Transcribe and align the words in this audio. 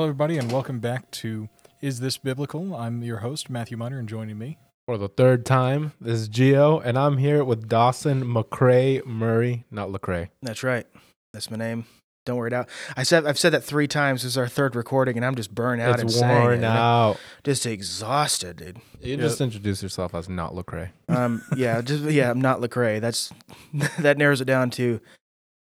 Hello, 0.00 0.08
everybody, 0.08 0.38
and 0.38 0.50
welcome 0.50 0.80
back 0.80 1.10
to 1.10 1.50
Is 1.82 2.00
This 2.00 2.16
Biblical? 2.16 2.74
I'm 2.74 3.02
your 3.02 3.18
host, 3.18 3.50
Matthew 3.50 3.76
Miner, 3.76 3.98
and 3.98 4.08
joining 4.08 4.38
me. 4.38 4.56
For 4.86 4.96
the 4.96 5.10
third 5.10 5.44
time, 5.44 5.92
this 6.00 6.20
is 6.20 6.30
Gio, 6.30 6.80
and 6.82 6.98
I'm 6.98 7.18
here 7.18 7.44
with 7.44 7.68
Dawson 7.68 8.24
McCray 8.24 9.04
Murray, 9.04 9.66
not 9.70 9.90
Lecrae. 9.90 10.30
That's 10.40 10.62
right. 10.62 10.86
That's 11.34 11.50
my 11.50 11.58
name. 11.58 11.84
Don't 12.24 12.38
worry 12.38 12.46
it 12.46 12.54
out. 12.54 12.70
I 12.96 13.02
said 13.02 13.26
I've 13.26 13.38
said 13.38 13.52
that 13.52 13.62
three 13.62 13.86
times. 13.86 14.22
This 14.22 14.30
is 14.32 14.38
our 14.38 14.48
third 14.48 14.74
recording, 14.74 15.18
and 15.18 15.26
I'm 15.26 15.34
just 15.34 15.54
burned 15.54 15.82
out 15.82 16.00
and 16.00 16.08
it's 16.08 16.18
saying 16.18 16.40
worn 16.44 16.64
it. 16.64 16.64
out. 16.64 17.18
Just 17.44 17.66
exhausted, 17.66 18.56
dude. 18.56 18.78
You 19.02 19.16
Yeah. 19.16 19.24
just 19.24 19.42
introduce 19.42 19.82
yourself 19.82 20.14
as 20.14 20.30
not 20.30 20.54
Lecrae. 20.54 20.92
Um, 21.10 21.42
yeah, 21.54 21.82
just 21.82 22.04
yeah. 22.04 22.30
I'm 22.30 22.40
not 22.40 22.62
Lecrae. 22.62 23.02
That's 23.02 23.34
that 23.98 24.16
narrows 24.16 24.40
it 24.40 24.46
down 24.46 24.70
to 24.70 24.98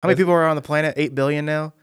how 0.01 0.07
many 0.07 0.17
people 0.17 0.33
are 0.33 0.47
on 0.47 0.55
the 0.55 0.63
planet? 0.63 0.95
Eight 0.97 1.13
billion 1.13 1.45
now. 1.45 1.73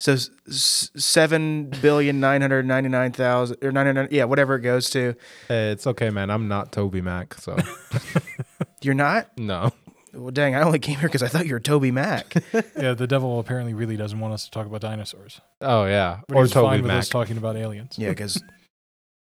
So 0.00 0.12
s- 0.12 0.30
s- 0.48 0.90
seven 0.96 1.70
billion 1.82 2.20
nine 2.20 2.40
hundred 2.40 2.64
ninety 2.66 2.88
nine 2.88 3.10
thousand 3.12 3.56
or 3.62 3.72
ninety 3.72 3.92
nine. 3.92 4.08
Yeah, 4.12 4.24
whatever 4.24 4.54
it 4.54 4.60
goes 4.60 4.90
to. 4.90 5.14
Hey, 5.48 5.70
it's 5.72 5.86
okay, 5.88 6.10
man. 6.10 6.30
I'm 6.30 6.46
not 6.46 6.70
Toby 6.70 7.00
Mac, 7.00 7.34
so 7.34 7.56
You're 8.82 8.94
not. 8.94 9.36
no. 9.36 9.72
Well, 10.14 10.30
dang! 10.30 10.54
I 10.56 10.62
only 10.62 10.78
came 10.78 10.96
here 10.96 11.08
because 11.08 11.22
I 11.22 11.28
thought 11.28 11.46
you 11.46 11.52
were 11.52 11.60
Toby 11.60 11.90
Mac. 11.90 12.32
Yeah, 12.78 12.94
the 12.94 13.06
devil 13.06 13.38
apparently 13.40 13.74
really 13.74 13.96
doesn't 13.96 14.18
want 14.18 14.32
us 14.34 14.44
to 14.44 14.50
talk 14.50 14.66
about 14.66 14.80
dinosaurs. 14.80 15.40
Oh 15.60 15.84
yeah, 15.84 16.20
But 16.28 16.34
he 16.34 16.38
or 16.38 16.42
was 16.42 16.52
fine 16.52 16.62
Toby 16.64 16.76
with 16.82 16.86
Mac. 16.88 16.98
us 17.00 17.08
talking 17.08 17.36
about 17.36 17.56
aliens. 17.56 17.96
yeah, 17.98 18.08
because 18.10 18.42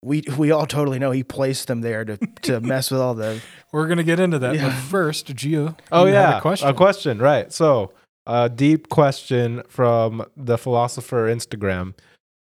we 0.02 0.22
we 0.36 0.50
all 0.50 0.66
totally 0.66 0.98
know 0.98 1.10
he 1.12 1.22
placed 1.22 1.68
them 1.68 1.80
there 1.82 2.04
to 2.04 2.16
to 2.42 2.60
mess 2.72 2.90
with 2.90 3.00
all 3.00 3.14
the 3.14 3.40
We're 3.72 3.86
going 3.86 3.98
to 3.98 4.04
get 4.04 4.18
into 4.18 4.38
that. 4.40 4.54
Yeah. 4.56 4.68
But 4.68 4.72
first, 4.74 5.26
Gio, 5.34 5.76
Oh 5.92 6.06
you 6.06 6.14
had 6.14 6.20
yeah, 6.30 6.38
a 6.38 6.40
question. 6.40 6.68
a 6.68 6.74
question, 6.74 7.18
right? 7.18 7.52
So, 7.52 7.92
a 8.26 8.48
deep 8.48 8.88
question 8.88 9.62
from 9.68 10.24
the 10.36 10.58
philosopher 10.58 11.26
Instagram. 11.26 11.94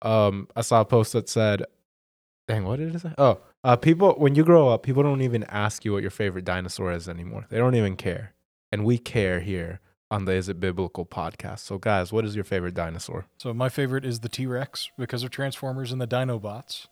Um, 0.02 0.48
I 0.56 0.60
saw 0.62 0.80
a 0.80 0.84
post 0.84 1.12
that 1.12 1.28
said, 1.28 1.64
"Dang, 2.48 2.64
what 2.64 2.78
did 2.78 2.94
it 2.94 3.00
say?" 3.00 3.12
Oh, 3.18 3.40
uh, 3.64 3.76
people 3.76 4.14
when 4.18 4.34
you 4.34 4.44
grow 4.44 4.68
up, 4.68 4.82
people 4.82 5.02
don't 5.02 5.22
even 5.22 5.44
ask 5.44 5.84
you 5.84 5.92
what 5.92 6.02
your 6.02 6.10
favorite 6.10 6.44
dinosaur 6.44 6.92
is 6.92 7.08
anymore. 7.08 7.46
They 7.48 7.58
don't 7.58 7.74
even 7.74 7.96
care, 7.96 8.34
and 8.70 8.84
we 8.84 8.98
care 8.98 9.40
here 9.40 9.80
on 10.10 10.24
the 10.24 10.32
Is 10.32 10.48
It 10.48 10.60
Biblical 10.60 11.04
podcast. 11.04 11.60
So, 11.60 11.78
guys, 11.78 12.12
what 12.12 12.24
is 12.24 12.34
your 12.34 12.44
favorite 12.44 12.74
dinosaur? 12.74 13.26
So 13.38 13.52
my 13.52 13.68
favorite 13.68 14.04
is 14.04 14.20
the 14.20 14.28
T 14.28 14.46
Rex 14.46 14.90
because 14.98 15.22
of 15.22 15.30
Transformers 15.30 15.92
and 15.92 16.00
the 16.00 16.06
Dinobots. 16.06 16.86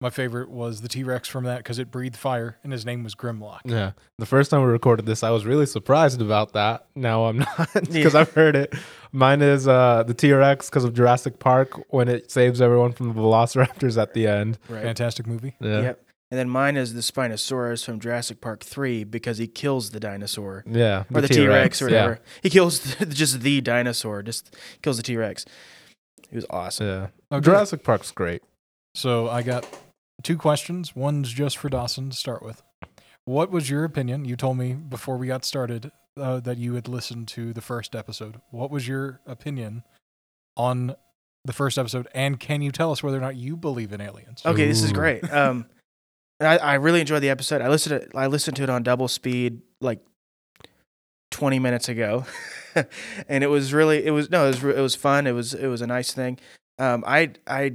My 0.00 0.10
favorite 0.10 0.48
was 0.48 0.80
the 0.80 0.88
T 0.88 1.02
Rex 1.02 1.26
from 1.28 1.42
that 1.44 1.58
because 1.58 1.78
it 1.80 1.90
breathed 1.90 2.16
fire 2.16 2.58
and 2.62 2.72
his 2.72 2.86
name 2.86 3.02
was 3.02 3.16
Grimlock. 3.16 3.60
Yeah, 3.64 3.92
the 4.18 4.26
first 4.26 4.50
time 4.50 4.60
we 4.62 4.68
recorded 4.68 5.06
this, 5.06 5.24
I 5.24 5.30
was 5.30 5.44
really 5.44 5.66
surprised 5.66 6.20
about 6.20 6.52
that. 6.52 6.86
Now 6.94 7.24
I'm 7.24 7.38
not 7.58 7.68
because 7.74 8.14
Yeah. 8.14 8.20
I've 8.20 8.32
heard 8.32 8.54
it. 8.54 8.74
Mine 9.10 9.42
is 9.42 9.66
uh, 9.66 10.04
the 10.06 10.14
T 10.14 10.32
Rex 10.32 10.70
because 10.70 10.84
of 10.84 10.94
Jurassic 10.94 11.40
Park 11.40 11.72
when 11.90 12.08
it 12.08 12.30
saves 12.30 12.60
everyone 12.60 12.92
from 12.92 13.08
the 13.08 13.14
Velociraptors 13.20 14.00
at 14.00 14.14
the 14.14 14.28
end. 14.28 14.58
right. 14.68 14.82
Fantastic 14.84 15.26
movie. 15.26 15.56
Yeah. 15.60 15.80
Yep. 15.80 16.04
And 16.30 16.38
then 16.38 16.48
mine 16.50 16.76
is 16.76 16.92
the 16.92 17.00
Spinosaurus 17.00 17.82
from 17.84 17.98
Jurassic 18.00 18.42
Park 18.42 18.62
3 18.62 19.02
because 19.04 19.38
he 19.38 19.46
kills 19.46 19.90
the 19.92 19.98
dinosaur. 19.98 20.62
Yeah. 20.70 21.04
Or 21.12 21.22
the 21.22 21.28
T 21.28 21.46
Rex 21.46 21.80
or 21.82 21.88
yeah. 21.88 22.02
whatever. 22.02 22.20
He 22.42 22.50
kills 22.50 22.80
the, 22.98 23.06
just 23.06 23.40
the 23.40 23.60
dinosaur, 23.62 24.22
just 24.22 24.54
kills 24.82 24.98
the 24.98 25.02
T 25.02 25.16
Rex. 25.16 25.44
He 26.30 26.36
was 26.36 26.44
awesome. 26.50 26.86
Yeah. 26.86 27.06
Okay. 27.32 27.44
Jurassic 27.44 27.82
Park's 27.82 28.10
great. 28.12 28.42
So 28.94 29.28
I 29.30 29.42
got 29.42 29.66
two 30.22 30.36
questions. 30.36 30.94
One's 30.94 31.32
just 31.32 31.56
for 31.58 31.68
Dawson 31.68 32.10
to 32.10 32.16
start 32.16 32.42
with. 32.42 32.62
What 33.24 33.50
was 33.50 33.68
your 33.68 33.84
opinion? 33.84 34.24
You 34.24 34.36
told 34.36 34.56
me 34.58 34.72
before 34.72 35.16
we 35.16 35.26
got 35.26 35.44
started 35.44 35.92
uh, 36.16 36.40
that 36.40 36.58
you 36.58 36.74
had 36.74 36.88
listened 36.88 37.28
to 37.28 37.52
the 37.52 37.60
first 37.60 37.94
episode. 37.94 38.40
What 38.50 38.70
was 38.70 38.88
your 38.88 39.20
opinion 39.26 39.82
on 40.56 40.96
the 41.44 41.52
first 41.52 41.78
episode? 41.78 42.08
And 42.14 42.40
can 42.40 42.62
you 42.62 42.72
tell 42.72 42.90
us 42.90 43.02
whether 43.02 43.18
or 43.18 43.20
not 43.20 43.36
you 43.36 43.56
believe 43.56 43.92
in 43.92 44.00
aliens? 44.00 44.42
Okay, 44.44 44.66
this 44.66 44.82
is 44.82 44.92
great. 44.92 45.30
Um, 45.32 45.66
I, 46.40 46.58
I 46.58 46.74
really 46.74 47.00
enjoyed 47.00 47.22
the 47.22 47.30
episode. 47.30 47.60
I 47.60 47.68
listened 47.68 48.00
to, 48.00 48.16
I 48.16 48.28
listened 48.28 48.56
to 48.58 48.62
it 48.62 48.70
on 48.70 48.82
double 48.82 49.08
speed 49.08 49.60
like 49.80 50.00
20 51.30 51.58
minutes 51.58 51.88
ago. 51.88 52.24
and 53.28 53.42
it 53.44 53.48
was 53.48 53.72
really 53.72 54.04
it 54.04 54.10
was 54.10 54.30
no, 54.30 54.44
it 54.44 54.48
was 54.48 54.64
it 54.64 54.80
was 54.80 54.94
fun. 54.94 55.26
It 55.26 55.32
was 55.32 55.54
it 55.54 55.66
was 55.66 55.82
a 55.82 55.86
nice 55.86 56.12
thing. 56.12 56.38
Um 56.78 57.04
I 57.06 57.32
I 57.46 57.74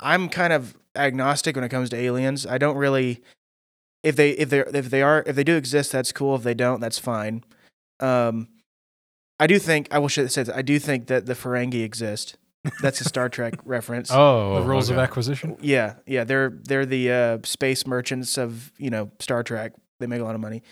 I'm 0.00 0.28
kind 0.28 0.52
of 0.52 0.76
agnostic 0.96 1.56
when 1.56 1.64
it 1.64 1.68
comes 1.68 1.90
to 1.90 1.96
aliens. 1.96 2.46
I 2.46 2.58
don't 2.58 2.76
really 2.76 3.22
if 4.02 4.16
they 4.16 4.30
if 4.30 4.50
they 4.50 4.60
if 4.60 4.90
they 4.90 5.02
are 5.02 5.22
if 5.26 5.36
they 5.36 5.44
do 5.44 5.56
exist, 5.56 5.92
that's 5.92 6.12
cool. 6.12 6.34
If 6.34 6.42
they 6.42 6.54
don't, 6.54 6.80
that's 6.80 6.98
fine. 6.98 7.44
Um 8.00 8.48
I 9.38 9.46
do 9.46 9.58
think 9.58 9.88
I 9.90 9.98
will 9.98 10.08
say 10.08 10.22
this. 10.22 10.38
I 10.48 10.62
do 10.62 10.78
think 10.78 11.06
that 11.06 11.26
the 11.26 11.34
Ferengi 11.34 11.82
exist. 11.82 12.36
That's 12.82 13.00
a 13.00 13.04
Star 13.04 13.30
Trek 13.30 13.54
reference. 13.64 14.10
Oh. 14.12 14.60
the 14.60 14.66
rules 14.66 14.90
of 14.90 14.98
acquisition? 14.98 15.56
Yeah, 15.62 15.94
yeah, 16.06 16.24
they're 16.24 16.50
they're 16.50 16.84
the 16.84 17.10
uh, 17.10 17.38
space 17.44 17.86
merchants 17.86 18.36
of 18.36 18.70
you 18.76 18.90
know 18.90 19.10
Star 19.18 19.42
Trek. 19.42 19.72
They 19.98 20.06
make 20.06 20.20
a 20.20 20.24
lot 20.24 20.34
of 20.34 20.40
money. 20.40 20.62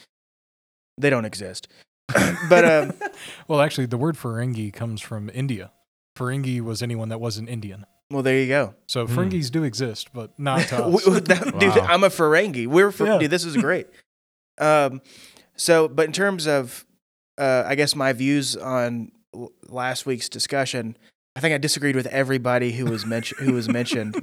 They 0.99 1.11
don't 1.11 1.25
exist, 1.25 1.69
but 2.49 2.65
um, 2.65 2.93
Well, 3.49 3.61
actually, 3.61 3.87
the 3.87 3.97
word 3.97 4.17
Ferengi 4.17 4.73
comes 4.73 5.01
from 5.01 5.31
India. 5.33 5.71
Ferengi 6.17 6.61
was 6.61 6.83
anyone 6.83 7.09
that 7.11 7.21
wasn't 7.21 7.49
Indian. 7.49 7.87
Well, 8.11 8.23
there 8.23 8.39
you 8.41 8.49
go. 8.49 8.75
So 8.87 9.07
Hmm. 9.07 9.19
Ferengis 9.19 9.51
do 9.51 9.65
exist, 9.65 10.09
but 10.13 10.39
not 10.39 10.61
to 10.69 10.85
us. 10.85 11.07
We- 11.07 11.21
that- 11.21 11.45
Dude, 11.59 11.77
Wow. 11.77 11.87
I'm 11.89 12.05
a 12.05 12.09
Ferengi. 12.09 12.67
We're 12.67 12.91
Fer- 12.93 13.07
Yeah. 13.07 13.19
dude. 13.19 13.31
This 13.31 13.45
is 13.45 13.57
great. 13.57 13.87
um, 14.59 15.01
so, 15.57 15.89
but 15.89 16.07
in 16.07 16.13
terms 16.13 16.47
of, 16.47 16.85
uh, 17.37 17.65
I 17.67 17.75
guess 17.75 17.95
my 17.95 18.13
views 18.13 18.57
on 18.57 19.13
l- 19.35 19.53
last 19.69 20.07
week's 20.07 20.29
discussion, 20.29 20.97
I 21.37 21.41
think 21.41 21.55
I 21.55 21.59
disagreed 21.59 21.97
with 21.97 22.07
everybody 22.07 22.73
who 22.73 22.87
was 22.87 23.05
mentioned. 23.07 23.41
who 23.47 23.53
was 23.55 23.69
mentioned. 23.69 24.21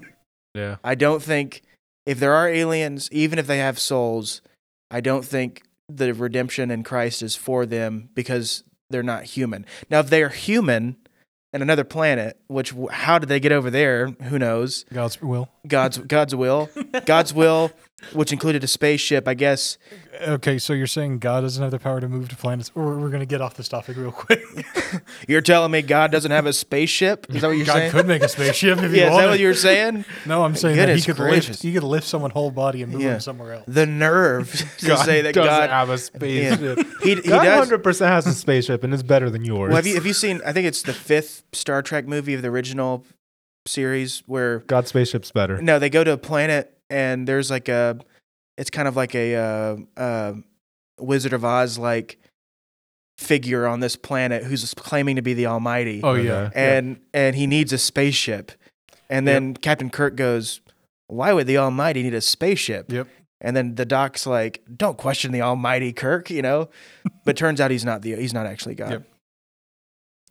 Yeah. 0.53 0.77
I 0.83 0.95
don't 0.95 1.21
think 1.21 1.61
if 2.05 2.19
there 2.19 2.33
are 2.33 2.47
aliens, 2.49 3.09
even 3.11 3.39
if 3.39 3.47
they 3.47 3.57
have 3.59 3.77
souls, 3.79 4.41
I 4.91 5.01
don't 5.01 5.23
think 5.25 5.63
the 5.89 6.13
redemption 6.13 6.71
in 6.71 6.83
Christ 6.83 7.21
is 7.21 7.35
for 7.35 7.65
them 7.65 8.09
because 8.13 8.63
they're 8.89 9.03
not 9.03 9.23
human. 9.25 9.65
Now, 9.89 9.99
if 9.99 10.09
they 10.09 10.23
are 10.23 10.29
human 10.29 10.95
and 11.55 11.63
another 11.63 11.85
planet, 11.85 12.37
which 12.47 12.73
how 12.91 13.17
did 13.17 13.29
they 13.29 13.39
get 13.39 13.53
over 13.53 13.69
there? 13.69 14.07
Who 14.23 14.37
knows? 14.37 14.83
God's 14.91 15.21
will. 15.21 15.47
God's 15.65 15.97
God's 15.99 16.35
will, 16.35 16.69
God's 17.05 17.33
will, 17.33 17.71
which 18.13 18.31
included 18.31 18.63
a 18.63 18.67
spaceship, 18.67 19.27
I 19.27 19.33
guess. 19.33 19.77
Okay, 20.21 20.57
so 20.59 20.73
you're 20.73 20.85
saying 20.87 21.19
God 21.19 21.41
doesn't 21.41 21.61
have 21.61 21.71
the 21.71 21.79
power 21.79 21.99
to 21.99 22.07
move 22.07 22.29
to 22.29 22.35
planets? 22.35 22.71
Or 22.75 22.97
we're 22.97 23.09
going 23.09 23.21
to 23.21 23.25
get 23.25 23.41
off 23.41 23.55
this 23.55 23.67
topic 23.67 23.97
real 23.97 24.11
quick. 24.11 24.41
You're 25.27 25.41
telling 25.41 25.71
me 25.71 25.81
God 25.81 26.11
doesn't 26.11 26.31
have 26.31 26.45
a 26.45 26.53
spaceship? 26.53 27.25
Is 27.29 27.41
that 27.41 27.47
what 27.47 27.57
you're 27.57 27.65
God 27.65 27.73
saying? 27.73 27.91
God 27.91 27.97
could 27.97 28.07
make 28.07 28.21
a 28.21 28.29
spaceship 28.29 28.77
if 28.79 28.91
he 28.93 28.99
yeah, 28.99 29.11
is 29.11 29.17
that 29.17 29.27
what 29.29 29.39
you're 29.39 29.53
saying? 29.53 30.05
no, 30.25 30.43
I'm 30.43 30.55
saying 30.55 30.77
that 30.77 30.95
he 30.95 31.01
could 31.01 31.15
gracious. 31.15 31.49
lift. 31.49 31.61
He 31.63 31.73
could 31.73 31.83
lift 31.83 32.07
someone's 32.07 32.33
whole 32.33 32.51
body 32.51 32.81
and 32.83 32.91
move 32.93 33.01
Yeah. 33.01 33.15
him 33.15 33.19
somewhere 33.19 33.53
else. 33.53 33.65
The 33.67 33.85
nerve 33.85 34.51
to 34.79 34.97
say 34.97 35.21
that 35.21 35.33
God 35.33 35.45
doesn't 35.45 35.67
God. 35.67 35.69
have 35.69 35.89
a 35.89 35.97
spaceship. 35.97 36.79
He, 37.01 37.15
he 37.15 37.21
God 37.21 37.43
does. 37.43 37.69
100% 37.69 38.07
has 38.07 38.27
a 38.27 38.33
spaceship 38.33 38.83
and 38.83 38.93
it's 38.93 39.03
better 39.03 39.29
than 39.29 39.43
yours. 39.43 39.69
Well, 39.69 39.77
have 39.77 39.87
you 39.87 39.95
have 39.95 40.05
you 40.05 40.13
seen? 40.13 40.41
I 40.45 40.53
think 40.53 40.67
it's 40.67 40.81
the 40.83 40.93
fifth 40.93 41.43
Star 41.53 41.81
Trek 41.81 42.07
movie 42.07 42.33
of 42.35 42.41
the 42.41 42.49
original 42.49 43.05
series 43.67 44.23
where 44.27 44.59
God's 44.59 44.89
spaceship's 44.89 45.31
better. 45.31 45.61
no, 45.61 45.79
they 45.79 45.89
go 45.89 46.03
to 46.03 46.11
a 46.11 46.17
planet 46.17 46.74
and 46.89 47.27
there's 47.27 47.49
like 47.49 47.67
a, 47.69 47.99
it's 48.57 48.69
kind 48.69 48.87
of 48.87 48.95
like 48.95 49.15
a 49.15 49.35
uh, 49.35 49.77
uh, 49.97 50.33
Wizard 50.99 51.33
of 51.33 51.43
Oz 51.43 51.77
like 51.77 52.17
figure 53.17 53.65
on 53.65 53.79
this 53.79 53.95
planet 53.95 54.43
who's 54.43 54.73
claiming 54.73 55.15
to 55.15 55.21
be 55.21 55.33
the 55.33 55.45
Almighty, 55.45 56.01
Oh 56.03 56.15
yeah, 56.15 56.49
and 56.53 56.99
and 57.13 57.35
he 57.35 57.47
needs 57.47 57.73
a 57.73 57.77
spaceship, 57.77 58.51
and 59.09 59.27
then 59.27 59.55
Captain 59.55 59.89
Kirk 59.89 60.15
goes, 60.15 60.61
"Why 61.07 61.33
would 61.33 61.47
the 61.47 61.57
Almighty 61.57 62.03
need 62.03 62.13
a 62.13 62.21
spaceship?" 62.21 62.91
Yep. 62.91 63.07
And 63.41 63.55
then 63.55 63.75
the 63.75 63.85
doc's 63.85 64.25
like, 64.25 64.63
"Don't 64.75 64.97
question 64.97 65.31
the 65.31 65.41
Almighty, 65.41 65.93
Kirk," 65.93 66.29
you 66.29 66.41
know. 66.41 66.69
but 67.25 67.35
turns 67.37 67.59
out 67.59 67.71
he's 67.71 67.85
not 67.85 68.01
the 68.01 68.15
he's 68.15 68.33
not 68.33 68.45
actually 68.45 68.75
God. 68.75 68.91
Yep. 68.91 69.03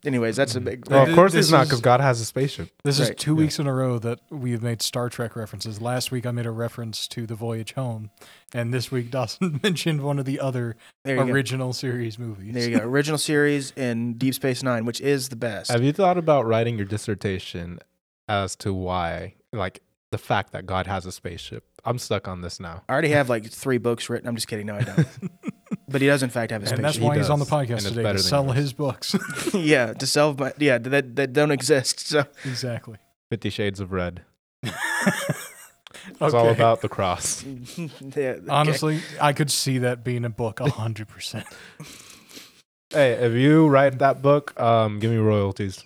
Anyways, 0.05 0.35
that's 0.35 0.55
a 0.55 0.61
big. 0.61 0.89
Well, 0.89 1.07
of 1.07 1.15
course 1.15 1.33
this 1.33 1.47
he's 1.47 1.51
not 1.51 1.63
is- 1.63 1.69
because 1.69 1.81
God 1.81 1.99
has 2.01 2.21
a 2.21 2.25
spaceship. 2.25 2.69
This 2.83 2.99
is 2.99 3.09
Right, 3.09 3.17
two 3.17 3.31
yeah. 3.33 3.37
weeks 3.39 3.59
in 3.59 3.67
a 3.67 3.73
row 3.73 3.97
that 3.99 4.19
we 4.29 4.51
have 4.51 4.61
made 4.61 4.81
Star 4.81 5.09
Trek 5.09 5.35
references. 5.35 5.81
Last 5.81 6.11
week 6.11 6.25
I 6.25 6.31
made 6.31 6.45
a 6.45 6.51
reference 6.51 7.07
to 7.09 7.25
The 7.25 7.35
Voyage 7.35 7.73
Home, 7.73 8.11
and 8.53 8.73
this 8.73 8.91
week 8.91 9.09
Dawson 9.11 9.59
mentioned 9.63 10.01
one 10.01 10.19
of 10.19 10.25
the 10.25 10.39
other 10.39 10.75
there 11.03 11.15
you 11.17 11.25
go. 11.25 11.31
original 11.31 11.73
series 11.73 12.19
movies. 12.19 12.53
There 12.53 12.69
you 12.69 12.77
go. 12.79 12.83
Original 12.85 13.17
series 13.17 13.71
in 13.71 14.13
Deep 14.13 14.33
Space 14.35 14.61
Nine, 14.63 14.85
which 14.85 15.01
is 15.01 15.29
the 15.29 15.35
best. 15.35 15.71
Have 15.71 15.83
you 15.83 15.91
thought 15.93 16.17
about 16.17 16.45
writing 16.45 16.77
your 16.77 16.85
dissertation 16.87 17.79
as 18.27 18.55
to 18.57 18.73
why, 18.73 19.35
like, 19.53 19.81
the 20.11 20.17
fact 20.17 20.51
that 20.53 20.65
God 20.65 20.87
has 20.87 21.05
a 21.05 21.11
spaceship? 21.11 21.63
I'm 21.83 21.99
stuck 21.99 22.27
on 22.27 22.41
this 22.41 22.59
now. 22.59 22.83
I 22.89 22.93
already 22.93 23.09
have 23.09 23.29
like 23.29 23.45
three 23.45 23.77
books 23.77 24.09
written. 24.09 24.27
I'm 24.27 24.35
just 24.35 24.47
kidding. 24.47 24.65
No, 24.65 24.75
I 24.75 24.81
don't. 24.81 25.07
but 25.87 26.01
he 26.01 26.07
does 26.07 26.23
in 26.23 26.29
fact 26.29 26.51
have 26.51 26.63
a 26.63 26.73
and 26.73 26.83
that's 26.83 26.97
why 26.99 27.13
He 27.15 27.19
he's 27.21 27.29
on 27.29 27.39
the 27.39 27.45
does, 27.45 27.51
and 27.53 27.69
podcast 27.69 27.75
it's 27.77 27.83
today 27.89 28.03
better 28.03 28.17
to 28.17 28.23
than 28.23 28.29
sell 28.29 28.45
yours. 28.45 28.55
his 28.57 28.73
books. 28.73 29.15
yeah, 29.53 29.93
to 29.93 30.05
sell 30.07 30.33
my 30.33 30.53
yeah 30.57 30.77
that 30.77 31.15
that 31.15 31.33
don't 31.33 31.51
exist. 31.51 31.99
So 32.07 32.25
exactly. 32.43 32.97
Fifty 33.29 33.49
Shades 33.49 33.79
of 33.79 33.91
Red. 33.91 34.21
It's 34.63 36.21
all 36.21 36.35
Okay. 36.47 36.51
about 36.51 36.81
the 36.81 36.89
cross. 36.89 37.43
yeah, 37.77 37.87
okay. 38.03 38.39
Honestly, 38.47 38.99
I 39.19 39.33
could 39.33 39.49
see 39.49 39.79
that 39.79 40.03
being 40.03 40.23
a 40.25 40.29
book 40.29 40.59
a 40.59 40.69
hundred 40.69 41.07
percent. 41.07 41.45
Hey, 42.91 43.13
if 43.13 43.33
you 43.33 43.67
write 43.67 43.97
that 43.99 44.21
book, 44.21 44.59
um, 44.59 44.99
give 44.99 45.09
me 45.11 45.17
royalties. 45.17 45.83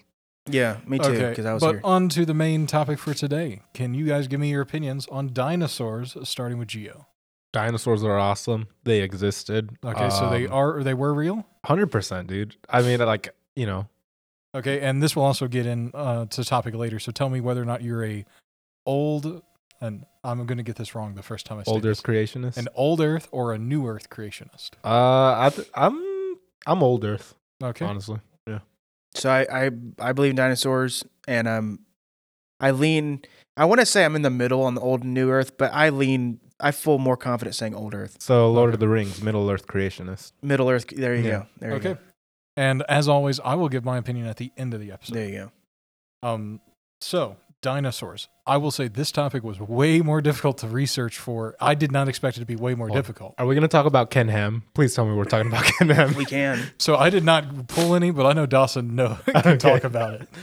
Yeah, 0.50 0.78
me 0.86 0.98
too. 1.00 1.06
Okay, 1.12 1.30
Because 1.30 1.46
I 1.46 1.54
was 1.54 1.62
but 1.64 1.72
here. 1.76 1.82
on 1.84 2.10
to 2.10 2.26
the 2.26 2.34
main 2.34 2.68
topic 2.68 3.00
for 3.00 3.14
today. 3.14 3.62
Can 3.74 3.94
you 3.94 4.06
guys 4.08 4.28
give 4.28 4.40
me 4.40 4.50
your 4.50 4.62
opinions 4.62 5.08
on 5.12 5.32
dinosaurs, 5.32 6.18
starting 6.24 6.58
with 6.58 6.68
Gio? 6.70 7.06
Dinosaurs 7.52 8.04
are 8.04 8.18
awesome. 8.18 8.68
They 8.84 9.02
existed. 9.02 9.72
Okay, 9.84 10.10
so 10.10 10.30
they 10.30 10.46
Um, 10.48 10.54
are 10.54 10.84
they 10.84 10.94
were 10.94 11.14
real. 11.14 11.46
hundred 11.66 11.88
percent, 11.92 12.28
dude. 12.28 12.56
I 12.70 12.82
mean, 12.82 13.00
like 13.00 13.34
you 13.56 13.66
know, 13.66 13.88
Okay, 14.56 14.80
and 14.82 15.02
this 15.02 15.16
will 15.16 15.24
also 15.24 15.48
get 15.48 15.66
in 15.66 15.92
uh, 15.94 16.26
to 16.28 16.44
topic 16.44 16.74
later. 16.76 17.00
So 17.00 17.12
tell 17.12 17.30
me 17.30 17.40
whether 17.42 17.62
or 17.62 17.66
not 17.66 17.82
you're 17.84 18.04
a 18.06 18.26
old 18.86 19.42
and 19.82 20.06
I'm 20.24 20.46
going 20.46 20.58
to 20.58 20.64
get 20.64 20.76
this 20.76 20.94
wrong 20.94 21.16
the 21.16 21.24
first 21.24 21.46
time 21.46 21.60
I 21.60 21.64
say 21.64 21.72
old 21.72 21.84
this, 21.84 22.00
Earth 22.00 22.04
creationists. 22.04 22.58
an 22.58 22.68
old 22.76 23.00
Earth 23.00 23.28
or 23.32 23.54
a 23.54 23.58
new 23.58 23.88
Earth 23.88 24.10
creationist. 24.10 24.72
uh, 24.84 25.40
I 25.40 25.52
th- 25.54 25.70
I'm 25.74 26.36
I'm 26.68 26.84
old 26.84 27.04
Earth, 27.06 27.34
Okay, 27.64 27.86
honestly. 27.86 28.20
Yeah. 28.48 28.60
So 29.16 29.30
I, 29.30 29.66
I 29.68 29.72
I 30.00 30.12
believe 30.14 30.32
in 30.32 30.36
dinosaurs, 30.36 31.04
and 31.28 31.48
um, 31.48 31.80
I 32.60 32.72
lean. 32.72 33.22
I 33.58 33.66
want 33.66 33.80
to 33.80 33.86
say 33.86 34.06
I'm 34.06 34.16
in 34.16 34.22
the 34.22 34.30
middle 34.30 34.64
on 34.64 34.76
the 34.76 34.82
old 34.82 35.04
and 35.04 35.14
new 35.14 35.30
Earth, 35.32 35.58
but 35.58 35.72
I 35.74 35.90
lean. 35.90 36.40
I 36.60 36.72
feel 36.72 36.98
more 36.98 37.16
confident 37.18 37.56
saying 37.56 37.74
old 37.76 37.94
Earth, 37.94 38.18
So 38.20 38.52
Lord 38.52 38.70
Okay. 38.70 38.74
of 38.76 38.80
the 38.80 38.88
Rings, 38.90 39.22
Middle 39.22 39.50
Earth 39.50 39.66
creationist. 39.68 40.34
Middle 40.42 40.70
Earth. 40.70 40.88
There 40.88 41.16
you 41.16 41.24
Yeah. 41.24 41.30
go. 41.40 41.46
There 41.60 41.74
you 41.74 41.80
go. 41.80 41.90
okay. 41.92 42.00
go. 42.00 42.06
And 42.58 42.84
as 42.90 43.08
always, 43.08 43.40
I 43.40 43.56
will 43.56 43.70
give 43.70 43.86
my 43.86 43.98
opinion 43.98 44.26
at 44.28 44.38
the 44.38 44.52
end 44.58 44.74
of 44.74 44.82
the 44.82 44.92
episode. 44.92 45.16
There 45.16 45.30
you 45.30 45.52
go. 46.22 46.28
Um, 46.28 46.60
so 47.00 47.38
dinosaurs. 47.62 48.28
I 48.46 48.58
will 48.58 48.72
say 48.72 48.88
this 48.90 49.12
topic 49.12 49.44
was 49.44 49.60
way 49.60 50.02
more 50.02 50.22
difficult 50.22 50.58
to 50.60 50.68
research 50.68 51.18
for. 51.18 51.56
I 51.62 51.76
did 51.76 51.92
not 51.92 52.08
expect 52.10 52.36
it 52.38 52.40
to 52.42 52.46
be 52.46 52.56
way 52.56 52.74
more 52.76 52.90
difficult. 52.90 53.36
Are 53.38 53.46
we 53.46 53.54
gonna 53.56 53.68
talk 53.70 53.86
about 53.86 54.10
Ken 54.12 54.28
Ham? 54.28 54.64
Please 54.74 54.94
tell 54.96 55.06
me 55.06 55.14
we're 55.16 55.24
talking 55.26 55.48
about 55.48 55.64
Ken 55.66 55.90
Ham. 55.90 56.14
We 56.16 56.26
can. 56.26 56.72
So 56.78 56.96
I 56.98 57.10
did 57.10 57.24
not 57.24 57.68
pull 57.68 57.96
any, 57.96 58.12
but 58.12 58.26
I 58.26 58.34
know 58.34 58.46
Dawson 58.46 58.96
no 58.96 59.18
can 59.26 59.38
Okay. 59.38 59.58
talk 59.58 59.84
about 59.86 60.16
it. 60.16 60.30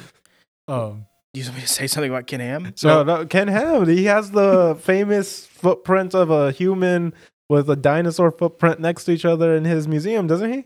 Um, 0.68 1.06
You 1.36 1.44
want 1.44 1.56
me 1.56 1.60
to 1.62 1.68
say 1.68 1.86
something 1.86 2.10
about 2.10 2.26
Ken 2.26 2.40
Ham? 2.40 2.72
so 2.76 3.02
no, 3.02 3.16
no, 3.18 3.26
Ken 3.26 3.48
Ham. 3.48 3.86
He 3.86 4.04
has 4.06 4.30
the 4.30 4.74
famous 4.80 5.44
footprint 5.46 6.14
of 6.14 6.30
a 6.30 6.50
human 6.52 7.12
with 7.48 7.68
a 7.68 7.76
dinosaur 7.76 8.30
footprint 8.30 8.80
next 8.80 9.04
to 9.04 9.12
each 9.12 9.24
other 9.24 9.54
in 9.54 9.64
his 9.64 9.86
museum, 9.86 10.26
doesn't 10.26 10.52
he? 10.52 10.64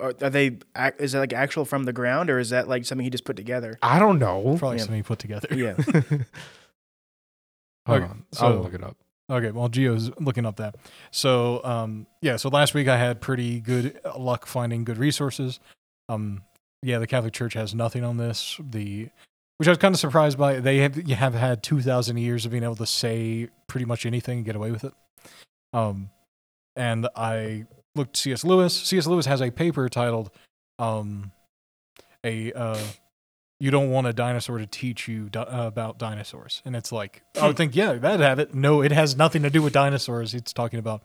Are, 0.00 0.14
are 0.22 0.30
they? 0.30 0.58
Is 0.98 1.12
that 1.12 1.18
like 1.20 1.32
actual 1.32 1.64
from 1.64 1.84
the 1.84 1.92
ground, 1.92 2.30
or 2.30 2.38
is 2.38 2.50
that 2.50 2.68
like 2.68 2.84
something 2.84 3.04
he 3.04 3.10
just 3.10 3.24
put 3.24 3.36
together? 3.36 3.78
I 3.82 3.98
don't 3.98 4.18
know. 4.18 4.56
probably 4.58 4.76
Yeah. 4.78 4.82
something 4.82 4.96
he 4.96 5.02
put 5.02 5.18
together. 5.18 5.48
Yeah. 5.54 5.74
Hold 7.86 8.00
Okay, 8.02 8.04
on, 8.10 8.24
so- 8.32 8.46
I'll 8.46 8.60
look 8.62 8.74
it 8.74 8.82
up. 8.82 8.96
Okay, 9.30 9.50
well, 9.52 9.68
Gio's 9.70 10.10
looking 10.20 10.44
up 10.44 10.56
that. 10.56 10.76
So, 11.10 11.64
um, 11.64 12.06
yeah, 12.20 12.36
so 12.36 12.50
last 12.50 12.74
week 12.74 12.88
I 12.88 12.98
had 12.98 13.22
pretty 13.22 13.58
good 13.58 13.98
luck 14.18 14.44
finding 14.46 14.84
good 14.84 14.98
resources. 14.98 15.60
Um, 16.10 16.42
yeah, 16.82 16.98
the 16.98 17.06
Catholic 17.06 17.32
Church 17.32 17.54
has 17.54 17.74
nothing 17.74 18.04
on 18.04 18.18
this. 18.18 18.60
The 18.62 19.08
which 19.58 19.68
I 19.68 19.70
was 19.70 19.78
kind 19.78 19.94
of 19.94 20.00
surprised 20.00 20.38
by. 20.38 20.60
They 20.60 20.78
have 20.78 21.08
you 21.08 21.14
have 21.14 21.34
had 21.34 21.62
two 21.62 21.80
thousand 21.80 22.16
years 22.18 22.44
of 22.44 22.52
being 22.52 22.64
able 22.64 22.76
to 22.76 22.86
say 22.86 23.48
pretty 23.66 23.86
much 23.86 24.04
anything 24.06 24.38
and 24.38 24.46
get 24.46 24.56
away 24.56 24.70
with 24.70 24.84
it. 24.84 24.92
Um, 25.72 26.10
and 26.76 27.08
I 27.16 27.66
looked 27.94 28.16
C.S. 28.16 28.44
Lewis. 28.44 28.74
C.S. 28.74 29.06
Lewis 29.06 29.26
has 29.26 29.40
a 29.40 29.50
paper 29.50 29.88
titled, 29.88 30.30
um, 30.78 31.32
a 32.24 32.52
uh, 32.52 32.78
you 33.60 33.70
don't 33.70 33.90
want 33.90 34.06
a 34.06 34.12
dinosaur 34.12 34.58
to 34.58 34.66
teach 34.66 35.06
you 35.08 35.28
di- 35.30 35.40
uh, 35.40 35.66
about 35.66 35.98
dinosaurs. 35.98 36.60
And 36.64 36.74
it's 36.74 36.90
like, 36.92 37.22
I 37.40 37.46
would 37.46 37.56
think, 37.56 37.74
yeah, 37.76 37.92
that'd 37.94 38.20
have 38.20 38.38
it. 38.40 38.54
No, 38.54 38.82
it 38.82 38.90
has 38.92 39.16
nothing 39.16 39.42
to 39.44 39.50
do 39.50 39.62
with 39.62 39.72
dinosaurs. 39.72 40.34
It's 40.34 40.52
talking 40.52 40.78
about 40.80 41.02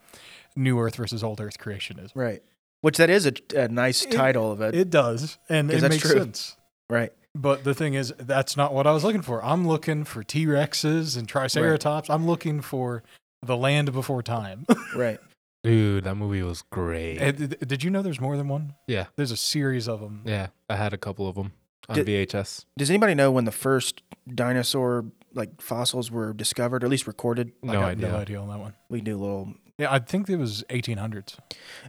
new 0.55 0.79
Earth 0.79 0.95
versus 0.95 1.23
old 1.23 1.39
Earth 1.39 1.57
creationism. 1.59 2.11
Right. 2.15 2.41
Which 2.81 2.97
that 2.97 3.09
is 3.09 3.25
a, 3.27 3.33
a 3.55 3.67
nice 3.67 4.03
It- 4.05 4.11
title 4.11 4.51
of 4.51 4.61
it. 4.61 4.73
It 4.73 4.89
does. 4.89 5.37
and 5.47 5.69
it 5.71 5.81
makes 5.87 6.01
true. 6.01 6.17
sense. 6.19 6.57
right. 6.89 7.13
But 7.35 7.63
the 7.63 7.73
thing 7.73 7.93
is, 7.93 8.13
that's 8.17 8.57
not 8.57 8.73
what 8.73 8.87
I 8.87 8.91
was 8.91 9.03
looking 9.03 9.21
for. 9.21 9.43
I'm 9.43 9.67
looking 9.67 10.03
for 10.03 10.23
T 10.23 10.45
Rexes 10.45 11.17
and 11.17 11.27
Triceratops. 11.27 12.09
I'm 12.09 12.25
looking 12.25 12.59
for 12.61 13.03
the 13.45 13.55
land 13.55 13.93
before 13.93 14.21
time. 14.23 14.65
Right. 14.95 15.19
Dude, 15.63 16.05
that 16.05 16.15
movie 16.15 16.41
was 16.41 16.63
great. 16.71 17.17
And 17.17 17.37
did 17.37 17.59
did 17.67 17.83
you 17.83 17.89
know 17.91 18.01
there's 18.01 18.19
more 18.21 18.35
than 18.37 18.47
one? 18.47 18.73
yeah, 18.87 19.07
There's 19.17 19.31
a 19.31 19.37
series 19.37 19.87
of 19.89 19.99
them. 19.99 20.21
yeah. 20.25 20.47
I 20.69 20.75
had 20.77 20.93
a 20.93 20.97
couple 20.97 21.27
of 21.27 21.35
them 21.35 21.51
on 21.89 21.95
Did- 21.97 22.07
VHS. 22.29 22.65
Does 22.77 22.89
anybody 22.89 23.13
know 23.13 23.29
when 23.31 23.45
the 23.45 23.51
first 23.51 24.01
dinosaur 24.33 25.05
like 25.33 25.61
fossils 25.61 26.09
were 26.09 26.33
discovered, 26.33 26.83
or 26.83 26.87
at 26.87 26.89
least 26.89 27.07
recorded? 27.07 27.51
I 27.63 27.67
No 27.67 27.73
got 27.73 27.83
idea. 27.89 28.07
no 28.09 28.15
idea 28.17 28.39
on 28.41 28.47
that 28.49 28.59
one. 28.59 28.73
We 28.89 29.01
do 29.01 29.17
a 29.17 29.19
little. 29.19 29.53
Yeah, 29.77 29.91
I 29.93 29.99
think 29.99 30.29
it 30.29 30.37
was 30.37 30.63
1800s. 30.69 31.37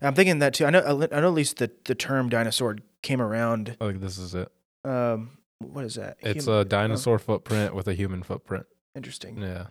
I'm 0.02 0.14
thinking 0.14 0.40
that 0.40 0.52
too. 0.54 0.66
I 0.66 0.70
know. 0.70 0.80
I 1.10 1.20
know 1.20 1.28
at 1.28 1.34
least 1.34 1.56
the 1.58 1.70
the 1.84 1.94
term 1.94 2.28
dinosaur 2.28 2.76
came 3.02 3.22
around. 3.22 3.76
Oh, 3.80 3.86
I 3.86 3.90
think 3.90 4.02
this 4.02 4.18
is 4.18 4.34
it. 4.34 4.50
Um, 4.84 5.38
what 5.58 5.84
is 5.84 5.94
that? 5.96 6.16
It's 6.20 6.46
Hum- 6.46 6.54
a 6.54 6.64
dinosaur 6.64 7.18
footprint 7.18 7.74
with 7.74 7.86
a 7.88 7.94
human 7.94 8.22
footprint. 8.22 8.66
interesting. 8.94 9.40
Yeah. 9.40 9.66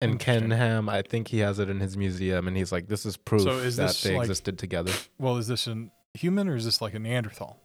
And 0.00 0.20
Ken 0.20 0.50
Ham, 0.52 0.88
I 0.88 1.02
think 1.02 1.28
he 1.28 1.38
has 1.40 1.58
it 1.58 1.68
in 1.68 1.80
his 1.80 1.96
museum, 1.96 2.46
and 2.46 2.56
he's 2.56 2.70
like, 2.70 2.86
"This 2.86 3.04
is 3.04 3.16
proof 3.16 3.42
So 3.42 3.58
is 3.58 3.76
that 3.76 3.96
they 4.04 4.14
like- 4.16 4.26
existed 4.26 4.56
together." 4.58 4.92
Well, 5.18 5.36
is 5.38 5.48
this 5.48 5.66
a 5.66 5.88
human 6.14 6.48
or 6.48 6.54
is 6.54 6.64
this 6.64 6.80
like 6.80 6.94
a 6.94 6.98
Neanderthal? 7.00 7.60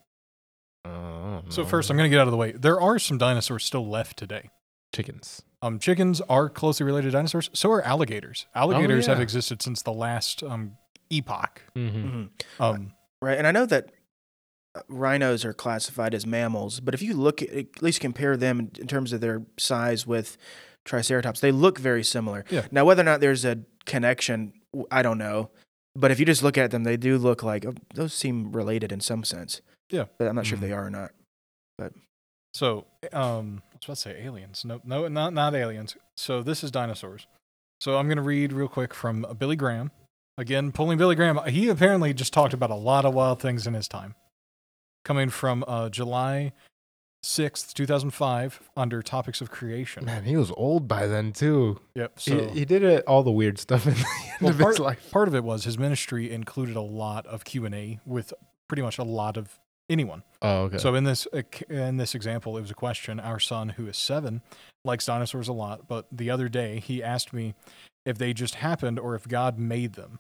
Uh, 0.84 1.42
So 1.50 1.64
first, 1.64 1.90
I'm 1.92 1.98
going 1.98 2.10
to 2.10 2.14
get 2.14 2.20
out 2.20 2.28
of 2.28 2.32
the 2.32 2.38
way. 2.38 2.52
There 2.54 2.80
are 2.82 2.98
some 3.00 3.18
dinosaurs 3.18 3.64
still 3.64 3.88
left 3.88 4.18
today. 4.18 4.50
chickens. 4.94 5.42
Um, 5.64 5.80
chickens 5.80 6.22
are 6.22 6.50
closely 6.50 6.86
related 6.86 7.08
to 7.08 7.12
dinosaurs. 7.14 7.50
So 7.54 7.72
are 7.72 7.82
alligators. 7.82 8.46
Alligators 8.54 9.08
have 9.08 9.18
yeah. 9.18 9.24
existed 9.24 9.60
since 9.64 9.82
the 9.82 9.92
last 9.92 10.44
um, 10.44 10.78
epoch. 11.10 11.64
Mm-hmm. 11.76 12.08
Mhm. 12.08 12.30
Um, 12.60 12.94
Right, 13.20 13.36
and 13.38 13.48
I 13.48 13.52
know 13.52 13.66
that 13.66 13.92
rhinos 14.88 15.46
are 15.46 15.54
classified 15.54 16.14
as 16.14 16.26
mammals, 16.26 16.80
but 16.80 16.94
if 16.94 17.02
you 17.02 17.14
look 17.14 17.42
at, 17.42 17.50
at 17.50 17.82
least 17.82 18.00
compare 18.02 18.36
them 18.38 18.72
in, 18.80 18.88
terms 18.88 19.14
of 19.14 19.22
their 19.22 19.44
size 19.58 20.08
with 20.08 20.38
Triceratops, 20.86 21.40
they 21.40 21.52
look 21.52 21.78
very 21.80 22.04
similar. 22.04 22.44
Yeah. 22.50 22.66
Now, 22.72 22.84
whether 22.86 23.02
or 23.02 23.06
not 23.06 23.22
there's 23.22 23.46
a 23.46 23.60
connection, 23.86 24.54
I 24.92 25.02
don't 25.02 25.18
know. 25.18 25.50
But 25.96 26.10
if 26.10 26.20
you 26.20 26.26
just 26.26 26.42
look 26.42 26.58
at 26.58 26.72
them, 26.72 26.84
they 26.86 26.98
do 26.98 27.18
look 27.20 27.44
like 27.44 27.66
oh, 27.66 27.76
those 27.94 28.14
seem 28.16 28.52
related 28.52 28.92
in 28.92 29.00
some 29.00 29.24
sense. 29.24 29.62
Yeah. 29.92 30.06
but 30.18 30.28
I'm 30.28 30.36
not 30.36 30.46
sure 30.48 30.58
Mhm. 30.58 30.64
if 30.64 30.68
they 30.70 30.74
are 30.74 30.88
or 30.88 30.90
not. 30.90 31.12
But 31.78 31.94
so 32.56 32.86
um, 33.12 33.62
I 33.72 33.76
was 33.78 33.86
about 33.86 33.96
to 33.96 33.96
say 33.96 34.24
aliens. 34.24 34.66
No, 34.66 34.82
no, 34.84 35.08
not 35.08 35.34
not 35.34 35.54
aliens. 35.54 35.96
So 36.18 36.42
this 36.42 36.64
is 36.64 36.72
dinosaurs. 36.72 37.28
So 37.80 37.98
I'm 37.98 38.08
going 38.08 38.18
to 38.18 38.24
read 38.24 38.54
real 38.54 38.68
quick 38.68 38.94
from 38.94 39.26
Billy 39.38 39.56
Graham. 39.56 39.92
Again, 40.38 40.72
pulling 40.72 40.98
Billy 40.98 41.16
Graham. 41.16 41.40
He 41.48 41.70
apparently 41.70 42.12
just 42.14 42.34
talked 42.34 42.54
about 42.56 42.72
a 42.72 42.76
lot 42.76 43.06
of 43.06 43.14
wild 43.14 43.40
things 43.40 43.68
in 43.68 43.76
his 43.76 43.88
time. 43.88 44.16
Coming 45.04 45.30
from 45.30 45.64
uh, 45.68 45.90
July 45.90 46.54
6th, 47.26 47.74
2005, 47.74 48.70
under 48.76 49.02
topics 49.02 49.42
of 49.42 49.50
creation. 49.52 50.06
Man, 50.06 50.24
he 50.24 50.36
was 50.38 50.52
old 50.58 50.88
by 50.88 51.08
then 51.08 51.32
too. 51.32 51.80
Yep. 51.96 52.20
So 52.20 52.48
he, 52.50 52.60
he 52.60 52.66
did 52.66 52.84
it, 52.84 53.04
all 53.06 53.24
the 53.24 53.32
weird 53.32 53.58
stuff 53.60 53.86
in 53.86 53.94
the 53.94 54.00
end 54.32 54.42
Well, 54.42 54.52
of 54.52 54.58
part, 54.60 54.72
his 54.74 54.80
life. 54.80 55.12
part 55.12 55.28
of 55.28 55.36
it 55.36 55.44
was 55.44 55.64
his 55.66 55.78
ministry 55.78 56.32
included 56.32 56.76
a 56.76 56.82
lot 56.82 57.26
of 57.28 57.44
Q 57.46 57.66
and 57.66 57.76
A 57.76 58.00
with 58.06 58.34
pretty 58.68 58.82
much 58.82 58.98
a 58.98 59.04
lot 59.04 59.38
of 59.38 59.60
anyone. 59.90 60.24
Oh, 60.42 60.64
okay. 60.64 60.78
So 60.78 60.96
in 60.96 61.04
this 61.04 61.28
uh, 61.34 61.42
in 61.70 61.98
this 61.98 62.16
example, 62.16 62.58
it 62.58 62.62
was 62.62 62.72
a 62.72 62.76
question. 62.76 63.20
Our 63.20 63.40
son, 63.40 63.70
who 63.70 63.88
is 63.88 63.98
seven, 63.98 64.42
likes 64.86 65.06
dinosaurs 65.06 65.48
a 65.48 65.54
lot, 65.54 65.88
but 65.88 66.08
the 66.12 66.30
other 66.30 66.50
day 66.50 66.80
he 66.80 67.02
asked 67.04 67.32
me 67.34 67.54
if 68.06 68.18
they 68.18 68.34
just 68.34 68.56
happened 68.56 69.00
or 69.00 69.16
if 69.16 69.28
God 69.28 69.58
made 69.60 69.94
them. 69.94 70.20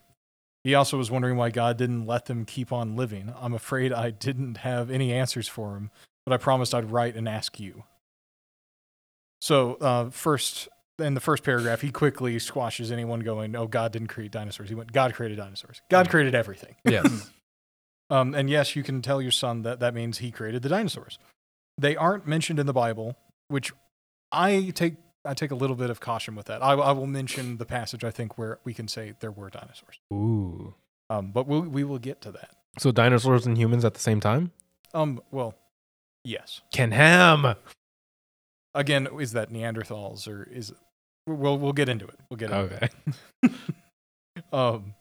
He 0.63 0.75
also 0.75 0.97
was 0.97 1.11
wondering 1.11 1.35
why 1.35 1.49
God 1.49 1.77
didn't 1.77 2.05
let 2.05 2.25
them 2.25 2.45
keep 2.45 2.71
on 2.71 2.95
living. 2.95 3.33
I'm 3.39 3.53
afraid 3.53 3.91
I 3.91 4.11
didn't 4.11 4.57
have 4.57 4.89
any 4.89 5.11
answers 5.11 5.47
for 5.47 5.75
him, 5.75 5.91
but 6.25 6.33
I 6.33 6.37
promised 6.37 6.73
I'd 6.73 6.91
write 6.91 7.15
and 7.15 7.27
ask 7.27 7.59
you. 7.59 7.83
So 9.41 9.75
uh, 9.75 10.09
first, 10.09 10.69
in 10.99 11.15
the 11.15 11.19
first 11.19 11.43
paragraph, 11.43 11.81
he 11.81 11.91
quickly 11.91 12.39
squashes 12.39 12.91
anyone 12.93 13.19
going, 13.19 13.55
"Oh, 13.57 13.67
God 13.67 13.91
didn't 13.91 14.07
create 14.07 14.31
dinosaurs." 14.31 14.69
He 14.69 14.75
went, 14.75 14.93
"God 14.93 15.13
created 15.13 15.37
dinosaurs. 15.37 15.81
God 15.89 16.09
created 16.09 16.33
everything." 16.33 16.75
yes. 16.85 17.29
Um, 18.09 18.35
and 18.35 18.47
yes, 18.47 18.75
you 18.75 18.83
can 18.83 19.01
tell 19.01 19.21
your 19.21 19.31
son 19.31 19.63
that 19.63 19.79
that 19.79 19.95
means 19.95 20.19
he 20.19 20.29
created 20.29 20.61
the 20.61 20.69
dinosaurs. 20.69 21.17
They 21.79 21.95
aren't 21.95 22.27
mentioned 22.27 22.59
in 22.59 22.67
the 22.67 22.73
Bible, 22.73 23.15
which 23.47 23.71
I 24.31 24.71
take 24.75 24.95
I 25.25 25.33
take 25.33 25.51
a 25.51 25.55
little 25.55 25.75
bit 25.75 25.89
of 25.89 25.99
caution 25.99 26.35
with 26.35 26.47
that. 26.47 26.61
I, 26.63 26.73
I 26.73 26.91
will 26.91 27.07
mention 27.07 27.57
the 27.57 27.65
passage 27.65 28.03
I 28.03 28.11
think 28.11 28.37
where 28.37 28.59
we 28.63 28.73
can 28.73 28.87
say 28.87 29.13
there 29.19 29.31
were 29.31 29.49
dinosaurs. 29.49 29.99
Ooh. 30.11 30.73
Um, 31.09 31.31
but 31.31 31.47
we'll, 31.47 31.61
we 31.61 31.83
will 31.83 31.99
get 31.99 32.21
to 32.21 32.31
that. 32.31 32.51
So 32.79 32.91
dinosaurs 32.91 33.45
and 33.45 33.57
humans 33.57 33.85
at 33.85 33.93
the 33.93 33.99
same 33.99 34.19
time? 34.19 34.51
Um, 34.93 35.21
well, 35.31 35.55
yes. 36.23 36.61
Ken 36.73 36.91
Ham. 36.91 37.55
Again, 38.73 39.07
is 39.19 39.33
that 39.33 39.51
Neanderthals 39.51 40.27
or 40.27 40.43
is 40.43 40.71
it? 40.71 40.77
We'll 41.25 41.57
we'll 41.57 41.71
get 41.73 41.87
into 41.87 42.05
it. 42.05 42.19
We'll 42.29 42.37
get 42.37 42.51
into 42.51 42.75
Okay. 42.75 42.89
it. 43.43 43.51
Um, 44.51 44.95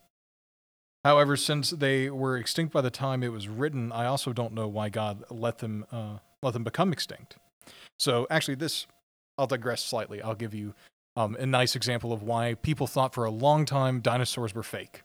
however, 1.05 1.37
since 1.37 1.71
they 1.71 2.11
were 2.11 2.37
extinct 2.37 2.73
by 2.73 2.81
the 2.83 2.91
time 2.91 3.23
it 3.23 3.33
was 3.33 3.49
written, 3.49 3.91
I 3.93 4.07
also 4.07 4.33
don't 4.33 4.53
know 4.53 4.69
why 4.69 4.89
God 4.89 5.25
let 5.31 5.59
them 5.59 5.85
uh, 5.91 6.19
let 6.43 6.53
them 6.53 6.65
become 6.65 6.93
extinct. 6.93 7.37
So 7.99 8.27
actually, 8.31 8.57
this 8.57 8.87
I'll 9.39 9.47
digress 9.47 9.83
slightly. 9.83 10.21
I'll 10.23 10.35
give 10.35 10.55
you 10.55 10.75
um, 11.17 11.37
a 11.39 11.47
nice 11.47 11.77
example 11.77 12.13
of 12.13 12.23
why 12.23 12.55
people 12.55 12.87
thought 12.87 13.15
for 13.15 13.25
a 13.25 13.31
long 13.31 13.65
time 13.65 14.01
dinosaurs 14.01 14.55
were 14.55 14.63
fake. 14.63 15.03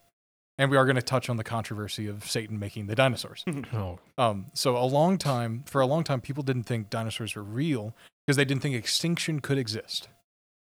and 0.60 0.70
we 0.70 0.76
are 0.76 0.84
going 0.84 0.96
to 0.96 1.02
touch 1.02 1.28
on 1.30 1.36
the 1.36 1.44
controversy 1.44 2.08
of 2.08 2.28
Satan 2.28 2.58
making 2.58 2.86
the 2.88 2.94
dinosaurs. 2.94 3.44
Oh, 3.72 3.98
Um, 4.16 4.46
so 4.54 4.76
a 4.76 4.84
long 4.86 5.16
time, 5.18 5.62
for 5.66 5.80
a 5.80 5.86
long 5.86 6.02
time, 6.04 6.20
people 6.20 6.42
didn't 6.42 6.64
think 6.64 6.90
dinosaurs 6.90 7.36
were 7.36 7.42
real 7.44 7.94
because 8.26 8.36
they 8.36 8.44
didn't 8.44 8.62
think 8.62 8.74
extinction 8.74 9.40
could 9.40 9.56
exist. 9.58 10.08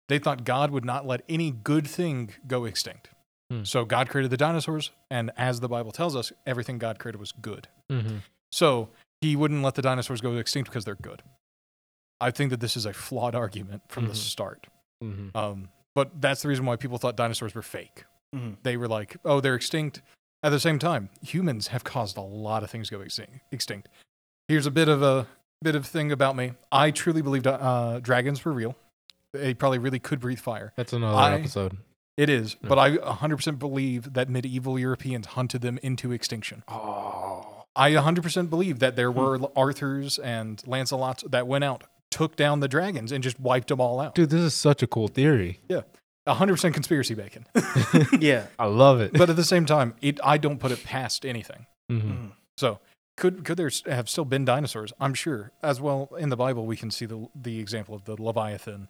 They 0.07 0.17
thought 0.19 0.43
God 0.43 0.71
would 0.71 0.85
not 0.85 1.05
let 1.05 1.21
any 1.29 1.51
good 1.51 1.85
thing 1.87 2.31
go 2.47 2.65
extinct. 2.65 3.09
Hmm. 3.51 3.63
So 3.63 3.85
God 3.85 4.09
created 4.09 4.31
the 4.31 4.37
dinosaurs, 4.37 4.91
and 5.11 5.31
as 5.37 5.59
the 5.59 5.69
Bible 5.69 5.91
tells 5.91 6.15
us, 6.15 6.31
everything 6.47 6.79
God 6.79 6.97
created 6.97 7.19
was 7.19 7.31
good. 7.31 7.67
mm-hmm. 7.91 8.17
So 8.51 8.89
he 9.21 9.35
wouldn't 9.35 9.61
let 9.63 9.75
the 9.75 9.81
dinosaurs 9.81 10.21
go 10.21 10.35
extinct 10.37 10.69
because 10.69 10.85
they're 10.85 10.95
good. 10.95 11.21
I 12.21 12.31
think 12.31 12.49
that 12.51 12.59
this 12.59 12.77
is 12.77 12.85
a 12.85 12.93
flawed 12.93 13.35
argument 13.35 13.83
from 13.89 14.07
the 14.07 14.13
Mhm. 14.13 14.17
start. 14.17 14.67
Mm-hmm. 15.03 15.35
Um, 15.37 15.69
but 15.93 16.21
that's 16.21 16.41
the 16.41 16.47
reason 16.47 16.65
why 16.65 16.75
people 16.75 16.97
thought 16.97 17.15
dinosaurs 17.17 17.53
were 17.55 17.61
fake. 17.61 18.05
Mhm. 18.33 18.57
They 18.63 18.77
were 18.77 18.87
like, 18.87 19.17
oh, 19.25 19.39
they're 19.41 19.55
extinct. 19.55 20.01
At 20.43 20.49
the 20.49 20.59
same 20.59 20.79
time, 20.79 21.09
humans 21.21 21.67
have 21.67 21.83
caused 21.83 22.17
a 22.17 22.21
lot 22.21 22.63
of 22.63 22.69
things 22.69 22.89
to 22.89 22.97
go 22.97 23.01
extinct. 23.51 23.89
Here's 24.47 24.65
a 24.65 24.71
bit 24.71 24.87
of 24.87 25.01
a 25.01 25.27
bit 25.61 25.75
of 25.75 25.85
thing 25.87 26.11
about 26.11 26.35
me. 26.35 26.53
I 26.71 26.91
truly 26.91 27.21
believe 27.21 27.47
uh, 27.47 27.99
dragons 27.99 28.43
were 28.45 28.51
real. 28.51 28.75
They 29.33 29.53
probably 29.53 29.79
really 29.79 29.99
could 29.99 30.19
breathe 30.19 30.39
fire. 30.39 30.71
That's 30.75 30.93
another 30.93 31.17
I- 31.17 31.33
episode. 31.35 31.77
It 32.17 32.29
is, 32.29 32.55
Yeah. 32.61 32.69
but 32.69 32.79
I 32.79 32.91
100% 32.97 33.59
believe 33.59 34.13
that 34.13 34.29
medieval 34.29 34.79
Europeans 34.79 35.27
hunted 35.27 35.61
them 35.61 35.77
into 35.83 36.13
extinction. 36.13 36.63
Oh, 36.69 37.65
I 37.75 37.91
100% 37.91 38.49
believe 38.49 38.79
that 38.79 38.95
there 38.95 39.11
were 39.11 39.37
Arthurs 39.55 40.17
and 40.19 40.59
Lancelots 40.65 41.29
that 41.31 41.45
went 41.47 41.65
out, 41.65 41.83
took 42.15 42.35
down 42.35 42.59
the 42.61 42.67
dragons, 42.67 43.11
and 43.11 43.23
just 43.23 43.39
wiped 43.39 43.67
them 43.67 43.79
all 43.81 43.99
out. 43.99 44.15
dude, 44.15 44.29
this 44.29 44.41
is 44.41 44.53
such 44.53 44.81
a 44.81 44.87
cool 44.87 45.07
theory. 45.07 45.59
Yeah. 45.67 45.81
100% 46.27 46.73
conspiracy 46.73 47.13
bacon. 47.13 47.45
Yeah. 48.19 48.47
I 48.57 48.65
love 48.65 49.01
it. 49.01 49.11
but 49.13 49.29
at 49.29 49.35
the 49.35 49.43
same 49.43 49.65
time, 49.65 49.93
it 50.01 50.19
I 50.23 50.37
don't 50.37 50.59
put 50.59 50.71
it 50.71 50.83
past 50.83 51.25
anything. 51.25 51.65
Mhm. 51.91 52.01
Mhm. 52.01 52.31
So 52.57 52.79
could 53.17 53.43
could 53.45 53.57
there 53.57 53.69
have 53.87 54.07
still 54.09 54.25
been 54.25 54.43
dinosaurs? 54.45 54.91
I'm 54.99 55.13
sure. 55.13 55.51
As 55.61 55.79
well, 55.79 56.09
in 56.17 56.29
the 56.29 56.35
Bible, 56.37 56.65
we 56.65 56.77
can 56.77 56.89
see 56.91 57.05
the 57.05 57.27
the 57.35 57.59
example 57.59 57.93
of 57.95 58.05
the 58.05 58.15
Leviathan, 58.21 58.87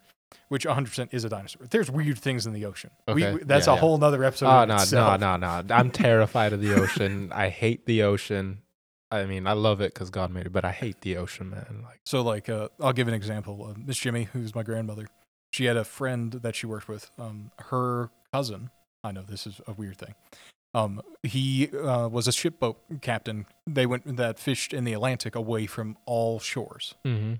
which 0.47 0.65
100% 0.65 1.09
is 1.13 1.23
a 1.25 1.29
dinosaur. 1.29 1.67
There's 1.69 1.91
weird 1.91 2.17
things 2.19 2.45
in 2.47 2.53
the 2.53 2.65
ocean. 2.65 2.91
Okay. 3.07 3.33
we- 3.33 3.43
that's 3.43 3.67
Yeah, 3.67 3.73
a 3.73 3.75
yeah. 3.75 3.81
whole 3.81 3.97
nother 3.97 4.23
episode. 4.23 4.47
Oh 4.47 4.61
in 4.63 4.69
no, 4.69 4.77
no, 4.91 5.17
no, 5.17 5.61
no! 5.61 5.75
I'm 5.75 5.91
terrified 5.91 6.53
of 6.53 6.61
the 6.61 6.73
ocean. 6.81 7.31
I 7.33 7.49
hate 7.49 7.85
the 7.85 8.03
ocean. 8.03 8.59
I 9.21 9.25
mean, 9.25 9.47
I 9.47 9.53
love 9.53 9.81
it 9.81 9.93
because 9.93 10.09
God 10.09 10.31
made 10.31 10.45
it, 10.45 10.53
but 10.53 10.65
I 10.65 10.71
hate 10.71 11.01
the 11.01 11.17
ocean, 11.17 11.49
man. 11.49 11.83
Like, 11.83 11.99
So, 12.05 12.21
like, 12.21 12.49
uh, 12.49 12.69
I'll 12.79 12.93
give 12.93 13.07
an 13.07 13.13
example. 13.13 13.67
Uh, 13.69 13.73
Miss 13.77 13.97
Jimmy, 13.97 14.23
who's 14.33 14.53
my 14.55 14.63
grandmother, 14.63 15.07
she 15.51 15.65
had 15.65 15.77
a 15.77 15.83
friend 15.83 16.33
that 16.33 16.55
she 16.55 16.67
worked 16.67 16.87
with. 16.87 17.09
Um, 17.17 17.51
her 17.59 18.09
cousin, 18.33 18.69
I 19.03 19.11
know 19.11 19.21
this 19.21 19.47
is 19.47 19.61
a 19.67 19.73
weird 19.73 19.97
thing. 19.97 20.15
Um, 20.73 21.01
he 21.23 21.69
uh, 21.69 22.09
was 22.09 22.27
a 22.27 22.31
shipboat 22.31 22.75
captain. 23.01 23.45
They 23.65 23.85
went 23.85 24.17
that 24.17 24.37
fished 24.37 24.73
in 24.73 24.83
the 24.83 24.91
Atlantic 24.91 25.33
away 25.33 25.67
from 25.67 25.97
all 26.05 26.39
shores. 26.39 26.95
mm-hmm. 27.05 27.35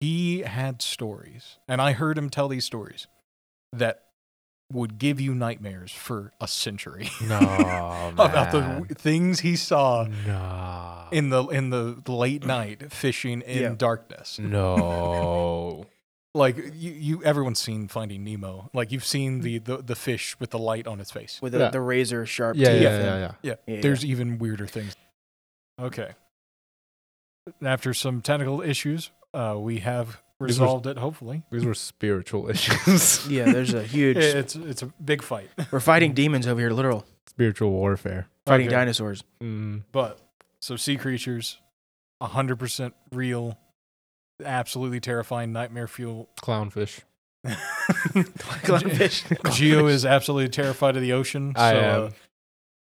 He 0.00 0.40
had 0.40 0.80
stories, 0.80 1.58
and 1.66 1.82
I 1.82 1.92
heard 1.92 2.16
him 2.16 2.30
tell 2.30 2.46
these 2.46 2.64
stories 2.64 3.08
that 3.72 4.07
would 4.70 4.98
give 4.98 5.18
you 5.20 5.34
nightmares 5.34 5.90
for 5.92 6.32
a 6.40 6.46
century 6.48 7.08
no, 7.26 8.10
about 8.18 8.52
the 8.52 8.94
things 8.94 9.40
he 9.40 9.56
saw 9.56 10.06
no, 10.26 11.08
in 11.10 11.30
the 11.30 11.44
in 11.48 11.70
the 11.70 12.02
late 12.06 12.44
night 12.56 12.92
fishing 12.92 13.40
in 13.42 13.62
Yeah. 13.62 13.74
darkness. 13.76 14.38
no. 14.38 15.86
like 16.34 16.58
you, 16.74 16.92
you 16.92 17.24
everyone's 17.24 17.58
seen 17.58 17.88
finding 17.88 18.22
nemo 18.22 18.68
like 18.74 18.92
you've 18.92 19.04
seen 19.06 19.40
the 19.40 19.58
the, 19.58 19.78
the 19.78 19.96
fish 19.96 20.38
with 20.38 20.50
the 20.50 20.58
light 20.58 20.86
on 20.86 21.00
its 21.00 21.10
face 21.10 21.40
With 21.40 21.52
the, 21.54 21.58
Yeah. 21.60 21.70
the 21.70 21.80
razor 21.80 22.26
sharp 22.26 22.54
yeah, 22.56 22.72
teeth. 22.72 22.82
yeah, 22.82 22.88
and- 22.90 23.04
yeah, 23.04 23.18
yeah. 23.18 23.32
yeah, 23.66 23.74
Yeah, 23.76 23.80
there's 23.80 24.04
even 24.04 24.36
weirder 24.38 24.66
things 24.66 24.94
okay 25.80 26.10
after 27.62 27.94
some 27.94 28.20
technical 28.20 28.60
issues 28.60 29.10
uh 29.32 29.56
we 29.58 29.78
have 29.78 30.20
These 30.40 30.58
were- 30.60 30.64
resolved 30.66 30.86
it 30.86 30.98
hopefully 30.98 31.42
These 31.50 31.64
were 31.64 31.74
spiritual 31.74 32.48
issues. 32.50 33.26
Yeah, 33.28 33.50
there's 33.52 33.74
a 33.74 33.82
huge. 33.82 34.16
it's 34.16 34.54
it's 34.56 34.82
a 34.82 34.86
big 35.04 35.22
fight 35.22 35.48
We're 35.72 35.80
fighting 35.80 36.12
demons 36.14 36.46
over 36.46 36.60
here, 36.60 36.70
literal. 36.70 37.04
spiritual 37.26 37.70
warfare. 37.70 38.28
Fighting 38.46 38.68
Okay. 38.68 38.76
dinosaurs. 38.76 39.24
Mm. 39.42 39.82
but 39.92 40.18
so 40.60 40.76
sea 40.76 40.96
creatures 40.96 41.58
100% 42.22 42.92
real 43.12 43.58
absolutely 44.44 45.00
terrifying 45.00 45.52
nightmare 45.52 45.86
fuel 45.88 46.28
Clownfish. 46.40 47.00
Clownfish. 47.46 49.24
Gio 49.52 49.88
is 49.88 50.04
absolutely 50.04 50.48
terrified 50.48 50.96
of 50.96 51.02
the 51.02 51.12
ocean 51.12 51.52
I 51.56 51.70
so 51.72 51.78
am. 52.06 52.12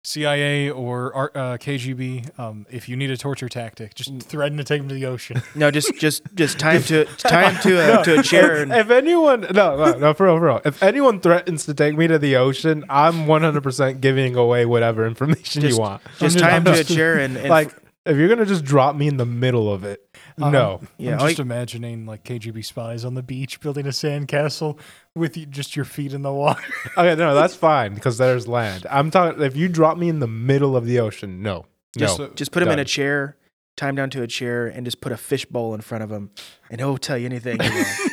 CIA 0.03 0.70
or 0.70 1.15
uh, 1.38 1.58
KGB, 1.58 2.39
um, 2.39 2.65
if 2.72 2.89
you 2.89 2.96
need 2.96 3.12
a 3.12 3.17
torture 3.17 3.48
tactic, 3.48 3.93
just 3.93 4.20
threaten 4.24 4.58
to 4.58 4.63
take 4.63 4.81
him 4.81 4.88
to 4.89 4.96
the 4.96 5.05
ocean. 5.05 5.41
No, 5.55 5.70
just 5.70 5.93
just 6.00 6.24
just 6.34 6.58
tie 6.60 6.77
him 6.77 6.84
to 6.84 7.05
tie 7.17 7.51
him 7.51 7.62
to 7.62 8.00
a 8.01 8.03
to 8.03 8.20
a 8.20 8.24
chair 8.24 8.55
If, 8.58 8.62
and 8.63 8.72
if 8.74 8.89
anyone, 8.89 9.41
no, 9.53 9.75
no, 9.77 9.98
no, 9.98 10.13
for 10.13 10.25
real, 10.25 10.38
for 10.39 10.46
real. 10.46 10.62
If 10.65 10.81
anyone 10.81 11.20
threatens 11.20 11.65
to 11.65 11.74
take 11.74 11.96
me 11.96 12.08
to 12.08 12.17
the 12.17 12.36
ocean, 12.38 12.84
I'm 12.89 13.25
100% 13.27 14.01
giving 14.01 14.36
away 14.36 14.65
whatever 14.65 15.05
information 15.05 15.62
Just- 15.62 15.75
you 15.77 15.81
want. 15.81 16.01
just 16.20 16.39
tie 16.39 16.58
him 16.58 16.63
to 16.65 16.79
a 16.79 16.84
chair 16.84 17.20
and, 17.20 17.38
and 17.38 17.50
like, 17.50 17.75
if 18.05 18.17
you're 18.17 18.27
gonna 18.29 18.46
just 18.46 18.63
drop 18.65 18.96
me 18.96 19.08
in 19.08 19.17
the 19.17 19.25
middle 19.25 19.72
of 19.72 19.84
it, 19.84 20.01
Um, 20.41 20.51
no. 20.51 20.81
yeah, 20.98 21.13
I'm 21.13 21.20
just 21.27 21.38
you- 21.38 21.41
imagining 21.43 22.05
like 22.05 22.24
KGB 22.24 22.63
spies 22.65 23.05
on 23.05 23.13
the 23.13 23.24
beach 23.24 23.60
building 23.60 23.86
a 23.86 23.89
sandcastle 23.89 24.79
with 25.15 25.38
you, 25.38 25.46
just 25.46 25.75
your 25.75 25.86
feet 25.86 26.13
in 26.13 26.22
the 26.22 26.34
water. 26.34 26.62
Okay, 26.98 27.15
no, 27.15 27.34
that's 27.36 27.55
fine 27.55 27.93
because 27.93 28.17
there's 28.17 28.48
land. 28.48 28.86
I'm 28.89 29.12
talking. 29.12 29.41
If 29.41 29.55
you 29.55 29.67
drop 29.70 29.98
me 29.98 30.10
in 30.10 30.20
the 30.20 30.27
middle 30.27 30.75
of 30.75 30.86
the 30.86 31.00
ocean, 31.00 31.41
no, 31.41 31.65
Just 31.98 32.20
no. 32.20 32.29
just 32.29 32.51
put 32.51 32.63
him 32.63 32.70
in 32.70 32.79
a 32.79 32.86
chair, 32.86 33.38
tie 33.77 33.89
him 33.89 33.96
down 33.96 34.10
to 34.12 34.22
a 34.24 34.27
chair, 34.27 34.67
and 34.67 34.86
just 34.86 35.00
put 35.01 35.12
a 35.12 35.17
fish 35.17 35.46
bowl 35.46 35.74
in 35.74 35.81
front 35.81 36.03
of 36.03 36.12
him, 36.12 36.31
and 36.70 36.81
he'll 36.81 36.98
tell 36.98 37.17
you 37.17 37.25
anything. 37.27 37.62
you 37.62 37.70
want. 37.74 38.11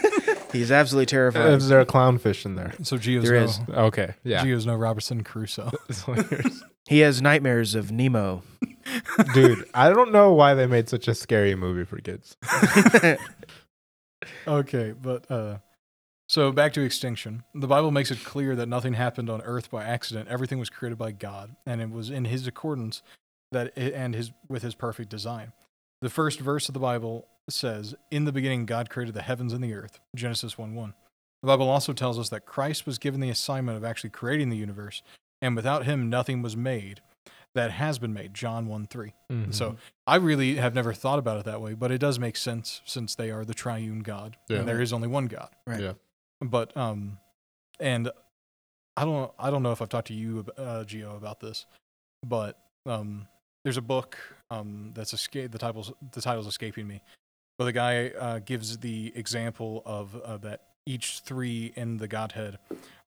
He's 0.53 0.71
absolutely 0.71 1.07
terrified. 1.07 1.53
Is 1.53 1.69
there 1.69 1.81
a 1.81 1.87
clownfish 1.87 2.45
in 2.47 2.55
there? 2.55 2.73
so 2.83 2.97
Gio's 2.97 3.25
There 3.29 3.39
no, 3.39 3.45
is. 3.45 3.61
Okay, 3.69 4.15
yeah. 4.25 4.45
Gio's 4.45 4.67
no 4.67 4.75
Robertson 4.75 5.23
Crusoe. 5.25 5.71
He 6.89 7.01
has 7.01 7.21
nightmares 7.21 7.75
of 7.75 7.93
Nemo. 7.93 8.43
Dude, 9.35 9.69
I 9.75 9.91
don't 9.91 10.11
know 10.11 10.33
why 10.33 10.55
they 10.55 10.67
made 10.67 10.89
such 10.89 11.07
a 11.07 11.15
scary 11.15 11.55
movie 11.55 11.85
for 11.85 11.99
kids. 11.99 12.35
okay, 14.49 14.93
but 14.93 15.31
uh, 15.31 15.59
so 16.29 16.51
back 16.51 16.73
to 16.73 16.81
extinction. 16.81 17.45
The 17.55 17.67
Bible 17.67 17.91
makes 17.91 18.11
it 18.11 18.25
clear 18.25 18.57
that 18.57 18.71
nothing 18.71 18.95
happened 18.95 19.29
on 19.29 19.43
earth 19.43 19.71
by 19.71 19.85
accident. 19.85 20.29
Everything 20.31 20.59
was 20.59 20.71
created 20.71 20.97
by 20.97 21.13
God, 21.13 21.57
and 21.67 21.83
it 21.83 21.91
was 21.91 22.09
in 22.09 22.25
His 22.25 22.47
accordance 22.47 23.03
that 23.53 23.77
it, 23.77 23.93
and 23.93 24.15
His 24.15 24.33
with 24.49 24.63
His 24.63 24.75
perfect 24.75 25.11
design. 25.11 25.53
The 26.01 26.11
first 26.11 26.41
verse 26.41 26.69
of 26.69 26.75
the 26.75 26.81
Bible 26.81 27.27
says, 27.49 27.95
"In 28.11 28.25
the 28.25 28.33
beginning, 28.33 28.67
God 28.67 28.89
created 28.91 29.15
the 29.15 29.23
heavens 29.23 29.53
and 29.53 29.63
the 29.65 29.75
earth." 29.75 29.99
Genesis 30.15 30.57
one 30.59 30.75
one. 30.75 30.95
The 31.43 31.47
Bible 31.47 31.69
also 31.69 31.93
tells 31.93 32.19
us 32.19 32.29
that 32.31 32.47
Christ 32.47 32.87
was 32.87 32.99
given 32.99 33.21
the 33.21 33.31
assignment 33.31 33.77
of 33.77 33.85
actually 33.85 34.11
creating 34.11 34.51
the 34.51 34.57
universe, 34.57 35.03
and 35.41 35.55
without 35.57 35.85
Him, 35.87 36.09
nothing 36.11 36.43
was 36.43 36.57
made 36.57 37.01
that 37.55 37.71
has 37.73 37.99
been 37.99 38.13
made. 38.13 38.35
John 38.35 38.67
one 38.67 38.87
three. 38.87 39.15
Mhm. 39.31 39.53
So 39.55 39.77
I 40.07 40.17
really 40.17 40.57
have 40.57 40.75
never 40.75 40.93
thought 40.93 41.19
about 41.19 41.39
it 41.39 41.45
that 41.47 41.61
way, 41.61 41.75
but 41.75 41.91
it 41.91 41.99
does 41.99 42.19
make 42.19 42.37
sense 42.37 42.81
since 42.85 43.15
they 43.15 43.31
are 43.31 43.45
the 43.45 43.55
triune 43.55 44.01
God, 44.01 44.37
Yeah. 44.49 44.59
and 44.59 44.69
there 44.69 44.81
is 44.81 44.93
only 44.93 45.09
one 45.09 45.27
God. 45.27 45.49
Right. 45.67 45.81
Yeah. 45.81 45.93
But 46.41 46.77
um, 46.77 47.19
and 47.81 48.11
I 48.97 49.05
don't 49.05 49.33
I 49.39 49.51
don't 49.51 49.63
know 49.63 49.73
if 49.73 49.81
I've 49.83 49.89
talked 49.89 50.09
to 50.09 50.15
you 50.15 50.45
uh, 50.57 50.85
Gio 50.87 51.17
about 51.17 51.41
this, 51.41 51.67
but 52.25 52.61
um, 52.87 53.27
there's 53.69 53.77
a 53.77 53.83
book 53.83 54.17
um 54.51 54.93
that's 54.95 55.13
escape 55.13 55.53
the 55.53 55.59
title's 55.59 55.93
the 56.13 56.23
title's 56.23 56.47
escaping 56.47 56.87
me, 56.87 57.03
but 57.59 57.67
the 57.67 57.73
guy 57.73 58.09
uh, 58.09 58.39
gives 58.39 58.79
the 58.79 59.13
example 59.15 59.83
of 59.85 60.17
uh, 60.17 60.39
that 60.39 60.63
each 60.87 61.21
three 61.21 61.71
in 61.77 61.99
the 61.99 62.09
Godhead 62.09 62.59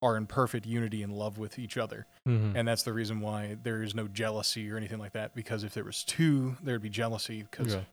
are 0.03 0.15
in 0.18 0.27
perfect 0.27 0.68
unity 0.68 1.01
and 1.01 1.12
love 1.12 1.39
with 1.39 1.58
each 1.58 1.77
other. 1.77 2.06
Mhm. 2.27 2.53
And 2.56 2.68
that's 2.68 2.84
the 2.84 2.94
reason 2.94 3.22
why 3.22 3.58
there 3.63 3.82
is 3.82 3.96
no 3.96 4.08
jealousy 4.08 4.70
or 4.72 4.77
anything 4.77 5.00
like 5.00 5.13
that. 5.13 5.34
Because 5.34 5.63
if 5.63 5.74
there 5.74 5.84
was 5.84 6.03
two, 6.03 6.58
there'd 6.62 6.84
be 6.84 6.89
jealousy. 6.91 7.41
Because 7.41 7.74
Okay. 7.74 7.86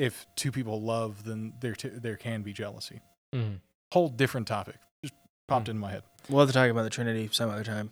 if 0.00 0.26
two 0.34 0.50
people 0.50 0.80
love, 0.80 1.24
then 1.24 1.52
there 1.60 1.74
t- 1.74 1.90
there 1.90 2.16
can 2.16 2.40
be 2.42 2.54
jealousy. 2.54 3.02
Mhm. 3.34 3.60
Whole 3.92 4.08
different 4.08 4.46
topic. 4.48 4.76
Just 5.02 5.14
popped 5.46 5.66
Hmm. 5.66 5.72
in 5.72 5.78
my 5.78 5.90
head. 5.90 6.04
We'll 6.30 6.40
have 6.40 6.48
to 6.48 6.54
talk 6.54 6.70
about 6.70 6.84
the 6.84 6.90
Trinity 6.90 7.28
some 7.32 7.50
other 7.50 7.64
time. 7.64 7.90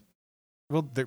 Well, 0.71 0.83
the 0.83 1.07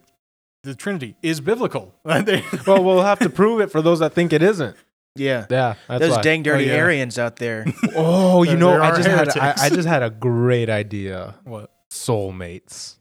the 0.65 0.75
Trinity 0.75 1.15
is 1.22 1.39
biblical. 1.39 1.93
Well, 2.05 2.84
we'll 2.84 3.03
have 3.03 3.19
to 3.19 3.29
prove 3.29 3.62
it 3.62 3.72
for 3.72 3.81
those 3.81 4.00
that 4.00 4.13
think 4.13 4.34
it 4.34 4.41
isn't. 4.43 4.75
Yeah. 5.15 5.45
Yeah, 5.50 5.75
that's 5.88 6.01
Those 6.01 6.12
why. 6.17 6.22
dang 6.22 6.43
dirty 6.43 6.65
yeah. 6.65 6.74
Arians 6.74 7.17
out 7.17 7.38
there. 7.38 7.65
Oh, 7.95 8.43
you 8.43 8.57
know, 8.57 8.72
I 8.72 8.89
are 8.89 8.95
just 8.98 9.07
had 9.07 9.29
I, 9.29 9.31
heretics. 9.34 9.62
I 9.62 9.69
just 9.69 9.88
had 9.88 10.03
a 10.03 10.10
great 10.10 10.69
idea. 10.69 11.36
what 11.45 11.72
Soulmates. 11.89 12.95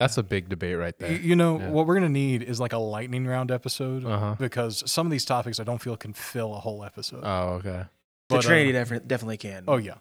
That's 0.00 0.16
a 0.16 0.22
big 0.22 0.48
debate 0.48 0.76
right 0.78 0.96
there. 0.98 1.12
you 1.12 1.34
know 1.36 1.58
Yeah. 1.58 1.70
what 1.70 1.86
we're 1.86 1.94
gonna 1.94 2.08
need 2.08 2.42
is 2.42 2.58
like 2.60 2.72
a 2.72 2.78
lightning 2.78 3.26
round 3.26 3.50
episode 3.50 4.04
Uh 4.04 4.18
huh. 4.18 4.34
because 4.38 4.82
some 4.90 5.06
of 5.06 5.10
these 5.10 5.24
topics 5.24 5.58
I 5.60 5.64
don't 5.64 5.80
feel 5.80 5.96
can 5.96 6.12
fill 6.12 6.54
a 6.54 6.58
whole 6.60 6.84
episode. 6.84 7.20
Oh, 7.24 7.54
okay. 7.60 7.84
The 8.28 8.34
But, 8.34 8.38
uh, 8.38 8.42
Trinity 8.42 8.72
definitely, 8.72 9.06
definitely 9.08 9.36
can. 9.38 9.64
oh 9.68 9.76
yeah. 9.76 9.94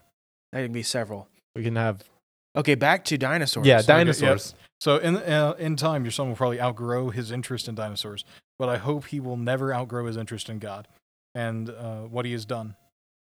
That 0.52 0.64
can 0.64 0.72
be 0.72 0.84
several. 0.84 1.28
We 1.56 1.64
can 1.64 1.76
have 1.76 2.04
Okay, 2.58 2.76
back 2.76 3.06
to 3.06 3.18
dinosaurs. 3.18 3.66
Yeah, 3.68 3.80
So, 3.82 3.94
okay, 3.94 4.00
dinosaurs. 4.04 4.56
So 4.82 4.98
in 4.98 5.16
uh, 5.18 5.56
in 5.58 5.76
time, 5.76 6.04
your 6.04 6.12
son 6.12 6.28
will 6.30 6.36
probably 6.36 6.60
outgrow 6.62 7.10
his 7.10 7.32
interest 7.32 7.68
in 7.68 7.76
dinosaurs, 7.76 8.26
but 8.60 8.68
I 8.70 8.78
hope 8.78 9.06
he 9.08 9.20
will 9.20 9.38
never 9.38 9.74
outgrow 9.74 10.06
his 10.08 10.18
interest 10.18 10.50
in 10.50 10.60
God 10.60 10.88
and 11.34 11.70
uh, 11.70 12.02
what 12.02 12.26
he 12.26 12.32
has 12.34 12.46
done. 12.46 12.76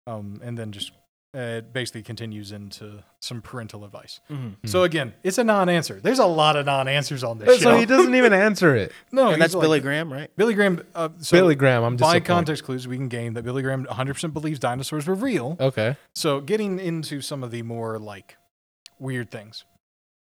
Um, 0.07 0.41
and 0.43 0.57
then 0.57 0.73
just 0.73 0.93
uh, 1.37 1.59
it 1.61 1.73
basically 1.75 2.03
continues 2.03 2.51
into 2.53 3.05
some 3.21 3.43
parental 3.43 3.85
advice. 3.85 4.21
Mhm. 4.31 4.55
So 4.65 4.83
again, 4.85 5.13
it's 5.23 5.37
a 5.37 5.45
non-answer. 5.45 6.01
There's 6.03 6.19
a 6.19 6.25
lot 6.27 6.57
of 6.57 6.65
non-answers 6.65 7.23
on 7.23 7.39
this 7.39 7.61
So 7.61 7.73
show. 7.73 7.77
he 7.79 7.85
doesn't 7.85 8.15
even 8.15 8.33
answer 8.33 8.75
it. 8.75 8.93
no, 9.13 9.33
and 9.33 9.43
that's 9.43 9.53
like- 9.55 9.61
Billy 9.63 9.81
Graham, 9.81 10.11
right? 10.11 10.31
Billy 10.39 10.55
Graham. 10.55 10.83
Uh, 10.95 11.11
so 11.19 11.37
Billy 11.37 11.55
Graham, 11.55 11.85
I'm 11.85 11.97
by 11.97 12.15
disappointed. 12.15 12.25
context 12.27 12.65
clues, 12.65 12.89
we 12.89 12.97
can 12.97 13.09
gain 13.09 13.35
that 13.35 13.45
Billy 13.45 13.61
Graham 13.63 13.85
100% 13.85 14.33
believes 14.33 14.59
dinosaurs 14.59 15.07
were 15.07 15.15
real. 15.15 15.59
Okay. 15.61 15.97
So, 16.15 16.41
getting 16.41 16.79
into 16.79 17.21
some 17.21 17.45
of 17.45 17.51
the 17.51 17.61
more 17.63 17.99
like 17.99 18.38
weird 19.01 19.31
things. 19.31 19.65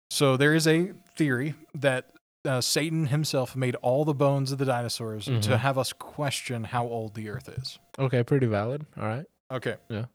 So, 0.10 0.38
there 0.38 0.54
is 0.54 0.68
a 0.68 0.94
theory 1.16 1.56
that 1.74 2.12
uh, 2.46 2.62
Satan 2.62 3.08
himself 3.08 3.56
made 3.56 3.76
all 3.78 4.06
the 4.06 4.14
bones 4.14 4.52
of 4.52 4.60
the 4.60 4.66
dinosaurs 4.66 5.26
to 5.26 5.32
Mhm. 5.32 5.58
have 5.58 5.78
us 5.80 5.94
question 5.94 6.64
how 6.66 6.86
old 6.86 7.16
the 7.16 7.30
earth 7.30 7.50
is. 7.50 7.80
Okay, 7.98 8.22
pretty 8.24 8.46
valid. 8.46 8.86
All 8.98 9.08
right. 9.08 9.26
Okay. 9.52 9.78
Yeah. 9.90 10.06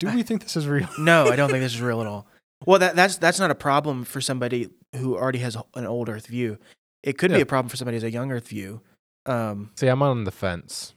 Do 0.00 0.08
we 0.12 0.24
think 0.24 0.42
this 0.42 0.56
is 0.56 0.66
real? 0.66 0.88
No, 0.98 1.28
I 1.28 1.36
don't 1.36 1.48
think 1.50 1.62
this 1.62 1.74
is 1.74 1.80
real 1.80 2.00
at 2.00 2.08
all. 2.08 2.26
Well, 2.66 2.80
that, 2.80 2.96
that's 2.96 3.18
that's 3.18 3.38
not 3.38 3.50
a 3.52 3.54
problem 3.54 4.04
for 4.04 4.20
somebody 4.20 4.68
who 4.96 5.16
already 5.16 5.38
has 5.40 5.56
an 5.76 5.86
old 5.86 6.08
Earth 6.08 6.26
view. 6.26 6.58
It 7.04 7.18
could 7.18 7.30
be 7.30 7.40
a 7.40 7.46
problem 7.46 7.68
for 7.68 7.76
somebody 7.76 7.96
who 7.98 8.04
has 8.04 8.04
a 8.04 8.10
young 8.12 8.32
Earth 8.32 8.48
view. 8.48 8.80
Um, 9.26 9.70
See, 9.76 9.86
I'm 9.86 10.02
on 10.02 10.24
the 10.24 10.32
fence. 10.32 10.94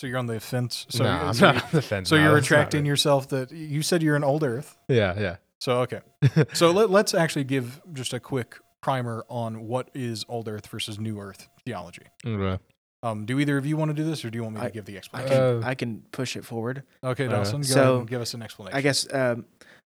So, 0.00 0.06
you're 0.06 0.18
on 0.18 0.26
the 0.26 0.40
fence. 0.40 0.86
So, 0.90 1.04
no, 1.04 1.10
I'm 1.10 1.34
so, 1.34 1.52
not 1.52 1.64
on 1.64 1.70
the 1.72 1.82
fence. 1.82 2.08
so 2.10 2.16
No, 2.16 2.22
you're 2.22 2.34
that's 2.34 2.50
not 2.50 2.56
retracting 2.56 2.82
right. 2.82 2.88
yourself 2.88 3.28
that 3.30 3.50
you 3.52 3.82
said 3.82 4.02
you're 4.02 4.16
an 4.16 4.24
old 4.24 4.42
earth. 4.42 4.76
Yeah, 4.88 5.18
yeah. 5.18 5.36
So, 5.60 5.80
okay. 5.82 6.00
So, 6.54 6.70
let, 6.70 6.90
let's 6.90 7.14
actually 7.14 7.44
give 7.44 7.80
just 7.92 8.12
a 8.12 8.20
quick 8.20 8.56
primer 8.82 9.24
on 9.28 9.66
what 9.68 9.90
is 9.94 10.24
old 10.28 10.48
earth 10.48 10.66
versus 10.68 10.98
new 10.98 11.18
earth 11.20 11.48
theology. 11.66 12.02
Okay. 12.26 12.62
Um, 13.02 13.24
do 13.24 13.38
either 13.40 13.56
of 13.56 13.64
you 13.64 13.76
want 13.76 13.90
to 13.90 13.94
do 13.94 14.04
this, 14.04 14.24
or 14.24 14.30
do 14.30 14.36
you 14.36 14.42
want 14.42 14.56
me 14.56 14.60
to 14.62 14.66
I- 14.66 14.70
give 14.70 14.84
the 14.84 14.94
I 14.94 14.98
explanation? 14.98 15.32
can 15.36 15.62
Uh, 15.62 15.66
I 15.66 15.74
can 15.74 16.02
push 16.12 16.36
it 16.36 16.44
forward. 16.44 16.82
okay, 17.04 17.26
uh, 17.26 17.30
Dawson, 17.30 17.60
go 17.62 17.66
so, 17.66 17.80
ahead 17.82 17.94
and 18.00 18.08
give 18.10 18.20
us 18.20 18.34
an 18.34 18.42
explanation. 18.42 18.76
I 18.76 18.80
guess 18.82 19.06
um, 19.12 19.46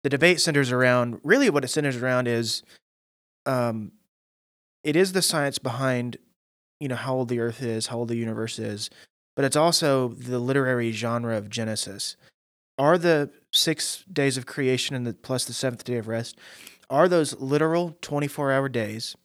the 0.03 0.09
debate 0.09 0.41
centers 0.41 0.71
around 0.71 1.19
really 1.24 1.50
what 1.50 1.63
it 1.63 1.69
centers 1.69 1.95
around 1.97 2.27
is 2.27 2.63
um, 3.45 3.93
it 4.83 4.95
is 4.97 5.13
the 5.13 5.21
science 5.21 5.57
behind 5.57 6.17
you 6.79 6.88
know 6.89 6.95
how 6.95 7.15
old 7.15 7.29
the 7.29 7.39
Earth 7.39 7.62
is, 7.63 7.88
how 7.88 7.97
old 7.97 8.09
the 8.09 8.15
universe 8.17 8.59
is, 8.59 8.89
but 9.36 9.45
it's 9.45 9.55
also 9.55 10.09
the 10.09 10.38
literary 10.39 10.91
genre 10.91 11.36
of 11.38 11.50
Genesis. 11.50 12.17
Are 12.77 12.98
the 12.98 13.31
six 13.51 14.03
days 14.12 14.38
of 14.38 14.46
creation 14.46 14.96
and 14.96 15.05
the 15.05 15.13
plus 15.13 15.46
the 15.46 15.53
seventh 15.53 15.84
day 15.84 15.98
of 15.98 16.07
rest 16.07 16.38
are 16.89 17.07
those 17.07 17.39
literal 17.39 17.98
twenty 18.01 18.27
four 18.27 18.51
hour 18.51 18.69
days? 18.69 19.15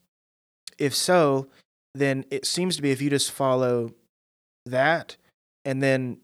If 0.77 0.95
so, 0.95 1.47
then 1.93 2.25
it 2.31 2.45
seems 2.45 2.75
to 2.75 2.81
be 2.81 2.91
if 2.91 3.01
you 3.01 3.09
just 3.09 3.31
follow 3.31 3.93
that 4.65 5.17
and 5.65 5.81
then 5.81 6.17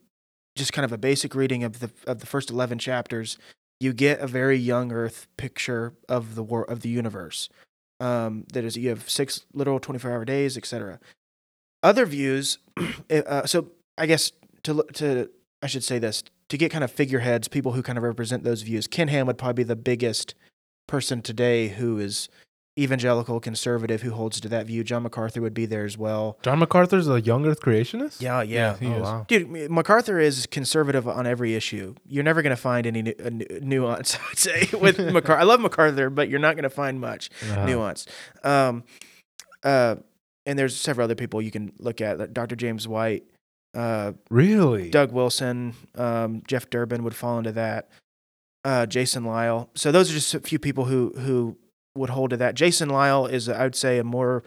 just 0.56 0.74
kind 0.74 0.86
of 0.86 0.92
a 0.92 0.98
basic 0.98 1.36
reading 1.36 1.64
of 1.64 1.80
the 1.80 1.90
of 2.08 2.20
the 2.20 2.26
first 2.26 2.50
11 2.50 2.80
chapters 2.80 3.38
you 3.80 3.94
get 3.94 4.20
a 4.20 4.28
very 4.28 4.58
young 4.58 4.92
earth 4.92 5.28
picture 5.38 5.94
of 6.08 6.36
the 6.36 6.44
war 6.44 6.70
of 6.70 6.82
the 6.82 6.90
universe 6.90 7.50
um, 8.02 8.46
that 8.54 8.64
is 8.64 8.78
you 8.78 8.90
have 8.90 9.10
six 9.10 9.46
literal 9.54 9.80
24 9.80 10.12
hour 10.12 10.26
days 10.26 10.58
etc 10.58 11.00
other 11.84 12.06
views 12.06 12.60
uh, 13.10 13.46
so 13.46 13.70
i 13.98 14.06
guess 14.06 14.32
to 14.64 14.84
to 14.94 15.30
i 15.62 15.68
should 15.68 15.84
say 15.84 16.00
this 16.00 16.24
to 16.50 16.58
get 16.58 16.72
kind 16.72 16.84
of 16.84 16.92
figureheads 16.92 17.48
people 17.48 17.72
who 17.74 17.82
kind 17.82 17.98
of 17.98 18.04
represent 18.04 18.44
those 18.44 18.62
views 18.64 18.88
ken 18.88 19.08
ham 19.08 19.26
would 19.28 19.38
probably 19.38 19.64
be 19.64 19.68
the 19.68 19.76
biggest 19.76 20.36
person 20.88 21.22
today 21.22 21.70
who 21.70 21.98
is 22.00 22.28
evangelical 22.78 23.40
conservative 23.42 24.02
who 24.04 24.12
holds 24.12 24.40
to 24.40 24.48
that 24.48 24.66
view 24.66 24.84
john 24.86 25.04
macarthur 25.04 25.42
would 25.42 25.54
be 25.54 25.66
there 25.66 25.84
as 25.84 25.98
well 25.98 26.38
John 26.44 26.60
MacArthur's 26.60 27.10
a 27.10 27.20
young 27.20 27.46
Earth 27.46 27.60
creationist. 27.62 28.22
yeah 28.22 28.42
yeah 28.42 28.78
he 28.78 28.88
oh, 28.88 28.94
is. 28.96 29.02
wow. 29.02 29.26
Dude, 29.28 29.70
MacArthur 29.70 30.18
is 30.20 30.46
conservative 30.46 31.08
on 31.08 31.28
every 31.28 31.56
issue. 31.56 31.94
You're 32.08 32.24
never 32.24 32.42
going 32.42 32.56
to 32.56 32.62
find 32.62 32.88
any 32.88 33.02
nu- 33.02 33.14
uh, 33.24 33.30
nuance, 33.62 34.16
I 34.20 34.20
would 34.30 34.38
say, 34.38 34.70
with 34.78 34.98
MacArthur. 35.14 35.40
I 35.42 35.44
love 35.44 35.60
MacArthur, 35.60 36.10
but 36.10 36.30
you're 36.30 36.40
not 36.40 36.56
going 36.56 36.64
to 36.64 36.70
find 36.70 37.02
much 37.02 37.30
Uh-huh. 37.52 37.66
nuance. 37.66 38.06
Um, 38.46 38.84
uh, 39.64 39.98
and 40.46 40.58
there's 40.58 40.76
several 40.78 41.04
other 41.04 41.16
people 41.16 41.42
you 41.42 41.52
can 41.52 41.74
look 41.80 42.00
at, 42.02 42.34
Dr. 42.34 42.56
James 42.56 42.88
White, 42.88 43.24
uh, 43.74 44.14
Really? 44.30 44.90
Doug 44.90 45.12
Wilson, 45.12 45.74
um, 45.96 46.42
Jeff 46.48 46.70
Durbin 46.70 47.04
would 47.04 47.16
fall 47.16 47.38
into 47.38 47.52
that. 47.54 47.90
Uh, 48.66 48.86
Jason 48.86 49.24
Lisle. 49.24 49.70
So 49.76 49.92
those 49.92 50.12
are 50.12 50.14
just 50.14 50.34
a 50.34 50.40
few 50.42 50.60
people 50.60 50.86
who 50.86 51.14
who 51.18 51.58
would 51.96 52.10
hold 52.10 52.32
to 52.32 52.38
that. 52.38 52.56
Jason 52.56 52.90
Lisle 52.90 53.26
is, 53.26 53.48
I 53.48 53.64
would 53.64 53.76
say, 53.76 54.00
a 54.00 54.04
more 54.04 54.44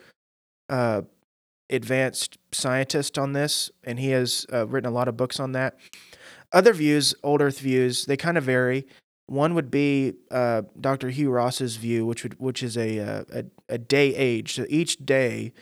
uh, 0.68 1.02
advanced 1.70 2.38
scientist 2.52 3.18
on 3.18 3.32
this, 3.32 3.70
and 3.84 3.98
he 3.98 4.10
has 4.10 4.46
uh, 4.52 4.66
written 4.66 4.90
a 4.90 4.94
lot 4.94 5.08
of 5.08 5.16
books 5.16 5.40
on 5.40 5.52
that. 5.52 5.76
Other 6.52 6.74
views, 6.74 7.14
old 7.22 7.40
Earth 7.40 7.60
views, 7.60 8.04
they 8.04 8.16
kind 8.16 8.36
of 8.36 8.44
vary. 8.44 8.86
One 9.26 9.54
would 9.54 9.70
be 9.70 10.14
uh, 10.30 10.62
Dr. 10.78 11.08
Hugh 11.08 11.30
Ross's 11.30 11.76
view, 11.76 12.04
which 12.04 12.22
would 12.22 12.38
which 12.38 12.62
is 12.62 12.76
a, 12.76 12.98
uh, 12.98 13.24
a 13.32 13.44
a 13.70 13.78
day 13.78 14.14
age. 14.14 14.54
So 14.56 14.66
each 14.68 14.98
day 14.98 15.52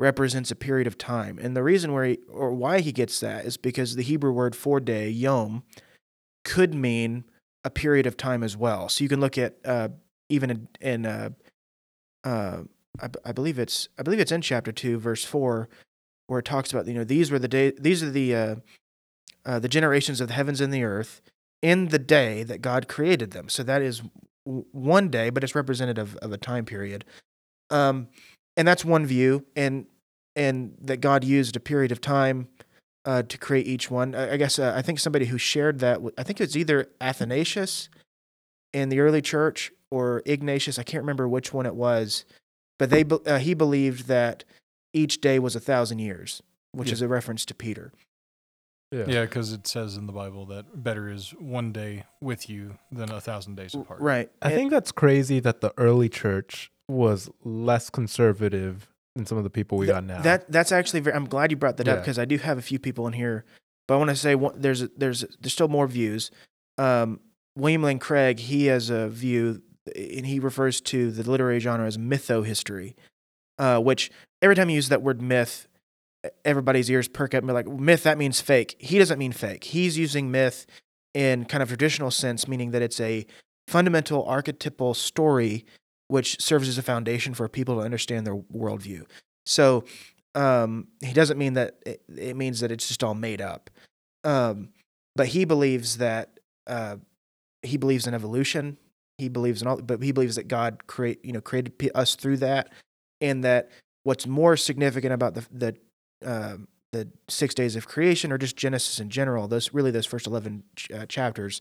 represents 0.00 0.50
a 0.50 0.56
period 0.56 0.86
of 0.86 0.96
time, 0.96 1.38
and 1.38 1.54
the 1.54 1.62
reason 1.62 1.92
where 1.92 2.04
he, 2.06 2.18
or 2.28 2.54
why 2.54 2.80
he 2.80 2.90
gets 2.90 3.20
that 3.20 3.44
is 3.44 3.58
because 3.58 3.96
the 3.96 4.02
Hebrew 4.02 4.32
word 4.32 4.56
for 4.56 4.80
day, 4.80 5.10
yom, 5.10 5.62
could 6.42 6.74
mean 6.74 7.24
a 7.64 7.70
period 7.70 8.06
of 8.06 8.16
time 8.16 8.42
as 8.42 8.56
well. 8.56 8.88
So 8.88 9.04
you 9.04 9.08
can 9.08 9.20
look 9.20 9.36
at 9.36 9.56
uh, 9.64 9.90
even 10.30 10.50
in, 10.50 10.68
in 10.80 11.06
uh, 11.06 11.30
uh, 12.24 12.62
I, 13.00 13.08
I 13.26 13.32
believe 13.32 13.58
it's 13.58 13.88
I 13.98 14.02
believe 14.02 14.20
it's 14.20 14.32
in 14.32 14.40
chapter 14.40 14.72
two, 14.72 14.98
verse 14.98 15.22
four, 15.22 15.68
where 16.28 16.38
it 16.38 16.46
talks 16.46 16.72
about 16.72 16.86
you 16.86 16.94
know 16.94 17.04
these 17.04 17.30
were 17.30 17.38
the 17.38 17.48
day 17.48 17.72
these 17.78 18.02
are 18.02 18.10
the 18.10 18.34
uh, 18.34 18.54
uh, 19.44 19.58
the 19.58 19.68
generations 19.68 20.20
of 20.22 20.28
the 20.28 20.34
heavens 20.34 20.62
and 20.62 20.72
the 20.72 20.82
earth 20.82 21.20
in 21.60 21.88
the 21.88 21.98
day 21.98 22.42
that 22.42 22.62
God 22.62 22.88
created 22.88 23.32
them. 23.32 23.50
So 23.50 23.62
that 23.64 23.82
is 23.82 24.00
one 24.44 25.10
day, 25.10 25.28
but 25.28 25.44
it's 25.44 25.54
representative 25.54 26.16
of 26.22 26.32
a 26.32 26.38
time 26.38 26.64
period. 26.64 27.04
Um, 27.68 28.08
and 28.56 28.66
that's 28.66 28.84
one 28.84 29.06
view, 29.06 29.44
and 29.56 29.86
and 30.36 30.76
that 30.80 30.98
God 31.00 31.24
used 31.24 31.56
a 31.56 31.60
period 31.60 31.92
of 31.92 32.00
time 32.00 32.48
uh, 33.04 33.22
to 33.22 33.38
create 33.38 33.66
each 33.66 33.90
one. 33.90 34.14
I, 34.14 34.34
I 34.34 34.36
guess 34.36 34.58
uh, 34.58 34.72
I 34.76 34.82
think 34.82 34.98
somebody 34.98 35.26
who 35.26 35.38
shared 35.38 35.78
that. 35.80 36.00
I 36.18 36.22
think 36.22 36.40
it's 36.40 36.56
either 36.56 36.86
Athanasius 37.00 37.88
in 38.72 38.88
the 38.88 39.00
early 39.00 39.22
church 39.22 39.72
or 39.90 40.22
Ignatius. 40.26 40.78
I 40.78 40.82
can't 40.82 41.02
remember 41.02 41.28
which 41.28 41.52
one 41.52 41.66
it 41.66 41.74
was, 41.74 42.24
but 42.78 42.90
they 42.90 43.04
uh, 43.26 43.38
he 43.38 43.54
believed 43.54 44.06
that 44.08 44.44
each 44.92 45.20
day 45.20 45.38
was 45.38 45.54
a 45.56 45.60
thousand 45.60 45.98
years, 46.00 46.42
which 46.72 46.88
Yeah. 46.88 46.94
is 46.94 47.02
a 47.02 47.08
reference 47.08 47.44
to 47.46 47.54
Peter. 47.54 47.92
yeah, 48.92 49.04
yeah, 49.06 49.22
because 49.22 49.52
it 49.52 49.66
says 49.68 49.96
in 49.96 50.06
the 50.06 50.12
Bible 50.12 50.46
that 50.46 50.82
better 50.82 51.08
is 51.08 51.30
one 51.38 51.70
day 51.72 52.04
with 52.20 52.50
you 52.50 52.76
than 52.90 53.08
a 53.10 53.20
thousand 53.20 53.54
days 53.54 53.72
apart. 53.74 54.00
Right. 54.00 54.28
I 54.42 54.48
And- 54.48 54.54
think 54.56 54.70
that's 54.72 54.90
crazy 54.90 55.38
that 55.40 55.60
the 55.60 55.72
early 55.78 56.08
church 56.08 56.72
was 56.90 57.30
less 57.44 57.90
conservative 57.90 58.88
than 59.16 59.26
some 59.26 59.38
of 59.38 59.44
the 59.44 59.50
people 59.50 59.78
we 59.78 59.86
Th- 59.86 59.94
got 59.96 60.04
now. 60.04 60.20
That 60.22 60.50
that's 60.50 60.72
actually 60.72 61.00
very. 61.00 61.16
I'm 61.16 61.26
glad 61.26 61.50
you 61.50 61.56
brought 61.56 61.76
that 61.78 61.88
up 61.88 61.96
Yeah. 61.96 62.00
because 62.00 62.18
I 62.18 62.24
do 62.24 62.36
have 62.38 62.58
a 62.58 62.62
few 62.62 62.78
people 62.78 63.06
in 63.06 63.12
here, 63.12 63.44
but 63.88 63.94
I 63.94 63.96
want 63.98 64.10
to 64.10 64.16
say 64.16 64.34
one, 64.34 64.60
there's 64.60 64.80
there's 64.96 65.24
there's 65.40 65.52
still 65.52 65.68
more 65.68 65.86
views. 65.86 66.30
Um, 66.78 67.20
William 67.56 67.82
Lane 67.82 67.98
Craig 67.98 68.38
he 68.38 68.66
has 68.66 68.90
a 68.90 69.08
view, 69.08 69.62
and 69.96 70.26
he 70.26 70.38
refers 70.38 70.80
to 70.82 71.10
the 71.10 71.28
literary 71.28 71.58
genre 71.60 71.86
as 71.86 71.98
mythohistory, 71.98 72.94
uh, 73.58 73.78
which 73.78 74.10
every 74.42 74.54
time 74.56 74.70
you 74.70 74.76
use 74.76 74.88
that 74.88 75.02
word 75.02 75.20
myth, 75.20 75.66
everybody's 76.44 76.90
ears 76.90 77.08
perk 77.08 77.34
up 77.34 77.38
and 77.38 77.48
be 77.48 77.52
like, 77.52 77.66
myth 77.66 78.02
that 78.04 78.16
means 78.18 78.40
fake. 78.40 78.76
He 78.78 78.98
doesn't 78.98 79.18
mean 79.18 79.32
fake. 79.32 79.64
He's 79.64 79.98
using 79.98 80.30
myth 80.30 80.66
in 81.12 81.44
kind 81.44 81.62
of 81.62 81.68
traditional 81.68 82.10
sense, 82.10 82.46
meaning 82.46 82.70
that 82.70 82.82
it's 82.82 83.00
a 83.00 83.26
fundamental 83.66 84.24
archetypal 84.24 84.94
story 84.94 85.64
which 86.10 86.40
serves 86.40 86.68
as 86.68 86.78
a 86.78 86.82
foundation 86.82 87.34
for 87.34 87.48
people 87.48 87.76
to 87.76 87.82
understand 87.82 88.26
their 88.26 88.36
worldview. 88.36 89.04
So 89.46 89.84
um, 90.34 90.88
he 91.04 91.12
doesn't 91.12 91.38
mean 91.38 91.54
that 91.54 91.76
it, 91.86 92.02
it 92.16 92.36
means 92.36 92.60
that 92.60 92.70
it's 92.70 92.88
just 92.88 93.02
all 93.02 93.14
made 93.14 93.40
up. 93.40 93.70
Um, 94.24 94.70
but 95.16 95.28
he 95.28 95.44
believes 95.44 95.98
that 95.98 96.40
uh, 96.66 96.96
he 97.62 97.76
believes 97.76 98.06
in 98.06 98.14
evolution. 98.14 98.76
He 99.18 99.28
believes 99.28 99.62
in 99.62 99.68
all, 99.68 99.76
but 99.76 100.02
he 100.02 100.12
believes 100.12 100.36
that 100.36 100.48
God 100.48 100.86
create 100.86 101.24
you 101.24 101.32
know 101.32 101.40
created 101.40 101.72
us 101.94 102.14
through 102.14 102.38
that, 102.38 102.72
and 103.20 103.44
that 103.44 103.70
what's 104.04 104.26
more 104.26 104.56
significant 104.56 105.12
about 105.12 105.34
the 105.34 105.46
the 105.50 105.76
um, 106.24 106.68
the 106.92 107.08
six 107.28 107.54
days 107.54 107.76
of 107.76 107.86
creation 107.86 108.32
or 108.32 108.38
just 108.38 108.56
Genesis 108.56 108.98
in 108.98 109.10
general, 109.10 109.48
those 109.48 109.72
really 109.72 109.90
those 109.90 110.06
first 110.06 110.26
eleven 110.26 110.62
ch- 110.76 110.90
uh, 110.90 111.06
chapters, 111.06 111.60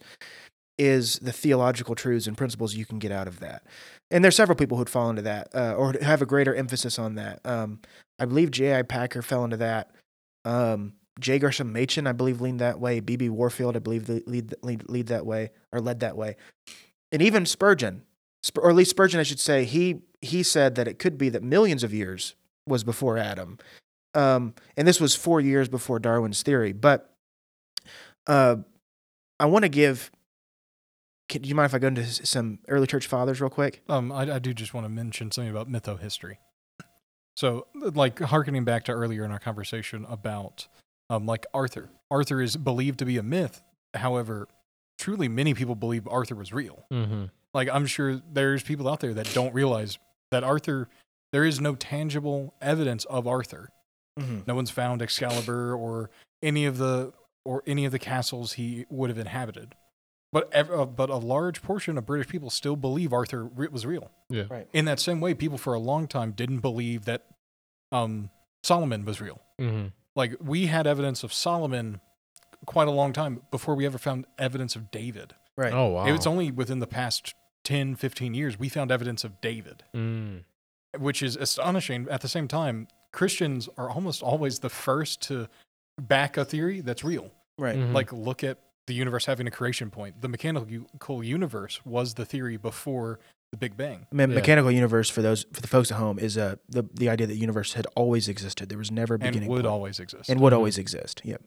is 0.80 1.20
the 1.20 1.34
theological 1.34 1.94
truths 1.94 2.26
and 2.26 2.38
principles 2.38 2.74
you 2.74 2.86
can 2.86 2.98
get 2.98 3.12
out 3.12 3.28
of 3.28 3.40
that. 3.42 3.64
And 4.10 4.24
there's 4.24 4.36
several 4.36 4.56
people 4.56 4.78
who'd 4.78 4.90
fall 4.90 5.10
into 5.10 5.22
that 5.24 5.50
uh, 5.54 5.74
or 5.74 5.94
have 6.02 6.22
a 6.22 6.26
greater 6.26 6.56
emphasis 6.56 6.98
on 6.98 7.16
that. 7.16 7.42
Um, 7.46 7.82
I 8.18 8.26
believe 8.26 8.50
J.I. 8.50 8.84
Packer 8.84 9.22
fell 9.22 9.44
into 9.44 9.58
that. 9.58 9.92
Um, 10.46 10.94
J. 11.20 11.38
Gresham 11.38 11.74
Machen, 11.74 12.08
I 12.08 12.14
believe, 12.14 12.40
leaned 12.40 12.62
that 12.62 12.80
way. 12.80 13.02
B.B. 13.02 13.30
Warfield, 13.30 13.76
I 13.76 13.80
believe, 13.80 14.08
lead, 14.08 14.56
lead, 14.64 14.90
lead 14.90 15.08
that 15.08 15.26
way 15.26 15.52
or 15.74 15.82
led 15.82 16.00
that 16.00 16.16
way. 16.16 16.38
And 17.12 17.22
even 17.22 17.46
Spurgeon, 17.46 18.04
or 18.58 18.70
at 18.70 18.76
least 18.76 18.92
Spurgeon, 18.92 19.20
I 19.20 19.24
should 19.24 19.40
say, 19.40 19.66
he 19.66 20.02
he 20.22 20.44
said 20.44 20.76
that 20.76 20.88
it 20.88 21.00
could 21.00 21.18
be 21.18 21.30
that 21.30 21.44
millions 21.44 21.84
of 21.84 21.94
years 21.94 22.36
was 22.68 22.84
before 22.84 23.18
Adam, 23.18 23.58
um, 24.14 24.54
and 24.78 24.88
this 24.88 25.00
was 25.00 25.16
four 25.16 25.42
years 25.42 25.68
before 25.70 26.00
Darwin's 26.00 26.44
theory. 26.44 26.72
But 26.72 27.14
uh, 28.28 28.58
I 29.40 29.46
want 29.46 29.64
to 29.64 29.70
give. 29.70 30.12
Can, 31.30 31.44
do 31.44 31.50
you 31.50 31.56
mind 31.56 31.68
if 31.68 31.76
I 31.76 31.80
go 31.80 31.88
into 31.88 32.06
some 32.06 32.60
early 32.68 32.88
church 32.88 33.08
fathers 33.08 33.40
real 33.40 33.50
quick? 33.50 33.84
Um, 33.88 34.12
I, 34.12 34.34
I 34.34 34.40
do 34.40 34.54
just 34.54 34.74
want 34.74 34.86
to 34.86 34.90
mention 34.90 35.32
something 35.32 35.50
about 35.50 35.72
mytho-history. 35.72 36.40
So, 37.38 37.68
like, 37.76 38.20
harkening 38.20 38.66
back 38.66 38.84
to 38.86 38.92
earlier 38.92 39.24
in 39.24 39.32
our 39.32 39.40
conversation 39.40 40.06
about, 40.10 40.68
um, 41.10 41.26
like 41.26 41.46
Arthur. 41.54 41.90
Arthur 42.12 42.42
is 42.42 42.58
believed 42.58 43.00
to 43.00 43.06
be 43.06 43.18
a 43.18 43.24
myth. 43.24 43.62
However, 43.94 44.48
truly, 44.98 45.30
many 45.30 45.54
people 45.54 45.76
believe 45.76 46.08
Arthur 46.08 46.36
was 46.36 46.52
real. 46.52 46.86
Mm-hmm. 46.92 47.26
Like, 47.54 47.70
I'm 47.72 47.86
sure 47.86 48.22
there's 48.32 48.64
people 48.64 48.90
out 48.90 49.00
there 49.00 49.14
that 49.14 49.32
don't 49.34 49.54
realize 49.54 49.98
that 50.32 50.44
Arthur. 50.44 50.90
There 51.32 51.46
is 51.46 51.62
no 51.62 51.76
tangible 51.76 52.56
evidence 52.62 53.06
of 53.06 53.28
Arthur. 53.28 53.70
Mm-hmm. 54.20 54.40
No 54.48 54.56
one's 54.56 54.72
found 54.72 55.02
Excalibur 55.02 55.76
or 55.76 56.10
any 56.42 56.66
of 56.66 56.78
the 56.78 57.14
or 57.46 57.64
any 57.66 57.86
of 57.86 57.92
the 57.92 58.00
castles 58.00 58.54
he 58.54 58.86
would 58.90 59.10
have 59.10 59.18
inhabited. 59.18 59.76
But 60.32 60.54
ev- 60.54 60.72
uh, 60.72 60.86
but 60.86 61.10
a 61.10 61.16
large 61.16 61.62
portion 61.64 61.98
of 61.98 62.06
British 62.06 62.28
people 62.28 62.50
still 62.52 62.76
believe 62.76 63.12
Arthur 63.14 63.46
re- 63.46 63.68
was 63.70 63.86
real. 63.86 64.12
Yeah. 64.30 64.44
Right. 64.50 64.68
In 64.74 64.86
that 64.86 65.00
same 65.00 65.20
way, 65.22 65.34
people 65.34 65.58
for 65.58 65.74
a 65.74 65.80
long 65.80 66.08
time 66.08 66.32
didn't 66.34 66.60
believe 66.60 67.06
that 67.06 67.26
um, 67.92 68.30
Solomon 68.64 69.06
was 69.06 69.20
real. 69.22 69.42
Mm-hmm. 69.60 69.88
Like 70.16 70.36
we 70.40 70.68
had 70.68 70.86
evidence 70.86 71.24
of 71.24 71.34
Solomon 71.34 72.00
quite 72.66 72.88
a 72.88 72.92
long 72.92 73.14
time 73.14 73.42
before 73.52 73.74
we 73.74 73.86
ever 73.86 73.98
found 73.98 74.26
evidence 74.38 74.76
of 74.76 74.92
David. 74.92 75.34
Right. 75.58 75.74
Oh 75.74 75.88
wow. 75.88 76.06
It 76.06 76.12
was 76.12 76.28
only 76.28 76.52
within 76.52 76.80
the 76.80 76.88
past 76.88 77.34
10, 77.64 77.96
15 77.96 78.34
years 78.34 78.60
we 78.60 78.70
found 78.70 78.92
evidence 78.92 79.24
of 79.24 79.42
David, 79.42 79.84
Mm. 79.96 80.44
which 80.98 81.24
is 81.24 81.36
astonishing. 81.38 82.08
At 82.10 82.22
the 82.22 82.28
same 82.28 82.48
time, 82.48 82.88
Christians 83.12 83.68
are 83.78 83.90
almost 83.90 84.22
always 84.22 84.60
the 84.60 84.70
first 84.70 85.22
to 85.24 85.48
back 86.00 86.38
a 86.38 86.46
theory 86.46 86.82
that's 86.82 87.04
real. 87.04 87.32
Right. 87.58 87.78
Mhm. 87.78 87.94
Like 87.94 88.14
look 88.14 88.44
at 88.44 88.60
the 88.90 88.94
universe 88.96 89.26
having 89.26 89.48
a 89.48 89.52
creation 89.52 89.90
point. 89.90 90.22
The 90.22 90.28
mechanical 90.28 91.24
universe 91.24 91.80
was 91.86 92.16
the 92.16 92.26
theory 92.26 92.58
before 92.58 93.20
the 93.52 93.58
Big 93.58 93.78
Bang. 93.78 94.06
Me- 94.12 94.24
Yeah. 94.24 94.28
Mechanical 94.28 94.72
universe 94.72 95.10
for 95.10 95.22
those 95.22 95.46
for 95.54 95.62
the 95.62 95.68
folks 95.68 95.90
at 95.92 95.98
home 95.98 96.20
is 96.20 96.38
uh, 96.38 96.56
the 96.68 96.84
the 96.94 97.08
idea 97.10 97.26
that 97.28 97.34
the 97.34 97.40
universe 97.40 97.74
had 97.74 97.88
always 97.96 98.28
existed. 98.28 98.68
There 98.70 98.78
was 98.78 98.92
never 98.92 99.14
a 99.16 99.20
and 99.20 99.24
beginning 99.32 99.50
would 99.50 99.62
point. 99.64 99.68
always 99.68 100.00
exist. 100.00 100.30
and 100.30 100.40
would 100.42 100.52
Mhm. 100.54 100.58
always 100.58 100.78
exist. 100.78 101.22
Yep. 101.24 101.42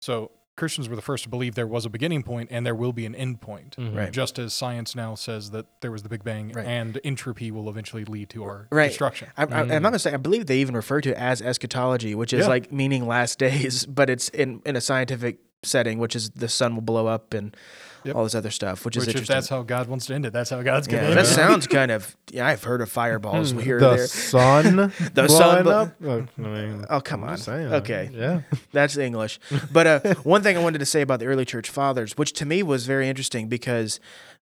so 0.00 0.30
Christians 0.56 0.88
were 0.88 0.94
the 0.94 1.02
first 1.02 1.24
to 1.24 1.28
believe 1.28 1.56
there 1.56 1.66
was 1.66 1.84
a 1.84 1.90
beginning 1.90 2.22
point 2.22 2.48
and 2.52 2.64
there 2.64 2.76
will 2.76 2.92
be 2.92 3.06
an 3.06 3.14
end 3.16 3.40
point. 3.40 3.74
Mhm. 3.76 3.96
Right. 3.96 4.12
Just 4.12 4.38
as 4.38 4.52
science 4.54 4.94
now 4.94 5.16
says 5.16 5.50
that 5.50 5.66
there 5.80 5.90
was 5.90 6.04
the 6.04 6.08
Big 6.08 6.22
Bang 6.22 6.52
Right. 6.52 6.64
and 6.64 7.00
entropy 7.02 7.50
will 7.50 7.68
eventually 7.68 8.04
lead 8.04 8.28
to 8.30 8.44
our 8.44 8.68
Right. 8.70 8.86
destruction. 8.88 9.28
I, 9.36 9.42
I, 9.42 9.46
Mm. 9.46 9.72
I'm 9.76 9.82
not 9.82 9.92
mistaken. 9.92 10.14
I 10.20 10.22
believe 10.22 10.46
they 10.46 10.58
even 10.58 10.76
refer 10.76 11.00
to 11.00 11.10
it 11.10 11.16
as 11.16 11.42
eschatology, 11.42 12.14
which 12.14 12.32
is 12.32 12.42
Yeah. 12.42 12.48
like 12.48 12.70
meaning 12.70 13.04
last 13.08 13.38
days, 13.48 13.84
but 13.86 14.08
it's 14.08 14.28
in 14.28 14.62
in 14.64 14.76
a 14.76 14.80
scientific 14.80 15.38
setting, 15.64 15.98
which 15.98 16.14
is 16.16 16.30
the 16.30 16.48
sun 16.48 16.74
will 16.74 16.82
blow 16.82 17.06
up 17.06 17.34
and 17.34 17.56
Yep. 18.06 18.16
all 18.16 18.24
this 18.24 18.34
other 18.34 18.50
stuff, 18.50 18.84
which, 18.84 18.98
is 18.98 19.06
Which 19.06 19.08
if 19.14 19.20
interesting. 19.22 19.34
that's 19.36 19.48
how 19.48 19.62
God 19.62 19.88
wants 19.88 20.04
to 20.06 20.14
end 20.14 20.26
it, 20.26 20.32
that's 20.34 20.50
how 20.50 20.60
God's 20.60 20.86
going 20.86 21.02
yeah, 21.04 21.08
to 21.08 21.14
that 21.14 21.20
end 21.20 21.26
it. 21.26 21.30
sounds 21.30 21.66
kind 21.66 21.90
of. 21.90 22.14
Yeah, 22.32 22.46
I've 22.46 22.62
heard 22.62 22.82
of 22.82 22.90
fireballs 22.90 23.52
Hmm, 23.52 23.60
here 23.60 23.80
the 23.80 23.88
and 23.90 23.98
there. 24.00 24.06
sun, 24.08 24.76
The 25.14 25.28
sun 25.28 25.62
blo- 25.62 25.72
up. 25.72 25.94
I 26.38 26.40
mean, 26.42 26.84
Oh 26.90 27.00
come 27.00 27.24
on. 27.24 27.38
Okay. 27.48 28.10
Yeah. 28.12 28.42
That's 28.72 28.98
English. 28.98 29.40
But 29.72 29.86
uh, 29.86 30.14
one 30.22 30.42
thing 30.42 30.54
I 30.58 30.60
wanted 30.62 30.80
to 30.80 30.84
say 30.86 31.00
about 31.00 31.20
the 31.20 31.26
early 31.26 31.46
church 31.46 31.70
fathers, 31.70 32.18
which 32.18 32.34
to 32.34 32.44
me 32.44 32.62
was 32.62 32.84
very 32.84 33.08
interesting 33.08 33.48
because 33.48 34.00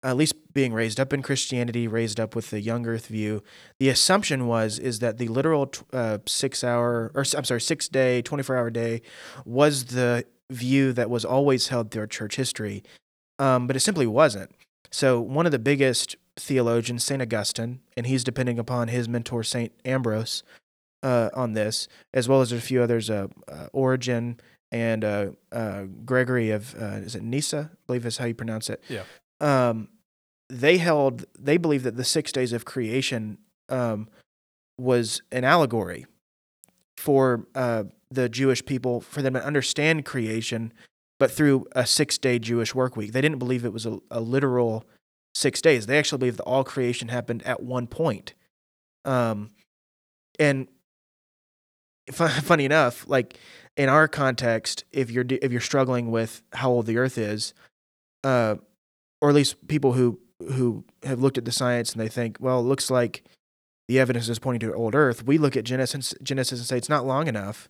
at 0.04 0.16
least 0.16 0.36
being 0.54 0.72
raised 0.72 1.00
up 1.00 1.12
in 1.12 1.24
Christianity, 1.24 1.88
raised 1.88 2.20
up 2.20 2.36
with 2.36 2.52
the 2.52 2.62
young 2.62 2.86
earth 2.86 3.08
view, 3.08 3.42
the 3.80 3.90
assumption 3.90 4.46
was 4.46 4.78
is 4.78 5.00
that 5.00 5.18
the 5.18 5.28
literal 5.28 5.72
uh, 5.92 6.20
six 6.28 6.64
hour 6.64 7.12
or 7.16 7.26
I'm 7.36 7.46
sorry, 7.46 7.62
six 7.62 7.88
day, 7.88 8.22
24 8.22 8.56
hour 8.58 8.70
day 8.70 9.02
was 9.44 9.86
the 9.86 10.26
view 10.50 10.94
that 10.94 11.10
was 11.10 11.26
always 11.26 11.68
held 11.68 11.92
throughout 11.92 12.10
church 12.10 12.36
history. 12.36 12.84
Um, 13.38 13.68
but 13.68 13.76
it 13.76 13.82
simply 13.82 14.08
wasn't. 14.08 14.52
So 14.92 15.22
one 15.22 15.46
of 15.46 15.52
the 15.52 15.60
biggest 15.60 16.16
theologians, 16.36 17.04
St. 17.04 17.22
Augustine, 17.22 17.80
and 17.96 18.06
he's 18.06 18.24
depending 18.24 18.58
upon 18.60 18.88
his 18.88 19.08
mentor, 19.08 19.44
St. 19.44 19.72
Ambrose, 19.86 20.44
uh, 21.04 21.30
on 21.34 21.54
this, 21.54 21.88
as 22.14 22.28
well 22.28 22.42
as 22.42 22.52
a 22.52 22.60
few 22.60 22.82
others, 22.82 23.10
uh, 23.10 23.28
uh, 23.48 23.68
Origen 23.72 24.40
and 24.72 25.04
uh, 25.06 25.28
uh, 25.52 25.84
Gregory 26.06 26.52
of, 26.52 26.76
uh, 26.80 26.98
is 26.98 27.16
it 27.16 27.24
Nyssa? 27.24 27.72
I 27.72 27.76
believe 27.88 28.06
is 28.06 28.18
how 28.18 28.26
you 28.26 28.36
pronounce 28.36 28.70
it. 28.70 28.84
Yeah. 28.90 29.04
Um, 29.40 29.90
they 30.50 30.78
held, 30.78 31.26
they 31.38 31.58
believed 31.58 31.86
that 31.86 31.96
the 31.96 32.04
six 32.04 32.32
days 32.32 32.54
of 32.54 32.66
creation 32.66 33.38
um, 33.70 34.10
was 34.78 35.22
an 35.32 35.44
allegory 35.44 36.06
for 37.00 37.48
uh, 37.56 37.86
the 38.12 38.28
Jewish 38.28 38.64
people, 38.66 39.00
for 39.00 39.22
them 39.22 39.34
to 39.34 39.44
understand 39.44 40.04
creation, 40.04 40.74
but 41.18 41.32
through 41.32 41.66
a 41.72 41.88
six 41.88 42.18
day 42.18 42.38
Jewish 42.40 42.76
work 42.76 42.98
week. 42.98 43.14
They 43.14 43.22
didn't 43.22 43.40
believe 43.40 43.64
it 43.64 43.72
was 43.72 43.86
a, 43.86 44.00
a 44.12 44.20
literal 44.20 44.84
six 45.34 45.62
days. 45.62 45.86
They 45.86 45.98
actually 45.98 46.20
believed 46.20 46.38
that 46.38 46.44
all 46.44 46.66
creation 46.66 47.08
happened 47.08 47.42
at 47.44 47.64
one 47.64 47.88
point. 47.88 48.34
Um, 49.06 49.52
and 50.38 50.68
fu- 52.12 52.28
funny 52.28 52.66
enough, 52.66 53.08
like 53.08 53.38
in 53.78 53.88
our 53.88 54.10
context, 54.10 54.84
if 54.92 55.10
you're 55.10 55.26
if 55.30 55.54
you're 55.54 55.62
struggling 55.62 56.12
with 56.12 56.42
how 56.52 56.70
old 56.70 56.86
the 56.86 56.98
Earth 56.98 57.18
is, 57.18 57.54
uh, 58.26 58.56
or 59.22 59.30
at 59.30 59.36
least 59.36 59.68
people 59.70 59.94
who 59.94 60.20
who 60.54 60.84
have 61.04 61.22
looked 61.22 61.38
at 61.38 61.46
the 61.46 61.52
science 61.52 61.94
and 61.94 62.02
they 62.02 62.10
think, 62.10 62.38
well, 62.42 62.60
it 62.60 62.64
looks 62.64 62.92
like 62.92 63.24
the 63.90 63.98
evidence 63.98 64.30
is 64.30 64.38
pointing 64.38 64.70
to 64.70 64.76
old 64.76 64.94
Earth. 64.94 65.26
We 65.26 65.40
look 65.40 65.58
at 65.58 65.64
Genesis, 65.64 66.14
Genesis 66.22 66.60
and 66.60 66.68
say 66.68 66.78
it's 66.78 66.90
not 66.90 67.08
long 67.08 67.28
enough. 67.28 67.68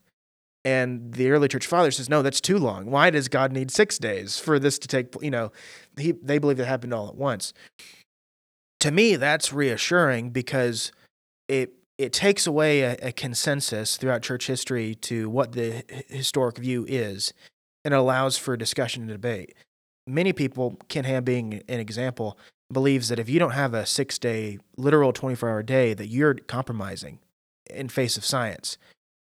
And 0.65 1.13
the 1.13 1.31
early 1.31 1.47
church 1.47 1.65
father 1.65 1.91
says, 1.91 2.09
no, 2.09 2.21
that's 2.21 2.41
too 2.41 2.57
long. 2.57 2.91
Why 2.91 3.09
does 3.09 3.29
God 3.29 3.53
need 3.53 3.71
six 3.71 3.97
days 3.97 4.37
for 4.37 4.59
this 4.59 4.77
to 4.79 4.87
take? 4.89 5.15
You 5.21 5.31
know, 5.31 5.53
he, 5.97 6.11
they 6.11 6.37
believe 6.37 6.59
it 6.59 6.67
happened 6.67 6.93
all 6.93 7.07
at 7.07 7.15
once. 7.15 7.53
To 8.81 8.91
me, 8.91 9.15
that's 9.15 9.53
reassuring 9.53 10.31
because 10.31 10.91
it 11.47 11.71
it 11.97 12.11
takes 12.11 12.45
away 12.45 12.81
a, 12.81 12.97
a 13.01 13.11
consensus 13.13 13.95
throughout 13.95 14.21
church 14.21 14.47
history 14.47 14.95
to 14.95 15.29
what 15.29 15.53
the 15.53 15.85
historic 16.09 16.57
view 16.57 16.85
is, 16.89 17.33
and 17.85 17.93
allows 17.93 18.37
for 18.37 18.57
discussion 18.57 19.03
and 19.03 19.11
debate. 19.11 19.55
Many 20.05 20.33
people, 20.33 20.77
Ken 20.89 21.05
Ham 21.05 21.23
being 21.23 21.63
an 21.69 21.79
example, 21.79 22.37
believes 22.71 23.09
that 23.09 23.19
if 23.19 23.29
you 23.29 23.39
don't 23.39 23.51
have 23.51 23.73
a 23.73 23.85
six 23.85 24.17
day, 24.19 24.59
literal 24.77 25.11
24 25.13 25.49
hour 25.49 25.63
day, 25.63 25.93
that 25.93 26.07
you're 26.07 26.35
compromising 26.35 27.19
in 27.69 27.89
face 27.89 28.17
of 28.17 28.25
science. 28.25 28.77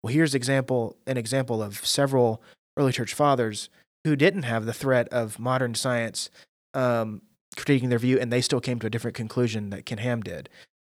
Well, 0.02 0.12
here's 0.12 0.34
example 0.34 0.96
an 1.06 1.16
example 1.16 1.62
of 1.62 1.84
several 1.86 2.42
early 2.76 2.92
church 2.92 3.14
fathers 3.14 3.68
who 4.04 4.16
didn't 4.16 4.42
have 4.42 4.66
the 4.66 4.72
threat 4.72 5.08
of 5.08 5.38
modern 5.38 5.74
science 5.74 6.28
um, 6.74 7.22
critiquing 7.56 7.88
their 7.88 7.98
view, 7.98 8.18
and 8.18 8.32
they 8.32 8.40
still 8.40 8.60
came 8.60 8.78
to 8.80 8.86
a 8.86 8.90
different 8.90 9.16
conclusion 9.16 9.70
that 9.70 9.86
Ken 9.86 9.98
Ham 9.98 10.20
did. 10.20 10.48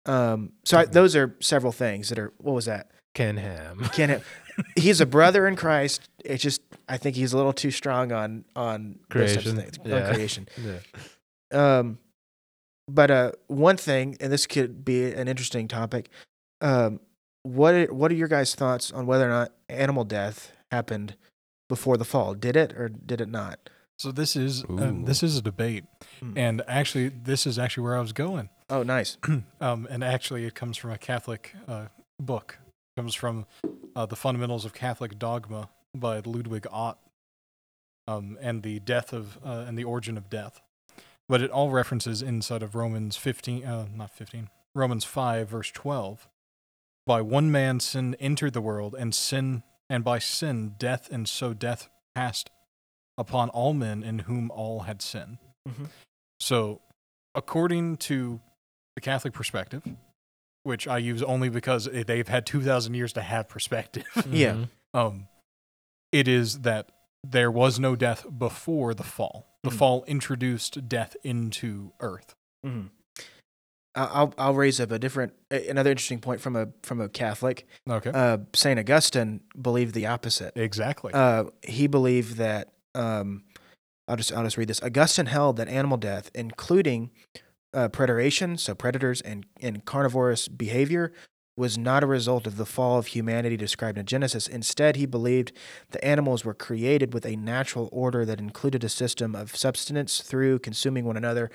Um, 0.06 0.52
so 0.64 0.78
I, 0.78 0.84
those 0.84 1.16
are 1.16 1.34
several 1.40 1.72
things 1.72 2.08
that 2.10 2.18
are. 2.18 2.32
What 2.38 2.52
was 2.54 2.66
that? 2.66 2.90
Ken 3.14 3.36
Ham. 3.36 3.80
Ken 3.92 4.08
Ham. 4.10 4.20
He's 4.76 5.00
a 5.00 5.06
brother 5.06 5.46
in 5.48 5.56
Christ. 5.56 6.08
It's 6.24 6.42
just 6.42 6.60
I 6.88 6.96
think 6.98 7.16
he's 7.16 7.32
a 7.32 7.36
little 7.36 7.52
too 7.52 7.70
strong 7.70 8.12
on 8.12 8.44
on 8.54 8.98
those 9.12 9.34
types 9.34 9.46
of 9.46 9.54
Creation. 9.54 9.56
things, 9.56 9.78
Yeah. 9.84 10.08
on 10.08 10.14
creation. 10.14 10.48
Yeah. 11.52 11.78
Um, 11.78 11.98
but 12.94 13.10
uh, 13.10 13.32
one 13.46 13.76
thing, 13.76 14.16
and 14.20 14.32
this 14.32 14.46
could 14.46 14.84
be 14.84 15.12
an 15.12 15.28
interesting 15.28 15.68
topic. 15.68 16.08
Um, 16.60 17.00
what 17.42 17.74
are, 17.74 17.86
what 17.94 18.10
are 18.10 18.14
your 18.14 18.28
guys' 18.28 18.54
thoughts 18.54 18.92
on 18.92 19.06
whether 19.06 19.26
or 19.26 19.30
not 19.30 19.52
animal 19.68 20.04
death 20.04 20.52
happened 20.70 21.16
before 21.68 21.96
the 21.96 22.04
fall? 22.04 22.34
Did 22.34 22.56
it 22.56 22.72
or 22.74 22.88
did 22.88 23.20
it 23.20 23.28
not? 23.28 23.70
So 23.98 24.10
this 24.12 24.34
is 24.34 24.64
um, 24.64 25.04
this 25.04 25.22
is 25.22 25.36
a 25.36 25.42
debate, 25.42 25.84
Hmm. 26.20 26.32
and 26.36 26.62
actually, 26.66 27.08
this 27.10 27.46
is 27.46 27.58
actually 27.58 27.84
where 27.84 27.96
I 27.96 28.00
was 28.00 28.12
going. 28.12 28.48
Oh, 28.70 28.82
nice. 28.82 29.18
um, 29.60 29.86
and 29.90 30.02
actually, 30.02 30.44
it 30.46 30.54
comes 30.54 30.78
from 30.78 30.90
a 30.90 30.96
Catholic 30.98 31.54
uh, 31.68 31.86
book. 32.18 32.58
It 32.96 33.00
comes 33.00 33.14
from 33.14 33.44
uh, 33.94 34.06
the 34.06 34.16
Fundamentals 34.16 34.64
of 34.64 34.72
Catholic 34.72 35.18
Dogma 35.18 35.68
by 35.94 36.20
Ludwig 36.24 36.66
Ott, 36.70 36.98
um, 38.08 38.38
and 38.40 38.62
the 38.62 38.80
death 38.80 39.12
of 39.12 39.38
uh, 39.44 39.64
and 39.68 39.76
the 39.76 39.84
origin 39.84 40.16
of 40.16 40.30
death. 40.30 40.60
But 41.30 41.42
it 41.42 41.50
all 41.52 41.70
references 41.70 42.22
inside 42.22 42.60
of 42.60 42.74
Romans 42.74 43.16
fifteen, 43.16 43.64
uh, 43.64 43.86
not 43.94 44.10
fifteen, 44.10 44.48
Romans 44.74 45.04
five, 45.04 45.48
verse 45.48 45.70
twelve. 45.70 46.28
By 47.06 47.20
one 47.22 47.52
man 47.52 47.78
sin 47.78 48.16
entered 48.18 48.52
the 48.52 48.60
world, 48.60 48.96
and 48.98 49.14
sin, 49.14 49.62
and 49.88 50.02
by 50.02 50.18
sin 50.18 50.74
death, 50.76 51.08
and 51.10 51.28
so 51.28 51.54
death 51.54 51.88
passed 52.16 52.50
upon 53.16 53.48
all 53.50 53.72
men 53.72 54.02
in 54.02 54.20
whom 54.20 54.50
all 54.50 54.80
had 54.80 55.00
sinned. 55.00 55.38
Mhm. 55.68 55.88
So, 56.40 56.80
according 57.34 57.98
to 57.98 58.40
the 58.96 59.00
Catholic 59.00 59.32
perspective, 59.32 59.84
which 60.64 60.88
I 60.88 60.98
use 60.98 61.22
only 61.22 61.48
because 61.48 61.84
they've 61.84 62.26
had 62.26 62.44
2,000 62.44 62.94
years 62.94 63.12
to 63.12 63.22
have 63.22 63.48
perspective, 63.48 64.04
Yeah. 64.28 64.64
Um, 64.94 65.28
it 66.10 66.26
is 66.26 66.62
that 66.62 66.90
there 67.22 67.50
was 67.52 67.78
no 67.78 67.94
death 67.94 68.26
before 68.36 68.94
the 68.94 69.04
fall. 69.04 69.46
The 69.62 69.70
Mhm. 69.70 69.76
fall 69.78 70.04
introduced 70.06 70.88
death 70.88 71.16
into 71.22 71.92
earth. 72.00 72.34
Mhm. 72.64 72.90
I- 73.94 74.04
I'll 74.06 74.34
I'll 74.38 74.54
raise 74.54 74.78
up 74.80 74.90
a 74.92 74.98
different 74.98 75.32
another 75.50 75.90
interesting 75.90 76.20
point 76.20 76.40
from 76.40 76.54
a 76.56 76.68
from 76.82 77.00
a 77.00 77.08
Catholic. 77.08 77.66
Okay. 77.88 78.10
Uh, 78.14 78.38
Saint 78.54 78.78
Augustine 78.78 79.40
believed 79.60 79.94
the 79.94 80.06
opposite. 80.06 80.56
exactly. 80.56 81.12
Uh, 81.12 81.44
he 81.62 81.86
believed 81.88 82.36
that 82.36 82.72
um, 82.94 83.42
I'll 84.08 84.16
just 84.16 84.32
I'll 84.32 84.44
just 84.44 84.56
read 84.56 84.68
this. 84.68 84.82
Augustine 84.82 85.26
held 85.26 85.56
that 85.56 85.68
animal 85.68 85.98
death, 85.98 86.30
including 86.34 87.10
uh, 87.74 87.88
predation, 87.88 88.58
so 88.58 88.74
predators 88.74 89.20
and 89.20 89.44
and 89.60 89.84
carnivorous 89.84 90.48
behavior, 90.48 91.12
was 91.60 91.76
not 91.76 92.02
a 92.02 92.06
result 92.06 92.46
of 92.46 92.56
the 92.56 92.64
fall 92.64 92.98
of 92.98 93.08
humanity 93.08 93.56
described 93.56 93.98
in 93.98 94.06
Genesis. 94.06 94.48
Instead, 94.48 94.96
he 94.96 95.04
believed 95.04 95.52
the 95.90 96.02
animals 96.02 96.42
were 96.42 96.54
created 96.54 97.12
with 97.12 97.26
a 97.26 97.36
natural 97.36 97.90
order 97.92 98.24
that 98.24 98.40
included 98.40 98.82
a 98.82 98.88
system 98.88 99.36
of 99.36 99.54
subsistence 99.54 100.22
through 100.22 100.58
consuming 100.58 101.04
one 101.04 101.18
another. 101.18 101.50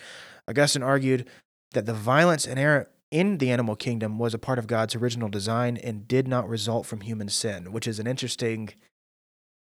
Augustine 0.47 0.83
argued 0.83 1.27
that 1.71 1.87
the 1.87 1.93
violence 1.93 2.45
inherent 2.45 2.87
in 3.09 3.39
the 3.39 3.49
animal 3.49 3.75
kingdom 3.75 4.19
was 4.19 4.35
a 4.35 4.39
part 4.39 4.59
of 4.59 4.67
God's 4.67 4.95
original 4.95 5.27
design 5.27 5.75
and 5.77 6.07
did 6.07 6.27
not 6.27 6.47
result 6.47 6.85
from 6.85 7.01
human 7.01 7.27
sin, 7.27 7.71
which 7.71 7.87
is 7.87 7.99
an 7.99 8.05
interesting 8.05 8.69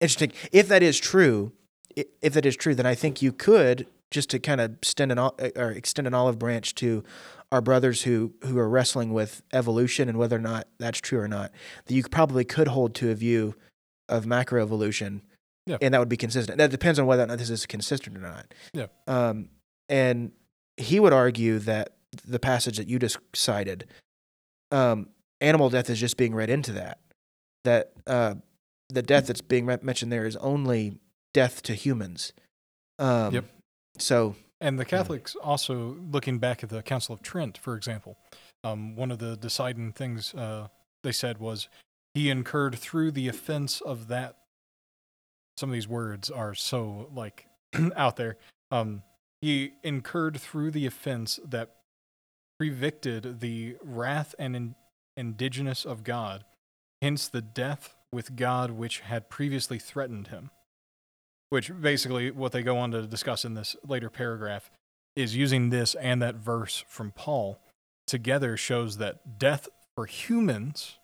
interesting. 0.02 0.34
If 0.52 0.68
that 0.68 0.84
is 0.84 1.00
true, 1.00 1.54
if 1.96 2.34
that 2.34 2.46
is 2.46 2.58
true, 2.58 2.76
then 2.76 2.86
I 2.86 2.96
think 2.96 3.22
you 3.22 3.32
could 3.32 3.88
just 4.12 4.30
to 4.30 4.40
kind 4.40 4.60
of 4.62 4.74
extend 4.74 5.12
an 5.12 5.20
or 5.20 5.72
extend 5.72 6.08
an 6.08 6.14
olive 6.14 6.38
branch 6.38 6.76
to 6.76 7.04
our 7.54 7.62
brothers 7.62 8.02
who 8.02 8.34
who 8.46 8.58
are 8.58 8.68
wrestling 8.68 9.14
with 9.14 9.44
evolution 9.54 10.10
and 10.10 10.18
whether 10.18 10.36
or 10.36 10.40
not 10.42 10.68
that's 10.80 11.00
true 11.00 11.20
or 11.20 11.28
not. 11.28 11.52
That 11.86 11.94
you 11.94 12.04
probably 12.04 12.44
could 12.44 12.68
hold 12.68 12.96
to 12.96 13.12
a 13.12 13.16
view 13.16 13.56
of 14.10 14.26
macroevolution, 14.26 15.22
Yeah. 15.68 15.78
and 15.82 15.94
that 15.94 16.00
would 16.00 16.10
be 16.10 16.18
consistent. 16.18 16.58
That 16.58 16.72
depends 16.72 16.98
on 17.00 17.06
whether 17.06 17.24
or 17.24 17.28
not 17.28 17.38
this 17.38 17.52
is 17.52 17.66
consistent 17.68 18.18
or 18.18 18.22
not. 18.22 18.54
Yeah. 18.74 18.88
Um, 19.08 19.50
and 19.88 20.32
he 20.78 21.00
would 21.00 21.14
argue 21.14 21.60
that 21.60 21.94
the 22.26 22.40
passage 22.40 22.78
that 22.78 22.88
you 22.90 22.98
just 23.00 23.18
cited, 23.36 23.86
um, 24.72 25.10
animal 25.40 25.70
death 25.70 25.90
is 25.92 26.00
just 26.00 26.18
being 26.18 26.34
read 26.34 26.50
into 26.50 26.72
that. 26.74 27.00
That 27.66 27.92
uh, 28.08 28.36
the 28.90 29.04
death 29.04 29.28
that's 29.28 29.42
being 29.42 29.66
re- 29.68 29.78
mentioned 29.82 30.12
there 30.12 30.26
is 30.26 30.36
only 30.38 30.98
death 31.36 31.62
to 31.64 31.76
humans. 31.76 32.34
Um, 33.00 33.34
Yep. 33.36 33.46
So 34.00 34.36
And 34.64 34.80
the 34.80 34.86
Catholics 34.86 35.36
also, 35.36 35.98
looking 36.10 36.40
back 36.40 36.64
at 36.64 36.70
the 36.70 36.82
Council 36.82 37.14
of 37.14 37.22
Trent, 37.22 37.58
for 37.58 37.76
example, 37.76 38.16
um, 38.64 38.96
one 38.96 39.12
of 39.12 39.20
the 39.20 39.36
deciding 39.36 39.92
things 39.92 40.34
uh, 40.34 40.70
they 41.04 41.12
said 41.12 41.38
was 41.38 41.68
he 42.14 42.30
incurred 42.30 42.80
through 42.80 43.12
the 43.12 43.28
offense 43.28 43.82
of 43.82 44.08
that. 44.08 44.38
Some 45.58 45.70
of 45.70 45.74
these 45.74 45.90
words 45.90 46.30
are 46.30 46.56
so 46.56 47.10
like 47.14 47.48
out 47.98 48.16
there. 48.16 48.38
Um, 48.72 49.04
he 49.42 49.74
incurred 49.84 50.40
through 50.40 50.72
the 50.72 50.86
offense 50.86 51.42
that 51.46 51.76
previcted 52.58 53.42
the 53.42 53.76
wrath 53.84 54.34
and 54.40 54.56
in, 54.56 54.76
indigenous 55.18 55.84
of 55.84 56.06
God, 56.06 56.46
hence 57.02 57.28
the 57.28 57.42
death 57.42 57.96
with 58.14 58.38
God 58.38 58.72
which 58.72 59.02
had 59.02 59.30
previously 59.30 59.78
threatened 59.78 60.28
him 60.28 60.52
which 61.54 61.72
basically 61.80 62.32
what 62.32 62.52
they 62.52 62.64
go 62.64 62.80
on 62.80 62.90
to 62.90 63.06
discuss 63.06 63.46
in 63.46 63.54
this 63.54 63.76
later 63.88 64.10
paragraph 64.10 64.72
is 65.16 65.36
using 65.36 65.70
this 65.70 65.94
and 65.94 66.20
that 66.20 66.34
verse 66.34 66.84
from 66.88 67.12
Paul 67.12 67.60
together 68.08 68.58
shows 68.58 68.98
that 68.98 69.38
death 69.38 69.70
for 69.96 70.08
humans 70.08 70.98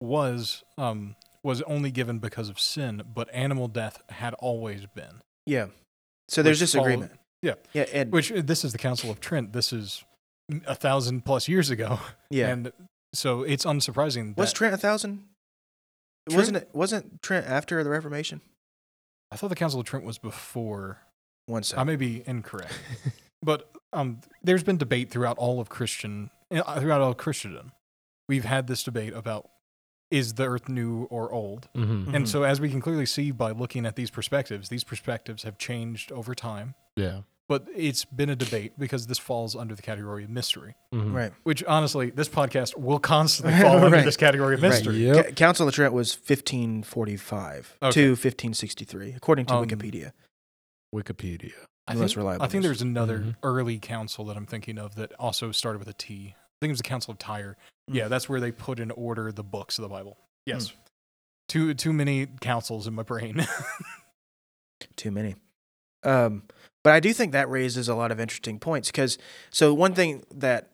was 0.00 0.64
um 0.78 1.14
was 1.42 1.60
only 1.62 1.90
given 1.90 2.18
because 2.20 2.48
of 2.48 2.58
sin, 2.58 3.02
but 3.14 3.28
animal 3.34 3.68
death 3.68 4.00
had 4.08 4.32
always 4.38 4.86
been. 4.86 5.20
yeah. 5.44 5.66
So 6.28 6.42
there's 6.42 6.58
Which 6.60 6.70
disagreement. 6.72 7.12
yeah. 7.42 7.54
Yeah. 7.74 7.84
And 7.92 8.10
Which 8.10 8.32
uh, 8.32 8.40
this 8.42 8.64
is 8.64 8.72
the 8.72 8.78
Council 8.78 9.10
of 9.10 9.20
Trent. 9.20 9.52
This 9.52 9.74
is 9.74 10.02
a 10.66 10.74
thousand 10.74 11.26
plus 11.26 11.48
years 11.48 11.68
ago, 11.68 12.00
yeah. 12.30 12.48
and 12.48 12.72
so 13.12 13.42
it's 13.42 13.66
unsurprising. 13.66 14.36
was 14.38 14.54
Trent 14.54 14.72
a 14.72 14.78
thousand? 14.78 15.24
Trent- 16.28 16.38
Wasn't 16.38 16.56
it? 16.56 16.70
Wasn't 16.72 17.20
Trent 17.22 17.46
after 17.46 17.84
the 17.84 17.90
Reformation? 17.90 18.40
I 19.36 19.38
thought 19.38 19.48
the 19.48 19.54
Council 19.54 19.78
of 19.80 19.84
Trent 19.84 20.02
was 20.06 20.16
before. 20.16 20.96
One 21.44 21.62
I 21.76 21.84
may 21.84 21.96
be 21.96 22.22
incorrect. 22.26 22.72
but 23.42 23.70
um, 23.92 24.22
there's 24.42 24.62
been 24.62 24.78
debate 24.78 25.10
throughout 25.10 25.36
all 25.36 25.60
of 25.60 25.68
Christian, 25.68 26.30
uh, 26.50 26.80
throughout 26.80 27.02
all 27.02 27.10
of 27.10 27.18
Christendom. 27.18 27.72
We've 28.30 28.46
had 28.46 28.66
this 28.66 28.82
debate 28.82 29.12
about 29.12 29.50
is 30.10 30.34
the 30.34 30.44
earth 30.44 30.70
new 30.70 31.02
or 31.10 31.30
old? 31.30 31.68
Mm-hmm. 31.76 32.14
And 32.14 32.24
Mhm. 32.24 32.28
so, 32.28 32.44
as 32.44 32.62
we 32.62 32.70
can 32.70 32.80
clearly 32.80 33.04
see 33.04 33.30
by 33.30 33.50
looking 33.50 33.84
at 33.84 33.94
these 33.94 34.10
perspectives, 34.10 34.70
these 34.70 34.84
perspectives 34.84 35.42
have 35.42 35.58
changed 35.58 36.10
over 36.12 36.34
time. 36.34 36.74
Yeah. 36.96 37.20
But 37.48 37.66
it's 37.76 38.04
been 38.04 38.28
a 38.28 38.34
debate 38.34 38.72
because 38.76 39.06
this 39.06 39.18
falls 39.18 39.54
under 39.54 39.74
the 39.76 39.82
category 39.82 40.24
of 40.24 40.30
mystery, 40.30 40.74
Mhm. 40.92 41.14
right. 41.14 41.32
which 41.44 41.62
honestly, 41.64 42.10
this 42.10 42.28
podcast 42.28 42.76
will 42.76 42.98
constantly 42.98 43.54
fall 43.62 43.84
under 43.84 44.02
this 44.02 44.16
category 44.16 44.54
of 44.54 44.62
Right. 44.62 44.70
mystery. 44.70 44.96
Yep. 45.06 45.26
Ca- 45.26 45.32
Council 45.34 45.68
of 45.68 45.74
Trent 45.74 45.92
was 45.92 46.12
1545 46.12 47.76
Okay. 47.82 47.92
to 47.92 48.16
1563, 48.16 49.12
according 49.12 49.46
to 49.46 49.54
Um, 49.54 49.64
Wikipedia. 49.66 50.12
Wikipedia. 50.94 51.52
I 51.86 51.94
The 51.94 52.00
most 52.00 52.10
think, 52.12 52.16
reliable 52.18 52.44
I 52.44 52.48
think 52.48 52.64
there's 52.64 52.82
another 52.82 53.18
Mhm. 53.20 53.36
early 53.44 53.78
council 53.78 54.24
that 54.24 54.36
I'm 54.36 54.46
thinking 54.46 54.76
of 54.76 54.96
that 54.96 55.12
also 55.20 55.52
started 55.52 55.78
with 55.78 55.88
a 55.88 55.92
T. 55.92 56.34
I 56.34 56.58
think 56.60 56.70
it 56.70 56.72
was 56.72 56.78
the 56.78 56.84
Council 56.84 57.12
of 57.12 57.18
Tyre. 57.18 57.56
Yeah, 57.86 58.08
that's 58.08 58.28
where 58.28 58.40
they 58.40 58.50
put 58.50 58.80
in 58.80 58.90
order 58.90 59.30
the 59.30 59.44
books 59.44 59.78
of 59.78 59.82
the 59.82 59.88
Bible. 59.88 60.16
Yes. 60.46 60.72
Too 61.48 61.74
too 61.74 61.92
many 61.92 62.26
councils 62.40 62.88
in 62.88 62.94
my 62.94 63.04
brain. 63.04 63.46
Too 64.96 65.10
many. 65.10 65.36
Um, 66.02 66.42
but 66.86 66.92
I 66.92 67.00
do 67.00 67.12
think 67.12 67.32
that 67.32 67.50
raises 67.50 67.88
a 67.88 67.96
lot 67.96 68.12
of 68.12 68.20
interesting 68.20 68.60
points 68.60 68.92
because 68.92 69.18
so 69.50 69.74
one 69.74 69.92
thing 69.92 70.22
that 70.32 70.70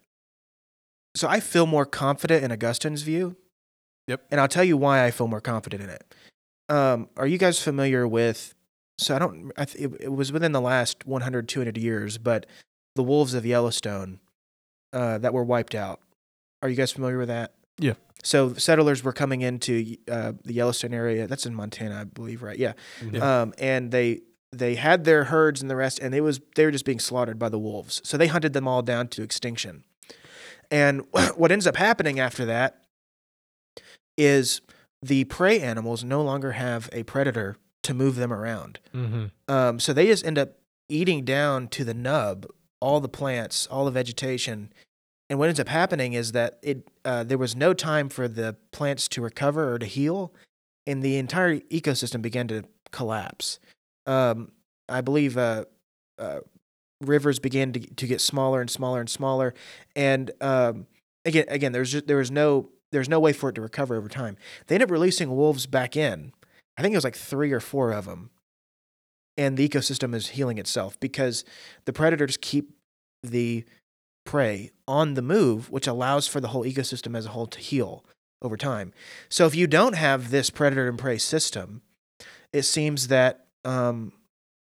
so 1.16 1.26
I 1.26 1.40
feel 1.40 1.64
more 1.64 1.86
confident 1.86 2.44
in 2.44 2.52
Augustine's 2.52 3.00
view. 3.00 3.34
Yep. 4.08 4.26
And 4.30 4.38
I'll 4.38 4.46
tell 4.46 4.62
you 4.62 4.76
why 4.76 5.06
I 5.06 5.10
feel 5.10 5.26
more 5.26 5.40
confident 5.40 5.82
in 5.82 5.88
it. 5.88 6.14
Um, 6.68 7.08
are 7.16 7.26
you 7.26 7.38
guys 7.38 7.62
familiar 7.62 8.06
with? 8.06 8.54
So 8.98 9.16
I 9.16 9.18
don't. 9.20 9.52
I 9.56 9.64
th- 9.64 9.90
it, 10.00 10.12
was 10.12 10.30
within 10.30 10.52
the 10.52 10.60
last 10.60 11.06
100, 11.06 11.48
200 11.48 11.78
years, 11.78 12.18
but 12.18 12.44
the 12.94 13.02
wolves 13.02 13.32
of 13.32 13.46
Yellowstone 13.46 14.20
uh, 14.92 15.16
that 15.16 15.32
were 15.32 15.44
wiped 15.44 15.74
out. 15.74 16.00
Are 16.60 16.68
you 16.68 16.76
guys 16.76 16.92
familiar 16.92 17.16
with 17.16 17.28
that? 17.28 17.54
Yeah. 17.78 17.94
So 18.22 18.52
settlers 18.52 19.02
were 19.02 19.14
coming 19.14 19.40
into 19.40 19.96
uh, 20.10 20.32
the 20.44 20.52
Yellowstone 20.52 20.92
area. 20.92 21.26
That's 21.26 21.46
in 21.46 21.54
Montana, 21.54 22.02
I 22.02 22.04
believe, 22.04 22.42
right? 22.42 22.58
Yeah. 22.58 22.74
Yeah. 23.10 23.40
Um, 23.40 23.54
and 23.56 23.90
they 23.90 24.20
they 24.52 24.74
had 24.74 25.04
their 25.04 25.24
herds 25.24 25.60
and 25.62 25.70
the 25.70 25.76
rest, 25.76 25.98
and 25.98 26.12
they 26.12 26.20
was 26.20 26.40
they 26.56 26.64
were 26.64 26.70
just 26.70 26.84
being 26.84 27.00
slaughtered 27.00 27.38
by 27.38 27.48
the 27.48 27.58
wolves. 27.58 28.00
So 28.04 28.16
they 28.16 28.26
hunted 28.26 28.52
them 28.52 28.68
all 28.68 28.82
down 28.82 29.08
to 29.08 29.22
extinction. 29.22 29.84
And 30.70 31.02
what 31.36 31.50
ends 31.50 31.66
up 31.66 31.76
happening 31.76 32.20
after 32.20 32.44
that 32.44 32.84
is 34.16 34.60
the 35.02 35.24
prey 35.24 35.60
animals 35.60 36.04
no 36.04 36.22
longer 36.22 36.52
have 36.52 36.88
a 36.92 37.02
predator 37.02 37.56
to 37.82 37.94
move 37.94 38.14
them 38.16 38.32
around. 38.32 38.78
Mm-hmm. 38.94 39.26
Um, 39.48 39.80
so 39.80 39.92
they 39.92 40.06
just 40.06 40.24
end 40.24 40.38
up 40.38 40.58
eating 40.88 41.24
down 41.24 41.68
to 41.68 41.84
the 41.84 41.94
nub 41.94 42.46
all 42.80 43.00
the 43.00 43.08
plants, 43.08 43.66
all 43.68 43.84
the 43.84 43.90
vegetation. 43.90 44.72
And 45.30 45.38
what 45.38 45.48
ends 45.48 45.60
up 45.60 45.68
happening 45.68 46.12
is 46.12 46.32
that 46.32 46.58
it 46.62 46.88
uh, 47.04 47.24
there 47.24 47.38
was 47.38 47.56
no 47.56 47.72
time 47.72 48.08
for 48.08 48.28
the 48.28 48.56
plants 48.72 49.08
to 49.08 49.22
recover 49.22 49.72
or 49.72 49.78
to 49.78 49.86
heal, 49.86 50.34
and 50.86 51.02
the 51.02 51.16
entire 51.16 51.58
ecosystem 51.58 52.20
began 52.20 52.48
to 52.48 52.64
collapse. 52.90 53.58
Um, 54.06 54.52
I 54.88 55.00
believe 55.00 55.36
uh, 55.36 55.64
uh, 56.18 56.40
rivers 57.00 57.38
began 57.38 57.72
to, 57.72 57.80
to 57.80 58.06
get 58.06 58.20
smaller 58.20 58.60
and 58.60 58.70
smaller 58.70 59.00
and 59.00 59.08
smaller, 59.08 59.54
and 59.94 60.30
um, 60.40 60.86
again, 61.24 61.44
again, 61.48 61.72
there's 61.72 61.92
just, 61.92 62.06
there 62.06 62.16
was 62.16 62.30
no 62.30 62.70
there's 62.90 63.08
no 63.08 63.20
way 63.20 63.32
for 63.32 63.48
it 63.48 63.54
to 63.54 63.62
recover 63.62 63.96
over 63.96 64.08
time. 64.08 64.36
They 64.66 64.74
ended 64.74 64.88
up 64.88 64.92
releasing 64.92 65.34
wolves 65.34 65.66
back 65.66 65.96
in. 65.96 66.32
I 66.76 66.82
think 66.82 66.92
it 66.92 66.96
was 66.96 67.04
like 67.04 67.16
three 67.16 67.52
or 67.52 67.60
four 67.60 67.90
of 67.90 68.04
them, 68.04 68.30
and 69.36 69.56
the 69.56 69.68
ecosystem 69.68 70.14
is 70.14 70.30
healing 70.30 70.58
itself 70.58 70.98
because 71.00 71.44
the 71.84 71.92
predators 71.92 72.36
keep 72.36 72.70
the 73.22 73.64
prey 74.24 74.70
on 74.86 75.14
the 75.14 75.22
move, 75.22 75.70
which 75.70 75.86
allows 75.86 76.28
for 76.28 76.40
the 76.40 76.48
whole 76.48 76.64
ecosystem 76.64 77.16
as 77.16 77.26
a 77.26 77.30
whole 77.30 77.46
to 77.46 77.58
heal 77.58 78.04
over 78.40 78.56
time. 78.56 78.92
So 79.28 79.46
if 79.46 79.54
you 79.54 79.66
don't 79.66 79.94
have 79.94 80.30
this 80.30 80.50
predator 80.50 80.88
and 80.88 80.98
prey 80.98 81.18
system, 81.18 81.82
it 82.52 82.62
seems 82.62 83.08
that 83.08 83.46
um, 83.64 84.12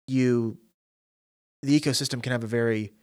you 0.08 0.58
the 1.62 1.79
ecosystem 1.79 2.21
can 2.21 2.31
have 2.31 2.43
a 2.43 2.47
very 2.47 2.93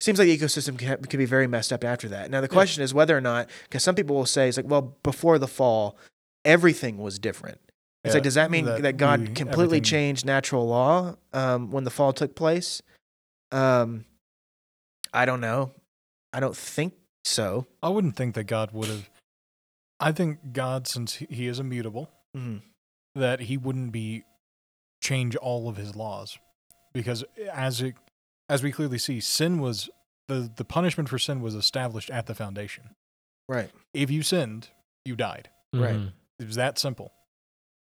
seems 0.00 0.18
like 0.18 0.26
the 0.28 0.36
ecosystem 0.38 0.78
can, 0.78 1.02
can 1.02 1.18
be 1.18 1.24
very 1.26 1.46
messed 1.46 1.72
up 1.72 1.84
after 1.84 2.08
that. 2.08 2.30
Now 2.30 2.40
the 2.40 2.46
Yeah. 2.46 2.52
question 2.52 2.82
is 2.82 2.92
whether 2.94 3.16
or 3.16 3.20
not 3.20 3.48
because 3.64 3.82
some 3.82 3.94
people 3.94 4.16
will 4.16 4.26
say 4.26 4.48
it's 4.48 4.56
like 4.56 4.68
well 4.68 4.96
before 5.02 5.38
the 5.38 5.48
fall 5.48 5.96
everything 6.44 6.98
was 6.98 7.18
different. 7.18 7.58
It's 8.04 8.12
Yeah, 8.12 8.16
like 8.16 8.22
does 8.22 8.34
that 8.34 8.50
mean 8.50 8.64
that, 8.64 8.82
that 8.82 8.96
God 8.96 9.20
we- 9.20 9.26
completely 9.34 9.64
everything- 9.78 9.82
changed 9.84 10.24
natural 10.24 10.66
law 10.66 11.16
um, 11.34 11.70
when 11.70 11.84
the 11.84 11.90
fall 11.90 12.12
took 12.14 12.34
place? 12.34 12.80
Um, 13.52 14.04
I 15.12 15.26
don't 15.26 15.40
know. 15.40 15.72
I 16.32 16.40
don't 16.40 16.56
think 16.56 16.94
so. 17.24 17.66
I 17.82 17.88
wouldn't 17.90 18.16
think 18.16 18.34
that 18.36 18.44
God 18.44 18.72
would 18.72 18.88
have. 18.88 19.10
I 19.98 20.12
think 20.12 20.52
God, 20.54 20.86
since 20.86 21.16
he- 21.16 21.46
is 21.46 21.58
immutable, 21.58 22.08
Mhm. 22.34 22.62
that 23.16 23.40
he 23.40 23.58
wouldn't 23.58 23.92
be 23.92 24.24
change 25.00 25.36
all 25.36 25.68
of 25.68 25.76
his 25.76 25.94
laws, 25.96 26.38
because 26.92 27.24
as 27.52 27.80
it 27.80 27.94
as 28.48 28.62
we 28.62 28.72
clearly 28.72 28.98
see, 28.98 29.20
sin 29.20 29.60
was 29.60 29.88
the 30.28 30.50
the 30.54 30.64
punishment 30.64 31.08
for 31.08 31.18
sin 31.18 31.40
was 31.40 31.54
established 31.54 32.10
at 32.10 32.26
the 32.26 32.34
foundation. 32.34 32.90
Right. 33.48 33.70
If 33.94 34.10
you 34.10 34.22
sinned, 34.22 34.68
you 35.04 35.16
died. 35.16 35.50
Right. 35.72 35.96
Mhm. 35.96 36.12
It 36.38 36.46
was 36.46 36.56
that 36.56 36.78
simple. 36.78 37.12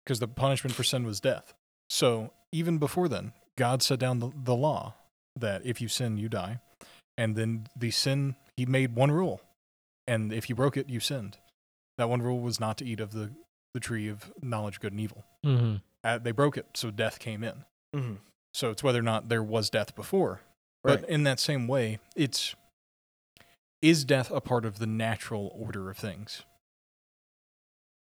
Because 0.05 0.21
the 0.21 0.29
punishment 0.29 0.75
for 0.75 0.83
sin 0.83 1.05
was 1.05 1.21
death. 1.21 1.53
So 1.91 2.33
even 2.53 2.79
before 2.79 3.09
then, 3.09 3.33
God 3.57 3.83
set 3.83 3.99
down 3.99 4.21
the, 4.21 4.31
the 4.35 4.55
law 4.57 4.95
that 5.37 5.63
if 5.67 5.81
you 5.83 5.89
sin, 5.89 6.17
you 6.17 6.29
die. 6.29 6.61
And 7.19 7.37
then 7.37 7.67
the 7.77 7.91
sin, 7.91 8.37
he 8.57 8.65
made 8.65 8.95
one 8.95 9.11
rule. 9.11 9.43
And 10.07 10.33
if 10.33 10.49
you 10.49 10.55
broke 10.55 10.77
it, 10.79 10.89
you 10.89 11.01
sinned. 11.01 11.37
That 11.99 12.09
one 12.09 12.23
rule 12.23 12.41
was 12.41 12.59
not 12.59 12.79
to 12.79 12.87
eat 12.87 13.01
of 13.01 13.13
the, 13.13 13.33
the 13.75 13.81
tree 13.81 14.09
of 14.09 14.33
knowledge, 14.41 14.81
good 14.81 14.93
and 14.93 15.01
evil. 15.01 15.25
Mhm. 15.45 15.83
Uh, 16.05 16.19
they 16.19 16.33
broke 16.33 16.57
it, 16.57 16.67
so 16.75 16.91
death 16.91 17.19
came 17.19 17.43
in. 17.43 17.65
Mm-hmm. 17.95 18.15
So 18.55 18.71
it's 18.71 18.83
whether 18.83 18.99
or 18.99 19.03
not 19.03 19.29
there 19.29 19.43
was 19.43 19.71
death 19.71 19.95
before. 19.95 20.41
Right. 20.85 21.01
But 21.01 21.11
in 21.11 21.25
that 21.25 21.41
same 21.41 21.67
way, 21.67 21.99
it's 22.17 22.55
is 23.83 24.05
death 24.05 24.31
a 24.31 24.41
part 24.41 24.65
of 24.65 24.79
the 24.79 24.87
natural 24.87 25.53
order 25.55 25.91
of 25.91 25.97
things? 25.97 26.43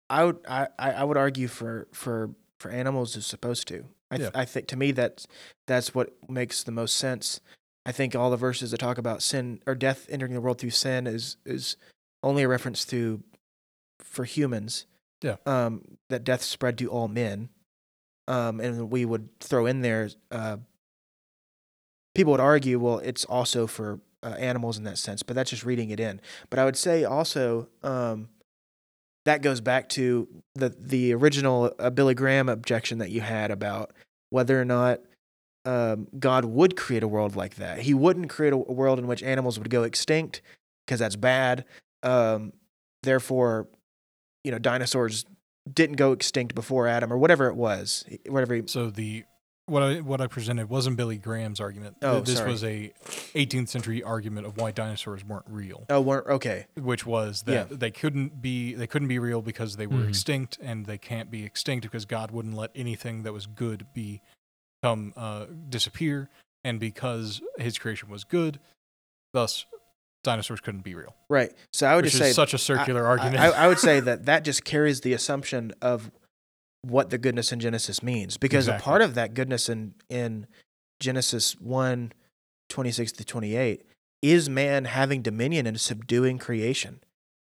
I 0.09 0.23
would 0.25 0.37
I, 0.47 0.67
I 0.79 1.03
would 1.03 1.17
argue 1.17 1.47
for 1.47 1.87
for 1.91 2.31
for 2.59 2.69
animals 2.69 3.15
is 3.15 3.25
supposed 3.25 3.67
to. 3.69 3.85
I 4.11 4.17
th- 4.17 4.31
Yeah. 4.33 4.39
I 4.39 4.45
think 4.45 4.67
to 4.67 4.77
me 4.77 4.91
that's 4.91 5.27
that's 5.67 5.95
what 5.95 6.13
makes 6.29 6.63
the 6.63 6.71
most 6.71 6.97
sense. 6.97 7.39
I 7.85 7.91
think 7.91 8.15
all 8.15 8.29
the 8.29 8.37
verses 8.37 8.71
that 8.71 8.77
talk 8.77 8.97
about 8.97 9.21
sin 9.21 9.61
or 9.65 9.75
death 9.75 10.07
entering 10.09 10.33
the 10.33 10.41
world 10.41 10.59
through 10.59 10.71
sin 10.71 11.07
is 11.07 11.37
is 11.45 11.77
only 12.23 12.43
a 12.43 12.47
reference 12.47 12.85
to 12.85 13.23
for 13.99 14.25
humans. 14.25 14.85
Yeah. 15.21 15.37
Um, 15.45 15.97
that 16.09 16.23
death 16.23 16.43
spread 16.43 16.77
to 16.79 16.89
all 16.89 17.07
men. 17.07 17.49
Um, 18.27 18.59
and 18.59 18.89
we 18.89 19.05
would 19.05 19.29
throw 19.39 19.65
in 19.65 19.81
there. 19.81 20.09
Uh, 20.31 20.57
people 22.13 22.31
would 22.31 22.39
argue, 22.39 22.79
well, 22.79 22.99
it's 22.99 23.25
also 23.25 23.67
for 23.67 23.99
uh, 24.23 24.29
animals 24.39 24.77
in 24.77 24.83
that 24.85 24.97
sense, 24.97 25.21
but 25.21 25.35
that's 25.35 25.51
just 25.51 25.63
reading 25.65 25.91
it 25.91 25.99
in. 25.99 26.19
But 26.49 26.59
I 26.59 26.65
would 26.65 26.77
say 26.77 27.03
also, 27.03 27.67
um, 27.83 28.29
that 29.25 29.41
goes 29.41 29.59
back 29.61 29.89
to 29.89 30.27
the 30.53 30.69
the 30.69 31.13
original 31.13 31.73
uh, 31.79 31.89
Billy 31.89 32.13
Graham 32.13 32.47
objection 32.47 32.99
that 32.99 33.09
you 33.09 33.21
had 33.21 33.51
about 33.51 33.91
whether 34.29 34.59
or 34.59 34.65
not 34.65 35.01
um, 35.65 36.07
God 36.17 36.45
would 36.45 36.77
create 36.77 37.03
a 37.03 37.07
world 37.07 37.35
like 37.35 37.55
that. 37.55 37.79
He 37.79 37.93
wouldn't 37.93 38.29
create 38.29 38.53
a, 38.53 38.57
world 38.57 38.99
in 38.99 39.07
which 39.07 39.23
animals 39.23 39.57
would 39.57 39.69
go 39.69 39.83
extinct 39.83 40.41
because 40.85 40.99
that's 40.99 41.15
bad. 41.15 41.65
Um, 42.03 42.53
therefore, 43.01 43.67
you 44.43 44.51
know, 44.51 44.59
dinosaurs 44.59 45.25
didn't 45.71 45.95
go 45.95 46.11
extinct 46.11 46.53
before 46.55 46.87
Adam 46.87 47.11
or 47.11 47.17
whatever 47.17 47.47
it 47.47 47.55
was. 47.55 48.05
Whatever. 48.27 48.55
He, 48.55 48.63
So 48.67 48.89
the 48.89 49.23
what 49.67 49.81
I 49.81 49.99
what 50.01 50.21
I 50.21 50.27
presented 50.27 50.69
wasn't 50.69 50.95
Billy 50.95 51.17
Graham's 51.17 51.59
argument. 51.59 51.97
Oh, 52.03 52.19
this 52.19 52.37
sorry. 52.37 52.51
was 52.51 52.63
a 52.63 52.93
18th 53.33 53.69
century 53.69 54.03
argument 54.03 54.45
of 54.45 54.57
why 54.57 54.69
dinosaurs 54.71 55.25
weren't 55.25 55.45
real, 55.49 55.85
oh, 55.89 56.01
weren't 56.01 56.27
okay. 56.27 56.67
which 56.75 57.03
was 57.05 57.41
that 57.43 57.71
Yeah. 57.71 57.77
they 57.77 57.89
couldn't 57.89 58.41
be 58.43 58.75
they 58.75 58.85
couldn't 58.85 59.07
be 59.07 59.17
real 59.17 59.41
because 59.41 59.75
they 59.77 59.87
were 59.87 59.97
Mhm. 60.03 60.09
extinct, 60.09 60.59
and 60.61 60.85
they 60.85 60.99
can't 60.99 61.31
be 61.31 61.43
extinct 61.43 61.81
because 61.83 62.05
God 62.05 62.29
wouldn't 62.29 62.55
let 62.55 62.69
anything 62.75 63.23
that 63.23 63.33
was 63.33 63.47
good 63.47 63.87
be 63.93 64.21
come 64.83 65.13
uh, 65.17 65.45
disappear, 65.67 66.29
and 66.63 66.79
because 66.79 67.41
His 67.57 67.79
creation 67.79 68.07
was 68.09 68.23
good, 68.23 68.59
thus 69.33 69.65
dinosaurs 70.25 70.59
couldn't 70.59 70.83
be 70.83 70.93
real. 70.95 71.15
Right. 71.29 71.51
So 71.71 71.87
I 71.87 71.95
would 71.95 72.03
just 72.05 72.17
say 72.17 72.31
such 72.33 72.53
a 72.53 72.57
circular 72.57 73.05
I- 73.05 73.09
argument. 73.09 73.37
I, 73.39 73.47
I 73.51 73.67
would 73.67 73.79
say 73.79 73.99
that 74.01 74.25
that 74.25 74.43
just 74.43 74.65
carries 74.65 75.01
the 75.01 75.13
assumption 75.13 75.71
of 75.81 76.11
what 76.81 77.09
the 77.09 77.17
goodness 77.17 77.51
in 77.51 77.59
Genesis 77.59 78.03
means, 78.03 78.37
because 78.37 78.67
a 78.67 78.73
part 78.73 79.01
of 79.01 79.15
that 79.15 79.33
goodness 79.33 79.69
in 79.69 79.93
in 80.09 80.45
Genesis 80.99 81.59
1, 81.59 82.11
26 82.69 83.11
to 83.13 83.23
28 83.25 83.83
is 84.21 84.49
man 84.49 84.85
having 84.85 85.21
dominion 85.21 85.65
and 85.67 85.79
subduing 85.79 86.37
creation. 86.37 86.99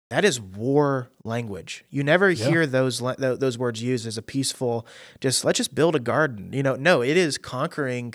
That 0.09 0.25
is 0.25 0.41
war 0.41 1.09
language. 1.23 1.85
You 1.89 2.03
never 2.03 2.29
Yeah. 2.29 2.49
hear 2.49 2.67
those 2.67 2.99
those 2.99 3.57
words 3.57 3.81
used 3.81 4.05
as 4.05 4.17
a 4.17 4.21
peaceful 4.21 4.85
just 5.21 5.45
let's 5.45 5.57
just 5.57 5.73
build 5.73 5.95
a 5.95 5.99
garden. 5.99 6.51
You 6.51 6.63
know, 6.63 6.75
no, 6.75 7.01
it 7.01 7.15
is 7.15 7.37
conquering 7.37 8.13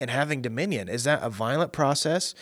and 0.00 0.10
having 0.10 0.40
dominion. 0.42 0.88
Is 0.88 1.04
that 1.04 1.22
a 1.22 1.28
violent 1.30 1.72
process? 1.72 2.34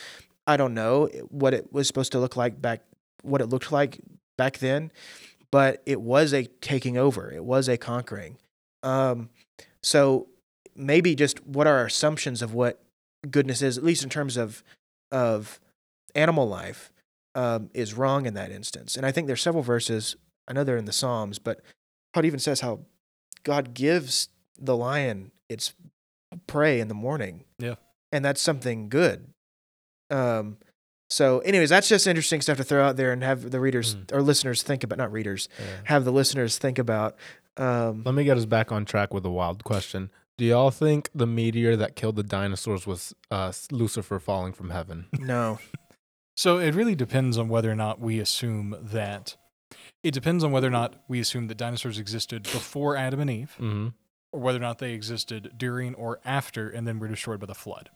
I 0.47 0.57
don't 0.57 0.75
know 0.75 1.07
what 1.29 1.55
it 1.55 1.73
was 1.73 1.87
supposed 1.87 2.13
to 2.13 2.19
look 2.21 2.37
like 2.37 2.61
back 2.61 2.83
what 3.23 3.41
it 3.41 3.47
looked 3.47 3.73
like 3.73 4.01
back 4.37 4.59
then, 4.59 4.93
but 5.51 5.83
it 5.87 6.01
was 6.01 6.35
a 6.35 6.45
taking 6.61 6.97
over. 6.99 7.33
It 7.33 7.45
was 7.45 7.69
a 7.69 7.79
conquering. 7.79 8.37
Um, 8.83 9.31
so 9.83 10.29
maybe 10.77 11.15
just 11.15 11.45
what 11.47 11.67
are 11.67 11.79
our 11.79 11.87
assumptions 11.87 12.43
of 12.43 12.53
what 12.53 12.83
goodness 13.31 13.63
is, 13.63 13.79
at 13.79 13.85
least 13.85 14.03
in 14.05 14.11
terms 14.11 14.37
of 14.37 14.63
of 15.11 15.61
animal 16.15 16.47
life, 16.49 16.93
um, 17.35 17.71
is 17.73 17.95
wrong 17.95 18.27
in 18.27 18.35
that 18.35 18.51
instance. 18.51 18.97
And 18.97 19.07
I 19.07 19.13
think 19.13 19.27
there's 19.27 19.43
several 19.43 19.63
verses. 19.63 20.17
I 20.47 20.53
know 20.53 20.65
they're 20.65 20.77
in 20.77 20.85
the 20.85 20.93
Psalms, 20.93 21.39
but 21.39 21.61
how 22.13 22.21
it 22.21 22.27
even 22.27 22.39
says 22.41 22.61
how 22.61 22.81
God 23.45 23.75
gives 23.75 24.29
the 24.59 24.77
lion 24.77 25.31
its 25.49 25.73
prey 26.47 26.81
in 26.81 26.89
the 26.89 26.95
morning. 26.95 27.45
Yeah. 27.59 27.77
and 28.13 28.25
that's 28.25 28.41
something 28.41 28.89
good. 28.89 29.34
Um, 30.11 30.59
so, 31.11 31.39
anyways, 31.41 31.69
that's 31.71 31.89
just 31.89 32.07
interesting 32.07 32.41
stuff 32.41 32.57
to 32.57 32.65
throw 32.65 32.85
out 32.85 32.97
there 32.97 33.13
and 33.13 33.23
have 33.23 33.51
the 33.51 33.61
readers 33.61 33.95
Mm. 33.95 34.13
or 34.13 34.23
listeners 34.23 34.63
think 34.63 34.83
about, 34.83 34.99
not 34.99 35.13
readers, 35.13 35.49
Yeah. 35.59 35.65
have 35.85 36.05
the 36.05 36.13
listeners 36.13 36.59
think 36.59 36.79
about. 36.79 37.17
Um, 37.57 38.03
Let 38.05 38.15
me 38.15 38.25
get 38.25 38.37
us 38.37 38.47
back 38.47 38.73
on 38.73 38.85
track 38.85 39.15
with 39.15 39.25
a 39.25 39.31
wild 39.31 39.63
question. 39.65 40.11
Do 40.37 40.45
y'all 40.45 40.73
think 40.73 41.11
the 41.15 41.27
meteor 41.27 41.77
that 41.77 41.95
killed 41.95 42.17
the 42.17 42.25
dinosaurs 42.25 42.87
was 42.87 43.15
uh, 43.31 43.53
Lucifer 43.71 44.19
falling 44.19 44.53
from 44.53 44.71
heaven? 44.71 45.07
no, 45.21 45.59
So 46.37 46.59
it 46.59 46.75
really 46.75 46.97
depends 46.97 47.39
on 47.39 47.49
whether 47.49 47.71
or 47.71 47.77
not 47.77 48.01
we 48.01 48.19
assume 48.19 48.75
that. 48.83 49.37
It 50.03 50.13
depends 50.13 50.43
on 50.43 50.51
whether 50.51 50.67
or 50.67 50.71
not 50.73 50.97
we 51.07 51.21
assume 51.21 51.47
that 51.49 51.57
dinosaurs 51.57 51.99
existed 51.99 52.43
before 52.45 52.97
Adam 52.97 53.21
and 53.21 53.31
Eve, 53.31 53.53
Mm-hmm. 53.61 53.89
or 54.33 54.41
whether 54.41 54.59
or 54.59 54.63
not 54.63 54.79
they 54.79 54.93
existed 54.93 55.53
during 55.57 55.95
or 55.95 56.19
after 56.25 56.69
and 56.69 56.89
then 56.89 56.99
were 56.99 57.07
destroyed 57.09 57.39
by 57.39 57.47
the 57.47 57.55
flood. 57.55 57.91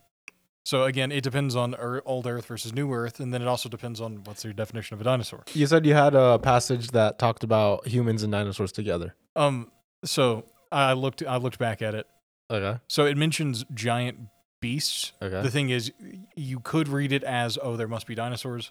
So 0.69 0.85
again, 0.85 1.11
it 1.11 1.23
depends 1.23 1.57
on 1.57 1.75
Ear- 1.81 2.03
old 2.05 2.27
Earth 2.27 2.45
versus 2.45 2.75
new 2.75 2.93
Earth, 2.93 3.21
and 3.21 3.33
then 3.33 3.41
it 3.41 3.49
also 3.49 3.71
depends 3.71 4.03
on 4.03 4.23
what's 4.25 4.45
your 4.45 4.53
definition 4.53 4.93
of 4.93 5.01
a 5.01 5.05
dinosaur. 5.05 5.43
You 5.55 5.67
said 5.67 5.87
you 5.87 5.95
had 5.95 6.15
a 6.15 6.39
passage 6.39 6.89
that 6.91 7.19
talked 7.19 7.43
about 7.43 7.87
humans 7.87 8.23
and 8.23 8.31
dinosaurs 8.31 8.71
together. 8.71 9.15
Um, 9.35 9.73
so 10.05 10.45
I 10.71 10.93
looked, 10.93 11.23
I 11.27 11.39
looked 11.39 11.59
back 11.59 11.81
at 11.81 11.95
it. 11.95 12.07
Okay. 12.51 12.79
So 12.87 13.07
it 13.07 13.17
mentions 13.17 13.65
giant 13.73 14.19
beasts. 14.61 15.13
Okay. 15.23 15.41
The 15.41 15.51
thing 15.51 15.71
is, 15.71 15.91
you 16.37 16.61
could 16.61 16.89
read 16.89 17.13
it 17.13 17.25
as, 17.25 17.57
oh, 17.63 17.77
there 17.79 17.89
must 17.89 18.07
be 18.07 18.15
dinosaurs, 18.15 18.71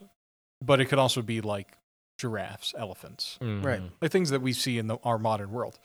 but 0.63 0.79
it 0.79 0.85
could 0.85 0.99
also 0.99 1.23
be 1.23 1.41
like 1.41 1.79
giraffes, 2.19 2.75
elephants, 2.77 3.39
Mhm. 3.41 3.65
Right. 3.65 3.81
like 4.03 4.11
things 4.11 4.29
that 4.29 4.43
we 4.43 4.53
see 4.53 4.77
in 4.77 4.85
the, 4.85 4.97
our 5.03 5.17
modern 5.17 5.49
world. 5.51 5.79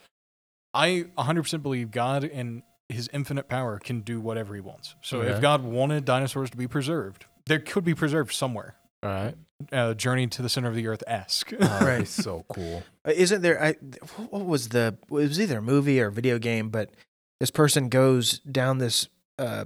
I 0.74 1.06
100% 1.16 1.62
believe 1.62 1.90
God 1.90 2.22
and 2.24 2.62
his 2.92 3.08
infinite 3.12 3.48
power 3.48 3.78
can 3.78 4.00
do 4.00 4.20
whatever 4.20 4.54
he 4.54 4.60
wants. 4.60 4.94
So 5.02 5.20
Okay. 5.20 5.30
if 5.32 5.40
God 5.40 5.62
wanted 5.64 6.04
dinosaurs 6.04 6.50
to 6.50 6.56
be 6.56 6.66
preserved, 6.68 7.26
they 7.46 7.58
could 7.58 7.84
be 7.84 7.94
preserved 7.94 8.32
somewhere. 8.32 8.76
All 9.02 9.10
right. 9.10 9.34
Uh, 9.72 9.94
Journey 9.94 10.26
to 10.28 10.42
the 10.42 10.48
Center 10.48 10.68
of 10.68 10.74
the 10.74 10.86
Earth 10.86 11.02
esque. 11.06 11.52
Oh, 11.52 11.56
Right. 11.60 11.82
right. 11.98 12.08
So 12.08 12.44
cool. 12.48 12.82
Uh, 13.06 13.12
isn't 13.14 13.42
there? 13.42 13.62
I 13.62 13.72
what 14.30 14.44
was 14.44 14.68
the? 14.70 14.96
It 15.04 15.10
was 15.10 15.40
either 15.40 15.58
a 15.58 15.62
movie 15.62 16.00
or 16.00 16.06
a 16.06 16.12
video 16.12 16.38
game, 16.38 16.68
but 16.70 16.90
this 17.40 17.50
person 17.50 17.88
goes 17.88 18.38
down 18.40 18.78
this 18.78 19.08
uh, 19.38 19.64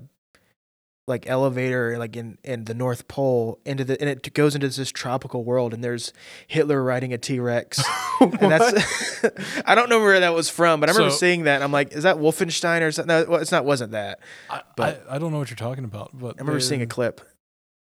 like 1.06 1.28
elevator, 1.28 1.98
like 1.98 2.16
in 2.16 2.36
in 2.42 2.64
the 2.64 2.74
North 2.74 3.06
Pole, 3.08 3.60
into 3.64 3.84
the 3.84 4.00
and 4.00 4.10
it 4.10 4.32
goes 4.34 4.54
into 4.54 4.68
this 4.68 4.90
tropical 4.90 5.44
world, 5.44 5.72
and 5.72 5.82
there's 5.84 6.12
Hitler 6.48 6.82
riding 6.82 7.12
a 7.12 7.18
T 7.18 7.38
Rex. 7.40 7.82
And 8.20 8.32
that's 8.50 9.24
I 9.66 9.74
don't 9.74 9.90
know 9.90 10.00
where 10.00 10.20
that 10.20 10.32
was 10.34 10.48
from, 10.48 10.80
but 10.80 10.88
I 10.88 10.92
remember 10.92 11.10
So- 11.10 11.16
seeing 11.18 11.44
that. 11.44 11.56
And 11.56 11.64
I'm 11.64 11.70
like, 11.72 11.92
is 11.92 12.04
that 12.04 12.16
Wolfenstein 12.16 12.80
or 12.80 12.90
something? 12.90 13.08
No, 13.08 13.26
well, 13.28 13.40
it's 13.42 13.52
not. 13.52 13.66
Wasn't 13.66 13.92
that? 13.92 14.20
I, 14.48 14.62
But- 14.74 15.04
I, 15.09 15.16
I 15.16 15.18
don't 15.18 15.32
know 15.32 15.38
what 15.38 15.50
you're 15.50 15.57
talking 15.57 15.84
about, 15.84 16.11
but 16.18 16.36
I 16.38 16.40
remember 16.40 16.61
seeing 16.61 16.80
a 16.80 16.86
clip. 16.86 17.20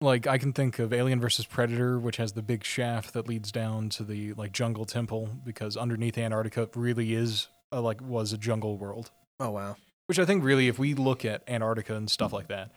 like 0.01 0.27
I 0.27 0.37
can 0.37 0.53
think 0.53 0.77
of 0.77 0.93
Alien 0.93 1.19
versus 1.19 1.45
Predator, 1.47 1.97
which 1.99 2.17
has 2.17 2.33
the 2.33 2.43
big 2.43 2.63
shaft 2.63 3.13
that 3.15 3.27
leads 3.27 3.51
down 3.51 3.89
to 3.89 4.03
the 4.03 4.33
like 4.33 4.51
jungle 4.51 4.85
temple 4.85 5.29
because 5.43 5.75
underneath 5.75 6.15
Antarctica 6.17 6.69
really 6.75 7.13
is 7.15 7.47
a, 7.71 7.81
like 7.81 7.99
was 8.01 8.31
a 8.31 8.37
jungle 8.37 8.77
world. 8.77 9.09
Oh 9.39 9.49
wow. 9.49 9.75
Which 10.05 10.19
I 10.19 10.25
think 10.25 10.43
really, 10.43 10.67
if 10.67 10.77
we 10.77 10.93
look 10.93 11.25
at 11.25 11.41
Antarctica 11.47 11.95
and 11.95 12.09
stuff 12.09 12.31
like 12.33 12.47
that, 12.49 12.71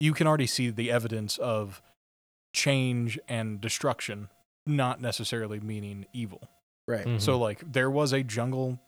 you 0.00 0.12
can 0.12 0.26
already 0.26 0.46
see 0.46 0.70
the 0.70 0.90
evidence 0.90 1.38
of 1.38 1.82
change 2.52 3.18
and 3.28 3.60
destruction, 3.60 4.28
not 4.66 5.00
necessarily 5.00 5.60
meaning 5.60 6.06
evil. 6.12 6.48
Right. 6.86 7.04
Mm-hmm. 7.06 7.18
So 7.18 7.38
like 7.38 7.72
there 7.72 7.90
was 7.90 8.12
a 8.12 8.22
jungle, 8.22 8.78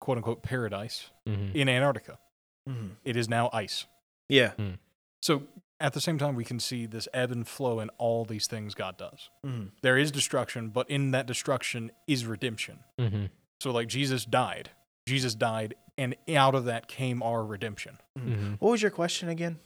quote 0.00 0.18
unquote 0.18 0.42
paradise 0.42 1.10
Mhm. 1.26 1.54
in 1.54 1.68
Antarctica. 1.68 2.18
Mhm. 2.68 2.96
It 3.04 3.16
is 3.16 3.28
now 3.28 3.50
ice. 3.52 3.86
Yeah. 4.28 4.52
So 5.22 5.44
at 5.80 5.92
the 5.94 6.00
same 6.00 6.18
time, 6.18 6.34
we 6.34 6.44
can 6.44 6.60
see 6.60 6.86
this 6.86 7.08
ebb 7.14 7.30
and 7.30 7.46
flow 7.46 7.80
in 7.80 7.88
all 7.98 8.24
these 8.24 8.46
things 8.46 8.74
God 8.74 8.96
does. 8.96 9.30
Mhm. 9.44 9.70
there 9.82 9.96
is 9.96 10.10
destruction, 10.10 10.68
but 10.70 10.88
in 10.90 11.12
that 11.12 11.26
destruction 11.26 11.90
is 12.06 12.26
redemption. 12.26 12.80
Mhm. 12.98 13.30
So, 13.60 13.70
like, 13.72 13.88
Jesus 13.88 14.24
died. 14.24 14.70
Jesus 15.06 15.34
died, 15.34 15.74
and 15.96 16.14
out 16.36 16.54
of 16.54 16.64
that 16.66 16.86
came 16.88 17.22
our 17.22 17.44
redemption. 17.44 17.98
Mhm. 18.16 18.60
What 18.60 18.70
was 18.72 18.82
your 18.82 18.90
question 18.90 19.28
again? 19.28 19.58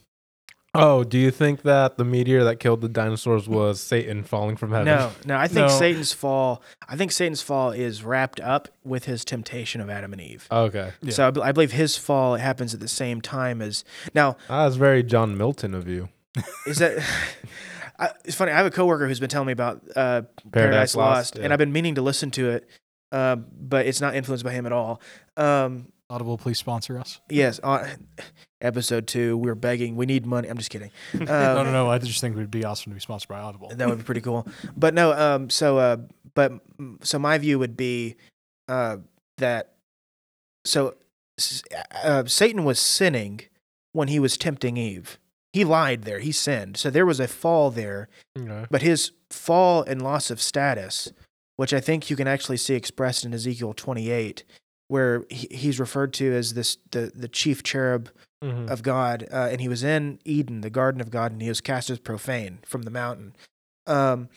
Oh, 0.74 1.04
do 1.04 1.18
you 1.18 1.30
think 1.30 1.62
that 1.62 1.98
the 1.98 2.04
meteor 2.04 2.44
that 2.44 2.56
killed 2.58 2.80
the 2.80 2.88
dinosaurs 2.88 3.46
was 3.46 3.78
Satan 3.78 4.22
falling 4.22 4.56
from 4.56 4.70
heaven? 4.70 4.86
No, 4.86 5.10
no. 5.26 5.36
I 5.36 5.46
think 5.46 5.66
No. 5.66 5.68
Satan's 5.68 6.14
fall. 6.14 6.62
I 6.88 6.96
think 6.96 7.12
Satan's 7.12 7.42
fall 7.42 7.72
is 7.72 8.02
wrapped 8.02 8.40
up 8.40 8.68
with 8.82 9.04
his 9.04 9.22
temptation 9.22 9.82
of 9.82 9.90
Adam 9.90 10.12
and 10.14 10.22
Eve. 10.22 10.46
Okay. 10.50 10.92
Yeah. 11.02 11.10
So 11.12 11.26
I, 11.28 11.30
be- 11.30 11.42
I 11.42 11.52
believe 11.52 11.72
his 11.72 11.98
fall 11.98 12.36
happens 12.36 12.72
at 12.72 12.80
the 12.80 12.88
same 12.88 13.20
time 13.20 13.60
as. 13.60 13.84
Now, 14.14 14.38
That's 14.48 14.76
very 14.76 15.02
John 15.02 15.36
Milton 15.36 15.74
of 15.74 15.86
you. 15.86 16.08
is 16.66 16.78
that? 16.78 17.04
I, 17.98 18.08
it's 18.24 18.34
funny. 18.36 18.52
I 18.52 18.56
have 18.56 18.64
a 18.66 18.70
coworker 18.70 19.06
who's 19.06 19.20
been 19.20 19.28
telling 19.28 19.48
me 19.48 19.52
about 19.52 19.82
uh, 19.94 20.22
Paradise, 20.22 20.52
Paradise 20.52 20.96
Lost, 20.96 21.34
Lost, 21.34 21.38
and. 21.44 21.52
I've 21.52 21.58
been 21.58 21.72
meaning 21.72 21.96
to 21.96 22.02
listen 22.02 22.30
to 22.32 22.48
it, 22.48 22.66
uh, 23.12 23.36
but 23.36 23.84
it's 23.84 24.00
not 24.00 24.16
influenced 24.16 24.42
by 24.44 24.52
him 24.52 24.64
at 24.64 24.72
all. 24.72 25.02
Um, 25.36 25.91
Audible, 26.12 26.36
please 26.36 26.58
sponsor 26.58 26.98
us. 26.98 27.20
yes, 27.30 27.58
uh, 27.62 27.88
episode 28.60 29.06
two, 29.06 29.36
we're 29.38 29.54
begging. 29.54 29.96
We 29.96 30.04
need 30.04 30.26
money. 30.26 30.48
I'm 30.48 30.58
just 30.58 30.70
kidding. 30.70 30.90
Um, 31.14 31.24
no, 31.26 31.62
no, 31.64 31.72
no. 31.72 31.90
I 31.90 31.98
just 31.98 32.20
think 32.20 32.36
it 32.36 32.38
would 32.38 32.50
be 32.50 32.64
awesome 32.64 32.90
to 32.92 32.94
be 32.94 33.00
sponsored 33.00 33.28
by 33.28 33.40
Audible. 33.40 33.70
That 33.74 33.88
would 33.88 33.98
be 33.98 34.04
pretty 34.04 34.20
cool. 34.20 34.46
But 34.76 34.92
no, 34.92 35.12
um, 35.12 35.48
so 35.48 35.78
uh, 35.78 35.96
but 36.34 36.52
so 37.02 37.18
my 37.18 37.38
view 37.38 37.58
would 37.58 37.76
be 37.78 38.16
uh, 38.68 38.98
that 39.38 39.72
so 40.66 40.96
uh, 42.04 42.24
Satan 42.26 42.64
was 42.64 42.78
sinning 42.78 43.40
when 43.92 44.08
he 44.08 44.18
was 44.18 44.36
tempting 44.36 44.76
Eve. 44.76 45.18
He 45.54 45.64
lied 45.64 46.02
there. 46.02 46.18
He 46.20 46.32
sinned. 46.32 46.76
So 46.76 46.90
there 46.90 47.06
was 47.06 47.20
a 47.20 47.28
fall 47.28 47.70
there, 47.70 48.08
Okay. 48.38 48.66
but 48.70 48.82
his 48.82 49.12
fall 49.30 49.82
and 49.82 50.00
loss 50.02 50.30
of 50.30 50.40
status, 50.42 51.12
which 51.56 51.72
I 51.74 51.80
think 51.80 52.08
you 52.10 52.16
can 52.16 52.26
actually 52.28 52.56
see 52.58 52.74
expressed 52.74 53.24
in 53.24 53.34
Ezekiel 53.34 53.74
28, 53.74 54.44
where 54.92 55.24
he, 55.30 55.48
he's 55.50 55.80
referred 55.80 56.12
to 56.14 56.32
as 56.34 56.52
this 56.54 56.76
the 56.90 57.10
the 57.14 57.28
chief 57.28 57.62
cherub 57.62 58.10
Mhm. 58.44 58.68
of 58.70 58.82
God, 58.82 59.26
uh, 59.32 59.48
and 59.52 59.60
he 59.60 59.68
was 59.68 59.82
in 59.84 60.18
Eden, 60.24 60.60
the 60.62 60.70
garden 60.70 61.00
of 61.00 61.10
God, 61.10 61.30
and 61.32 61.40
he 61.40 61.48
was 61.48 61.60
cast 61.60 61.88
as 61.90 61.98
profane 62.00 62.58
from 62.66 62.82
the 62.82 62.90
mountain. 62.90 63.34
Um, 63.86 64.28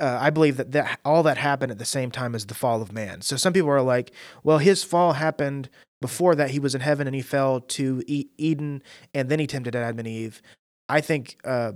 uh, 0.00 0.18
I 0.20 0.30
believe 0.30 0.56
that, 0.56 0.72
that 0.72 0.98
all 1.04 1.22
that 1.22 1.36
happened 1.38 1.70
at 1.72 1.78
the 1.78 1.84
same 1.84 2.10
time 2.10 2.34
as 2.34 2.46
the 2.46 2.54
fall 2.54 2.82
of 2.82 2.92
man. 2.92 3.20
So 3.22 3.36
some 3.36 3.52
people 3.52 3.70
are 3.70 3.80
like, 3.82 4.10
well, 4.44 4.58
his 4.58 4.82
fall 4.84 5.12
happened 5.14 5.68
before 6.00 6.34
that. 6.34 6.50
He 6.50 6.58
was 6.58 6.74
in 6.74 6.80
heaven 6.80 7.06
and 7.06 7.14
he 7.16 7.22
fell 7.22 7.60
to 7.60 8.02
e- 8.08 8.26
Eden, 8.38 8.82
and 9.14 9.28
then 9.28 9.38
he 9.38 9.46
tempted 9.46 9.74
Adam 9.76 9.98
and 10.00 10.08
Eve. 10.08 10.42
I 10.88 11.00
think, 11.00 11.36
uh, 11.44 11.72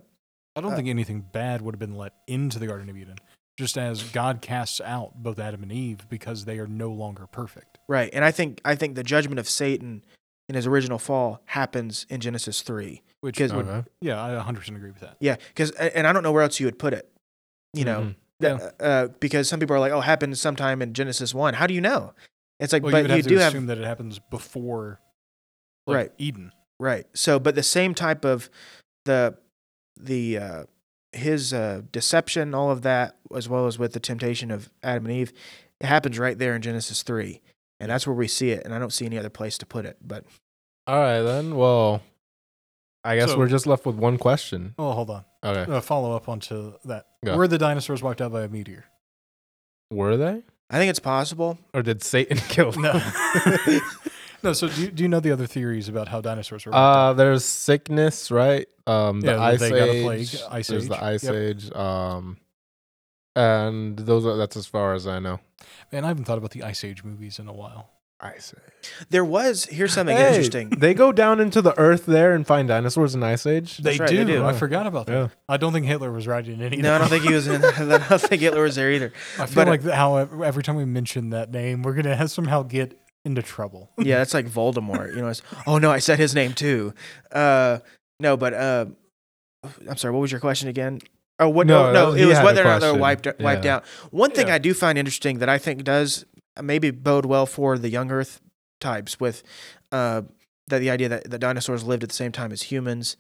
I 0.57 0.61
don't 0.61 0.73
Uh, 0.73 0.77
think 0.77 0.89
anything 0.89 1.21
bad 1.33 1.63
would 1.63 1.75
have 1.75 1.81
been 1.81 1.97
let 1.97 2.13
into 2.27 2.59
the 2.59 2.67
Garden 2.67 2.89
of 2.91 2.97
Eden, 2.97 3.17
just 3.63 3.79
as 3.79 4.03
God 4.03 4.43
casts 4.43 4.81
out 4.81 5.23
both 5.23 5.39
Adam 5.39 5.63
and 5.63 5.71
Eve 5.71 6.09
because 6.09 6.45
they 6.47 6.59
are 6.59 6.67
no 6.67 6.91
longer 6.91 7.27
perfect. 7.29 7.79
right, 7.89 8.11
and 8.13 8.25
I 8.25 8.33
think 8.33 8.61
I 8.65 8.75
think 8.75 8.97
the 8.97 9.05
judgment 9.05 9.39
of 9.39 9.49
Satan 9.49 10.05
in 10.49 10.57
his 10.57 10.67
original 10.67 10.99
fall 10.99 11.41
happens 11.47 12.05
in 12.11 12.21
Genesis 12.21 12.63
three. 12.63 13.03
Which, 13.21 13.37
Because- 13.37 13.53
would, 13.53 13.69
Okay. 13.69 13.89
yeah, 14.01 14.21
I 14.21 14.31
100% 14.43 14.75
agree 14.77 14.91
with 14.91 14.99
that. 15.01 15.17
Yeah, 15.21 15.37
because 15.49 15.71
and 15.71 16.09
I 16.09 16.13
don't 16.13 16.25
know 16.25 16.33
where 16.33 16.43
else 16.43 16.59
you 16.59 16.67
would 16.67 16.79
put 16.81 16.93
it. 16.93 17.09
You 17.73 17.85
know, 17.85 18.01
Mhm. 18.01 18.15
That- 18.41 18.75
uh, 18.81 19.09
because 19.21 19.49
some 19.49 19.61
people 19.61 19.77
are 19.77 19.79
like, 19.79 19.93
"Oh, 19.93 20.01
happened 20.01 20.37
sometime 20.37 20.83
in 20.83 20.93
Genesis 20.95 21.33
one." 21.33 21.55
How 21.55 21.69
do 21.69 21.75
you 21.75 21.81
know? 21.81 22.15
It's 22.59 22.73
like, 22.73 22.83
Well, 22.83 22.91
you 22.91 22.95
but 22.97 23.03
would 23.03 23.11
you, 23.11 23.17
have 23.19 23.23
to 23.23 23.29
do 23.29 23.37
have 23.39 23.53
assume 23.55 23.67
that 23.67 23.79
it 23.79 23.85
happens 23.85 24.19
before 24.19 25.01
like, 25.87 25.95
Right. 25.97 26.13
Eden. 26.19 26.53
right. 26.81 27.07
So, 27.15 27.39
but 27.39 27.55
the 27.55 27.63
same 27.63 27.95
type 27.95 28.25
of 28.25 28.51
the 29.05 29.39
the 29.97 30.39
uh, 30.39 30.65
his 31.13 31.53
uh, 31.53 31.83
deception, 31.93 32.55
all 32.55 32.71
of 32.71 32.83
that, 32.83 33.17
as 33.35 33.49
well 33.49 33.67
as 33.67 33.79
with 33.79 33.93
the 33.93 34.01
temptation 34.01 34.51
of 34.51 34.71
Adam 34.83 35.07
and 35.07 35.15
Eve, 35.15 35.33
it 35.81 35.87
happens 35.87 36.19
right 36.19 36.39
there 36.39 36.55
in 36.57 36.63
Genesis 36.63 37.03
three, 37.03 37.41
and 37.81 37.91
that's 37.91 38.07
where 38.07 38.15
we 38.15 38.29
see 38.29 38.51
it. 38.51 38.63
And 38.65 38.73
I 38.75 38.79
don't 38.79 38.93
see 38.93 39.05
any 39.07 39.19
other 39.19 39.31
place 39.31 39.59
to 39.59 39.67
put 39.67 39.85
it. 39.85 39.97
But 40.03 40.25
All 40.87 40.99
right 40.99 41.21
then. 41.23 41.57
Well, 41.57 42.03
I 43.05 43.17
guess 43.17 43.31
So- 43.31 43.39
we're 43.39 43.49
just 43.49 43.67
left 43.67 43.85
with 43.87 43.97
one 43.97 44.17
question. 44.19 44.75
Oh, 44.79 44.93
hold 44.93 45.11
on. 45.11 45.25
Okay. 45.45 45.71
Uh, 45.73 45.81
follow 45.81 46.15
up 46.15 46.29
onto 46.29 46.75
that. 46.85 47.07
Go. 47.25 47.37
Were 47.37 47.49
the 47.49 47.59
dinosaurs 47.59 48.03
wiped 48.03 48.21
out 48.21 48.31
by 48.33 48.43
a 48.43 48.49
meteor? 48.49 48.85
Were 49.91 50.17
they? 50.17 50.43
I 50.71 50.79
think 50.79 50.89
it's 50.89 51.01
possible. 51.01 51.59
Or 51.75 51.83
did 51.83 52.03
Satan 52.03 52.39
kill 52.49 52.71
them? 52.73 52.83
No. 52.83 52.93
no. 54.43 54.53
So, 54.53 54.69
do 54.69 54.83
you, 54.83 54.91
do 54.91 55.03
you 55.03 55.09
know 55.09 55.21
the 55.21 55.31
other 55.33 55.47
theories 55.47 55.89
about 55.89 56.09
how 56.09 56.21
dinosaurs 56.21 56.67
were? 56.67 56.73
wiped? 56.73 56.81
Uh, 56.81 57.13
there's 57.15 57.45
sickness, 57.45 58.31
right? 58.31 58.67
Um, 58.87 59.21
the 59.21 59.33
Yeah, 59.33 59.41
ice 59.43 59.61
they 59.61 59.71
got 59.71 59.79
a 59.89 59.91
age. 59.93 60.05
plague, 60.05 60.29
ice 60.51 60.67
there's 60.69 60.85
age. 60.85 60.89
the 60.91 61.05
ice 61.05 61.25
Yep. 61.25 61.35
age. 61.35 61.73
Um, 61.73 62.37
and 63.35 63.99
those 63.99 64.27
are 64.27 64.37
that's 64.37 64.57
as 64.57 64.67
far 64.67 64.95
as 64.95 65.07
I 65.07 65.19
know. 65.19 65.41
Man, 65.91 66.05
I 66.05 66.09
haven't 66.09 66.25
thought 66.25 66.39
about 66.39 66.51
the 66.51 66.63
Ice 66.63 66.85
Age 66.85 67.05
movies 67.05 67.39
in 67.39 67.49
a 67.49 67.53
while. 67.53 67.91
Ice 68.21 68.55
age. 68.57 69.07
There 69.11 69.25
was 69.25 69.65
here's 69.65 69.93
something 69.93 70.17
Hey, 70.17 70.29
interesting. 70.29 70.71
They 70.71 70.95
go 70.95 71.11
down 71.11 71.41
into 71.41 71.61
the 71.61 71.77
earth 71.77 72.07
there 72.07 72.35
and 72.35 72.47
find 72.47 72.69
dinosaurs 72.69 73.17
in 73.17 73.23
ice 73.25 73.47
age. 73.47 73.79
They, 73.79 73.97
right, 73.99 74.09
do. 74.09 74.17
they 74.25 74.33
do. 74.33 74.45
I 74.45 74.53
forgot 74.53 74.87
about 74.87 75.07
that. 75.07 75.13
Yeah. 75.13 75.29
I 75.49 75.57
don't 75.57 75.73
think 75.73 75.87
Hitler 75.87 76.13
was 76.13 76.29
riding 76.29 76.55
in 76.55 76.63
any. 76.63 76.77
of 76.77 76.83
No, 76.85 76.95
I 76.95 76.99
don't 76.99 77.09
think 77.09 77.25
he 77.25 77.35
was 77.35 77.49
in. 77.49 77.65
I 77.65 77.99
don't 78.09 78.21
think 78.21 78.41
Hitler 78.43 78.63
was 78.63 78.77
there 78.77 78.93
either. 78.93 79.13
I 79.41 79.47
feel 79.47 79.65
but, 79.65 79.69
like 79.69 79.83
how 79.83 80.17
ev- 80.17 80.41
every 80.41 80.63
time 80.63 80.77
we 80.77 80.85
mention 80.85 81.31
that 81.31 81.51
name, 81.51 81.83
we're 81.83 81.95
gonna 81.95 82.15
have 82.15 82.31
somehow 82.31 82.63
get 82.63 82.97
into 83.25 83.43
trouble. 83.43 83.91
Yeah, 83.99 84.19
that's 84.19 84.35
like 84.35 84.47
Voldemort. 84.47 85.15
You 85.15 85.23
know, 85.23 85.29
it's, 85.29 85.43
oh 85.67 85.79
no, 85.79 85.91
I 85.91 85.99
said 85.99 86.19
his 86.19 86.35
name 86.35 86.53
too. 86.55 86.93
Uh, 87.31 87.79
no, 88.21 88.37
but 88.37 88.55
uh, 88.55 88.87
I'm 89.89 89.97
sorry. 89.97 90.13
What 90.15 90.21
was 90.21 90.31
your 90.33 90.41
question 90.41 90.69
again? 90.69 91.01
Oh, 91.39 91.49
what? 91.49 91.67
No, 91.67 91.93
No, 91.93 92.11
no, 92.11 92.13
it 92.15 92.27
was 92.27 92.39
whether 92.41 92.61
or 92.63 92.65
not 92.65 92.81
they're 92.81 92.95
wiped 92.95 93.27
wiped 93.41 93.65
Yeah. 93.65 93.77
out. 93.77 93.85
One 94.11 94.31
thing 94.31 94.49
Yeah. 94.49 94.55
I 94.55 94.59
do 94.59 94.75
find 94.75 94.99
interesting 94.99 95.39
that 95.39 95.49
I 95.49 95.59
think 95.59 95.85
does 95.85 96.25
maybe 96.63 96.91
bode 96.91 97.25
well 97.27 97.47
for 97.47 97.79
the 97.79 97.89
young 97.89 98.11
Earth 98.11 98.41
types 98.81 99.19
with 99.19 99.43
uh, 99.91 100.23
that 100.69 100.79
the 100.81 100.91
idea 100.91 101.09
that 101.09 101.31
the 101.31 101.39
dinosaurs 101.39 101.85
lived 101.85 102.03
at 102.03 102.11
the 102.11 102.15
same 102.15 102.33
time 102.33 102.53
as 102.53 102.63
humans 102.63 103.17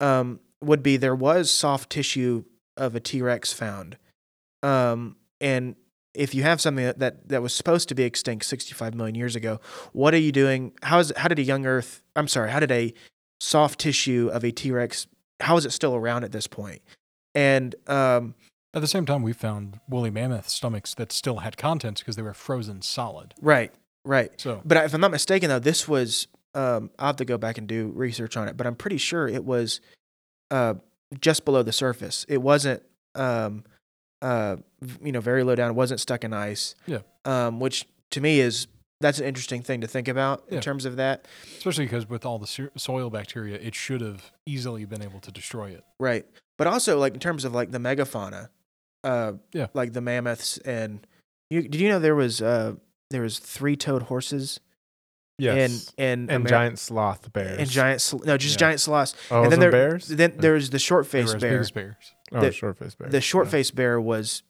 um, 0.00 0.40
would 0.60 0.82
be 0.82 0.96
there 0.96 1.14
was 1.14 1.50
soft 1.50 1.90
tissue 1.90 2.44
of 2.76 2.94
a 2.96 3.00
T 3.00 3.22
Rex 3.22 3.52
found, 3.52 3.96
um, 4.62 5.16
and 5.40 5.76
if 6.14 6.34
you 6.34 6.42
have 6.42 6.60
something 6.60 6.84
that, 6.84 6.98
that 6.98 7.28
that 7.28 7.42
was 7.42 7.54
supposed 7.54 7.88
to 7.88 7.94
be 7.94 8.02
extinct 8.02 8.44
65 8.44 8.94
million 8.94 9.14
years 9.14 9.36
ago, 9.36 9.60
what 9.92 10.14
are 10.14 10.18
you 10.18 10.32
doing? 10.32 10.72
How 10.82 10.98
is 10.98 11.12
how 11.16 11.28
did 11.28 11.38
a 11.38 11.42
young 11.42 11.66
Earth? 11.66 12.02
I'm 12.16 12.28
sorry, 12.28 12.50
how 12.50 12.60
did 12.60 12.70
a 12.70 12.92
soft 13.40 13.80
tissue 13.80 14.30
of 14.32 14.44
a 14.44 14.50
T 14.50 14.70
Rex? 14.70 15.06
How 15.40 15.56
is 15.56 15.66
it 15.66 15.72
still 15.72 15.94
around 15.94 16.24
at 16.24 16.32
this 16.32 16.46
point? 16.46 16.82
And 17.34 17.74
um, 17.86 18.34
At 18.74 18.80
the 18.80 18.86
same 18.86 19.06
time, 19.06 19.22
we 19.22 19.32
found 19.32 19.80
woolly 19.88 20.10
mammoth 20.10 20.48
stomachs 20.48 20.94
that 20.94 21.12
still 21.12 21.38
had 21.38 21.56
contents 21.56 22.00
because 22.00 22.16
they 22.16 22.22
were 22.22 22.34
frozen 22.34 22.82
solid. 22.82 23.34
right, 23.40 23.72
right. 24.04 24.30
So 24.40 24.60
But 24.64 24.84
if 24.84 24.94
I'm 24.94 25.00
not 25.00 25.10
mistaken, 25.10 25.48
though, 25.48 25.58
this 25.58 25.88
was 25.88 26.28
um, 26.54 26.90
I'll 26.98 27.08
have 27.08 27.16
to 27.16 27.24
go 27.24 27.38
back 27.38 27.58
and 27.58 27.66
do 27.66 27.90
research 27.94 28.36
on 28.36 28.48
it. 28.48 28.56
But 28.56 28.66
I'm 28.66 28.76
pretty 28.76 28.98
sure 28.98 29.26
it 29.26 29.44
was 29.44 29.80
uh, 30.50 30.74
just 31.20 31.44
below 31.44 31.62
the 31.62 31.72
surface. 31.72 32.26
It 32.28 32.42
wasn't, 32.42 32.82
um, 33.14 33.64
uh, 34.20 34.56
you 35.02 35.12
know, 35.12 35.20
very 35.20 35.42
low 35.44 35.54
down. 35.54 35.74
Wasn't 35.74 36.00
stuck 36.00 36.24
in 36.24 36.32
ice. 36.32 36.74
Yeah. 36.86 36.98
Um, 37.24 37.60
which 37.60 37.86
to 38.10 38.20
me 38.20 38.40
is 38.40 38.66
that's 39.00 39.18
an 39.18 39.24
interesting 39.24 39.62
thing 39.62 39.80
to 39.80 39.86
think 39.88 40.06
about 40.08 40.44
in 40.48 40.60
terms 40.60 40.84
of 40.84 40.96
that. 40.96 41.26
especially 41.58 41.86
because 41.86 42.08
with 42.08 42.24
all 42.24 42.38
the 42.38 42.68
soil 42.76 43.10
bacteria, 43.10 43.56
it 43.56 43.74
should 43.74 44.00
have 44.00 44.30
easily 44.46 44.84
been 44.84 45.02
able 45.02 45.18
to 45.20 45.32
destroy 45.32 45.70
it. 45.70 45.82
Right. 45.98 46.24
But 46.58 46.66
also 46.68 46.98
like 46.98 47.14
in 47.14 47.20
terms 47.20 47.44
of 47.44 47.52
like 47.52 47.72
the 47.72 47.78
megafauna, 47.78 48.48
uh, 49.02 49.32
Yeah. 49.52 49.66
like 49.74 49.92
the 49.92 50.00
mammoths 50.00 50.58
and 50.58 51.04
you, 51.50 51.62
did 51.62 51.80
you 51.80 51.88
know 51.88 51.98
there 51.98 52.14
was 52.14 52.40
uh 52.40 52.74
there 53.10 53.22
was 53.22 53.38
three 53.40 53.76
toed 53.76 54.02
horses 54.04 54.60
Yes. 55.38 55.92
and 55.98 56.30
and 56.30 56.30
and 56.30 56.44
Ameri- 56.44 56.48
giant 56.48 56.78
sloth 56.78 57.32
bears. 57.32 57.58
and 57.58 57.68
giant 57.68 58.00
sl- 58.00 58.18
no 58.24 58.36
just 58.36 58.54
Yeah. 58.54 58.66
giant 58.68 58.80
sloths 58.80 59.14
Oh, 59.30 59.42
and 59.42 59.50
then 59.50 59.58
there 59.60 59.70
bears. 59.72 60.06
then 60.06 60.34
there's 60.36 60.70
the 60.70 60.78
short 60.78 61.10
They 61.10 61.22
were 61.22 61.26
faced 61.28 61.40
bear 61.40 61.58
as 61.60 61.70
bears. 61.72 61.96
oh, 62.30 62.40
the- 62.40 62.52
short 62.52 62.78
faced 62.78 62.98
bear. 62.98 63.08
the 63.08 63.20
short 63.20 63.46
Yeah. 63.46 63.50
faced 63.50 63.74
bear 63.74 64.00
was 64.00 64.42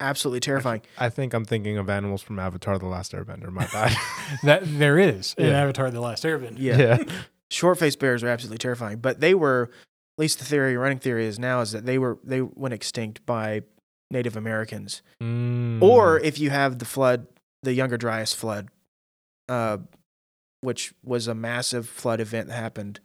absolutely 0.00 0.40
terrifying 0.40 0.82
I 0.98 1.08
think 1.08 1.32
I'm 1.34 1.44
thinking 1.44 1.78
of 1.78 1.88
animals 1.90 2.22
from 2.22 2.38
Avatar: 2.38 2.78
The 2.78 2.86
Last 2.86 3.12
Airbender. 3.12 3.50
My 3.50 3.66
bad. 3.66 3.96
That 4.42 4.62
there 4.64 4.98
is 4.98 5.34
in 5.38 5.46
Yeah. 5.46 5.60
Avatar: 5.62 5.90
The 5.90 6.00
Last 6.00 6.24
Airbender. 6.24 6.56
yeah, 6.58 7.02
short 7.50 7.78
faced 7.78 7.98
bears 7.98 8.22
are 8.22 8.28
absolutely 8.28 8.58
terrifying 8.58 8.98
but 8.98 9.20
they 9.20 9.34
were 9.34 9.70
at 10.18 10.22
least 10.22 10.38
the 10.38 10.44
theory 10.44 10.76
running 10.76 10.98
theory 10.98 11.26
is 11.26 11.38
now 11.38 11.60
is 11.60 11.72
that 11.72 11.86
they 11.86 11.98
were 11.98 12.18
they 12.24 12.40
went 12.40 12.74
extinct 12.74 13.24
by 13.26 13.62
native 14.10 14.36
americans 14.36 15.02
Mm. 15.22 15.80
or 15.82 16.18
if 16.20 16.38
you 16.38 16.50
have 16.50 16.78
the 16.78 16.84
flood, 16.84 17.26
the 17.62 17.72
Younger 17.72 17.96
Dryas 17.96 18.32
flood, 18.34 18.68
uh, 19.48 19.78
which 20.60 20.92
was 21.04 21.26
a 21.28 21.34
massive 21.34 21.88
flood 21.88 22.20
event 22.20 22.48
that 22.48 22.54
happened 22.54 23.00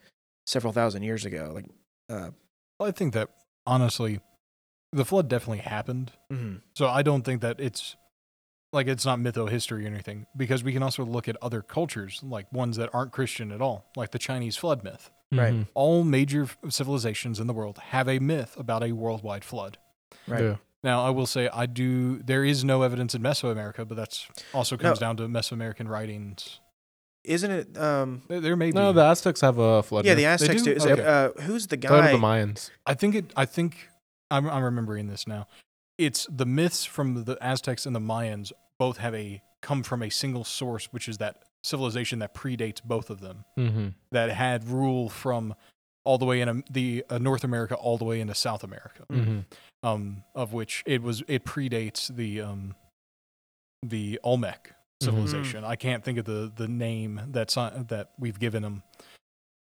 several 0.45 0.73
thousand 0.73 1.03
years 1.03 1.25
ago. 1.25 1.51
Like, 1.53 1.65
uh, 2.09 2.31
Well, 2.79 2.89
I 2.89 2.91
think 2.91 3.13
that 3.13 3.29
honestly, 3.65 4.19
the 4.91 5.05
flood 5.05 5.27
definitely 5.29 5.59
happened. 5.59 6.11
mhm. 6.31 6.61
So 6.73 6.87
I 6.87 7.01
don't 7.01 7.23
think 7.23 7.41
that 7.41 7.59
it's 7.59 7.95
like 8.73 8.87
it's 8.87 9.05
not 9.05 9.19
mytho 9.19 9.49
history 9.49 9.83
or 9.85 9.87
anything 9.87 10.25
because 10.35 10.63
we 10.63 10.71
can 10.73 10.81
also 10.83 11.03
look 11.03 11.27
at 11.27 11.35
other 11.41 11.61
cultures, 11.61 12.21
like 12.23 12.51
ones 12.53 12.77
that 12.77 12.89
aren't 12.93 13.11
Christian 13.11 13.51
at 13.51 13.61
all, 13.61 13.85
like 13.95 14.11
the 14.11 14.19
Chinese 14.19 14.55
flood 14.57 14.83
myth. 14.83 15.11
right. 15.33 15.53
Mhm. 15.53 15.67
All 15.75 16.03
major 16.03 16.43
f- 16.43 16.57
civilizations 16.69 17.39
in 17.39 17.47
the 17.47 17.53
world 17.53 17.77
have 17.77 18.09
a 18.09 18.19
myth 18.19 18.55
about 18.57 18.83
a 18.83 18.91
worldwide 18.91 19.43
flood. 19.45 19.77
right. 20.27 20.43
Yeah. 20.43 20.55
Now, 20.83 21.05
I 21.05 21.09
will 21.11 21.27
say 21.27 21.47
I 21.53 21.67
do. 21.67 22.17
There 22.23 22.43
is 22.43 22.63
no 22.65 22.81
evidence 22.81 23.13
in 23.15 23.21
Mesoamerica, 23.21 23.87
but 23.87 23.95
that's 23.95 24.27
also 24.53 24.75
comes 24.77 24.99
No. 24.99 25.05
down 25.07 25.17
to 25.17 25.23
Mesoamerican 25.27 25.87
writings. 25.87 26.59
isn't 27.23 27.51
it? 27.51 27.77
Um, 27.77 28.23
There, 28.27 28.39
there 28.41 28.55
may 28.55 28.71
be. 28.71 28.71
No, 28.71 28.91
the 28.91 29.03
Aztecs 29.03 29.41
have 29.41 29.59
a 29.59 29.83
flood. 29.83 30.05
yeah, 30.05 30.13
myth. 30.15 30.17
the 30.17 30.25
Aztecs 30.25 30.63
do? 30.63 30.71
do. 30.71 30.75
Is 30.77 30.85
it, 30.85 30.99
uh, 30.99 31.29
who's 31.41 31.67
the 31.67 31.75
So 31.75 31.81
do 31.81 31.87
guy? 31.87 32.11
the 32.13 32.17
Mayans. 32.17 32.71
I 32.87 32.95
think 32.95 33.13
it. 33.13 33.31
I 33.37 33.45
think 33.45 33.89
I'm, 34.31 34.49
I'm 34.49 34.63
remembering 34.63 35.07
this 35.07 35.27
now. 35.27 35.47
It's 35.97 36.25
the 36.31 36.45
myths 36.45 36.85
from 36.85 37.25
the 37.25 37.37
Aztecs 37.41 37.85
and 37.85 37.95
the 37.95 37.99
Mayans 37.99 38.51
both 38.79 38.97
have 38.97 39.13
a 39.13 39.41
come 39.61 39.83
from 39.83 40.01
a 40.01 40.09
single 40.09 40.43
source, 40.43 40.85
which 40.91 41.07
is 41.07 41.19
that 41.19 41.43
civilization 41.63 42.19
that 42.19 42.33
predates 42.33 42.81
both 42.83 43.11
of 43.11 43.21
them 43.21 43.45
Mm-hmm. 43.57 43.89
that 44.11 44.31
had 44.31 44.67
rule 44.67 45.09
from 45.09 45.53
all 46.03 46.17
the 46.17 46.25
way 46.25 46.41
in 46.41 46.49
um, 46.49 46.63
the 46.71 47.05
uh, 47.09 47.19
North 47.19 47.43
America 47.43 47.75
all 47.75 47.97
the 47.99 48.05
way 48.05 48.19
into 48.19 48.33
South 48.33 48.63
America. 48.63 49.03
Mm-hmm. 49.11 49.39
Um, 49.83 50.23
of 50.35 50.53
which 50.53 50.83
it 50.85 51.01
was 51.03 51.23
it 51.27 51.43
predates 51.43 52.15
the 52.15 52.41
um 52.41 52.75
the 53.83 54.19
Olmec 54.23 54.73
civilization. 55.01 55.63
I 55.63 55.75
can't 55.75 56.03
think 56.03 56.19
of 56.19 56.25
the 56.25 56.51
the 56.55 56.67
name 56.67 57.21
that's 57.29 57.57
on, 57.57 57.85
that 57.89 58.11
we've 58.19 58.39
given 58.39 58.61
them. 58.63 58.83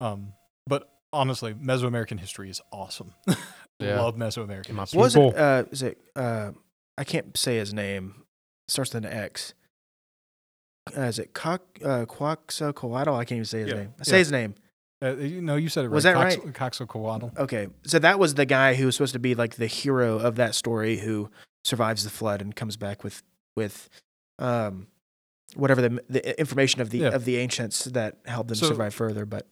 Um, 0.00 0.34
but 0.66 0.90
honestly, 1.12 1.54
Mesoamerican 1.54 2.20
history 2.20 2.50
is 2.50 2.60
awesome. 2.70 3.14
Yeah. 3.84 4.00
Love 4.00 4.16
Mesoamerican 4.16 4.72
My 4.72 4.82
history. 4.82 4.98
was 4.98 5.14
People. 5.14 5.30
it? 5.30 5.36
Uh, 5.38 5.64
is 5.70 5.82
it? 5.82 5.98
Uh, 6.16 6.50
I 6.98 7.04
can't 7.04 7.36
say 7.36 7.56
his 7.58 7.72
name. 7.74 8.24
Starts 8.68 8.94
with 8.94 9.04
an 9.04 9.12
X. 9.12 9.54
Uh, 10.96 11.02
is 11.02 11.18
it 11.18 11.32
Cock 11.34 11.62
uh, 11.84 12.04
Quaxocoatl? 12.06 13.14
I 13.14 13.24
can't 13.24 13.32
even 13.32 13.44
say 13.44 13.60
his 13.60 13.68
Yeah, 13.70 13.74
name. 13.76 13.94
Say 14.02 14.12
yeah. 14.16 14.18
his 14.18 14.32
name. 14.32 14.54
Uh, 15.02 15.16
you 15.16 15.40
know, 15.42 15.56
you 15.56 15.68
said 15.68 15.84
it 15.84 15.88
right. 15.88 15.94
Was 15.94 16.04
that 16.04 16.14
Cox- 16.14 16.36
right? 16.38 16.54
Coxocoatl. 16.54 17.30
Okay, 17.38 17.68
so 17.84 17.98
that 17.98 18.18
was 18.18 18.34
the 18.34 18.46
guy 18.46 18.74
who 18.74 18.86
was 18.86 18.94
supposed 18.96 19.12
to 19.14 19.18
be 19.18 19.34
like 19.34 19.56
the 19.56 19.66
hero 19.66 20.18
of 20.18 20.36
that 20.36 20.54
story 20.54 20.98
who 20.98 21.30
survives 21.64 22.04
the 22.04 22.10
flood 22.10 22.40
and 22.42 22.54
comes 22.54 22.76
back 22.76 23.02
with 23.04 23.22
with 23.56 23.88
um 24.38 24.86
whatever 25.56 25.80
the 25.82 26.02
the 26.08 26.38
information 26.38 26.80
of 26.80 26.90
the 26.90 26.98
Yeah. 26.98 27.08
of 27.08 27.24
the 27.24 27.36
ancients 27.36 27.84
that 27.84 28.18
helped 28.26 28.48
them 28.48 28.56
So- 28.56 28.68
survive 28.68 28.94
further. 28.94 29.24
But 29.26 29.46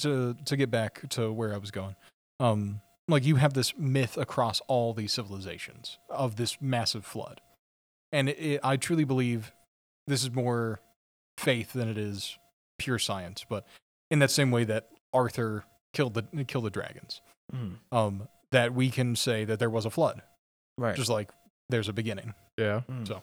to 0.00 0.34
to 0.46 0.56
get 0.56 0.70
back 0.70 1.08
to 1.10 1.32
where 1.32 1.52
I 1.54 1.58
was 1.58 1.70
going, 1.70 1.96
um, 2.40 2.80
like 3.08 3.24
you 3.24 3.36
have 3.36 3.54
this 3.54 3.76
myth 3.76 4.16
across 4.16 4.60
all 4.68 4.92
these 4.94 5.12
civilizations 5.12 5.98
of 6.10 6.36
this 6.36 6.58
massive 6.60 7.04
flood, 7.04 7.40
and 8.12 8.28
it, 8.28 8.38
it, 8.38 8.60
I 8.62 8.76
truly 8.76 9.04
believe 9.04 9.52
this 10.06 10.22
is 10.22 10.30
more 10.32 10.80
faith 11.36 11.72
than 11.72 11.88
it 11.88 11.98
is 11.98 12.38
pure 12.78 12.98
science. 12.98 13.44
But 13.48 13.66
in 14.10 14.18
that 14.20 14.30
same 14.30 14.50
way 14.50 14.64
that 14.64 14.88
Arthur 15.12 15.64
killed 15.92 16.14
the 16.14 16.44
killed 16.44 16.64
the 16.64 16.70
dragons, 16.70 17.20
um, 17.92 18.28
that 18.52 18.74
we 18.74 18.90
can 18.90 19.16
say 19.16 19.44
that 19.44 19.58
there 19.58 19.70
was 19.70 19.84
a 19.86 19.90
flood, 19.90 20.22
right, 20.76 20.94
just 20.96 21.10
like 21.10 21.30
there's 21.68 21.88
a 21.88 21.92
beginning. 21.92 22.34
Yeah. 22.56 22.82
Mm. 22.90 23.06
so- 23.06 23.22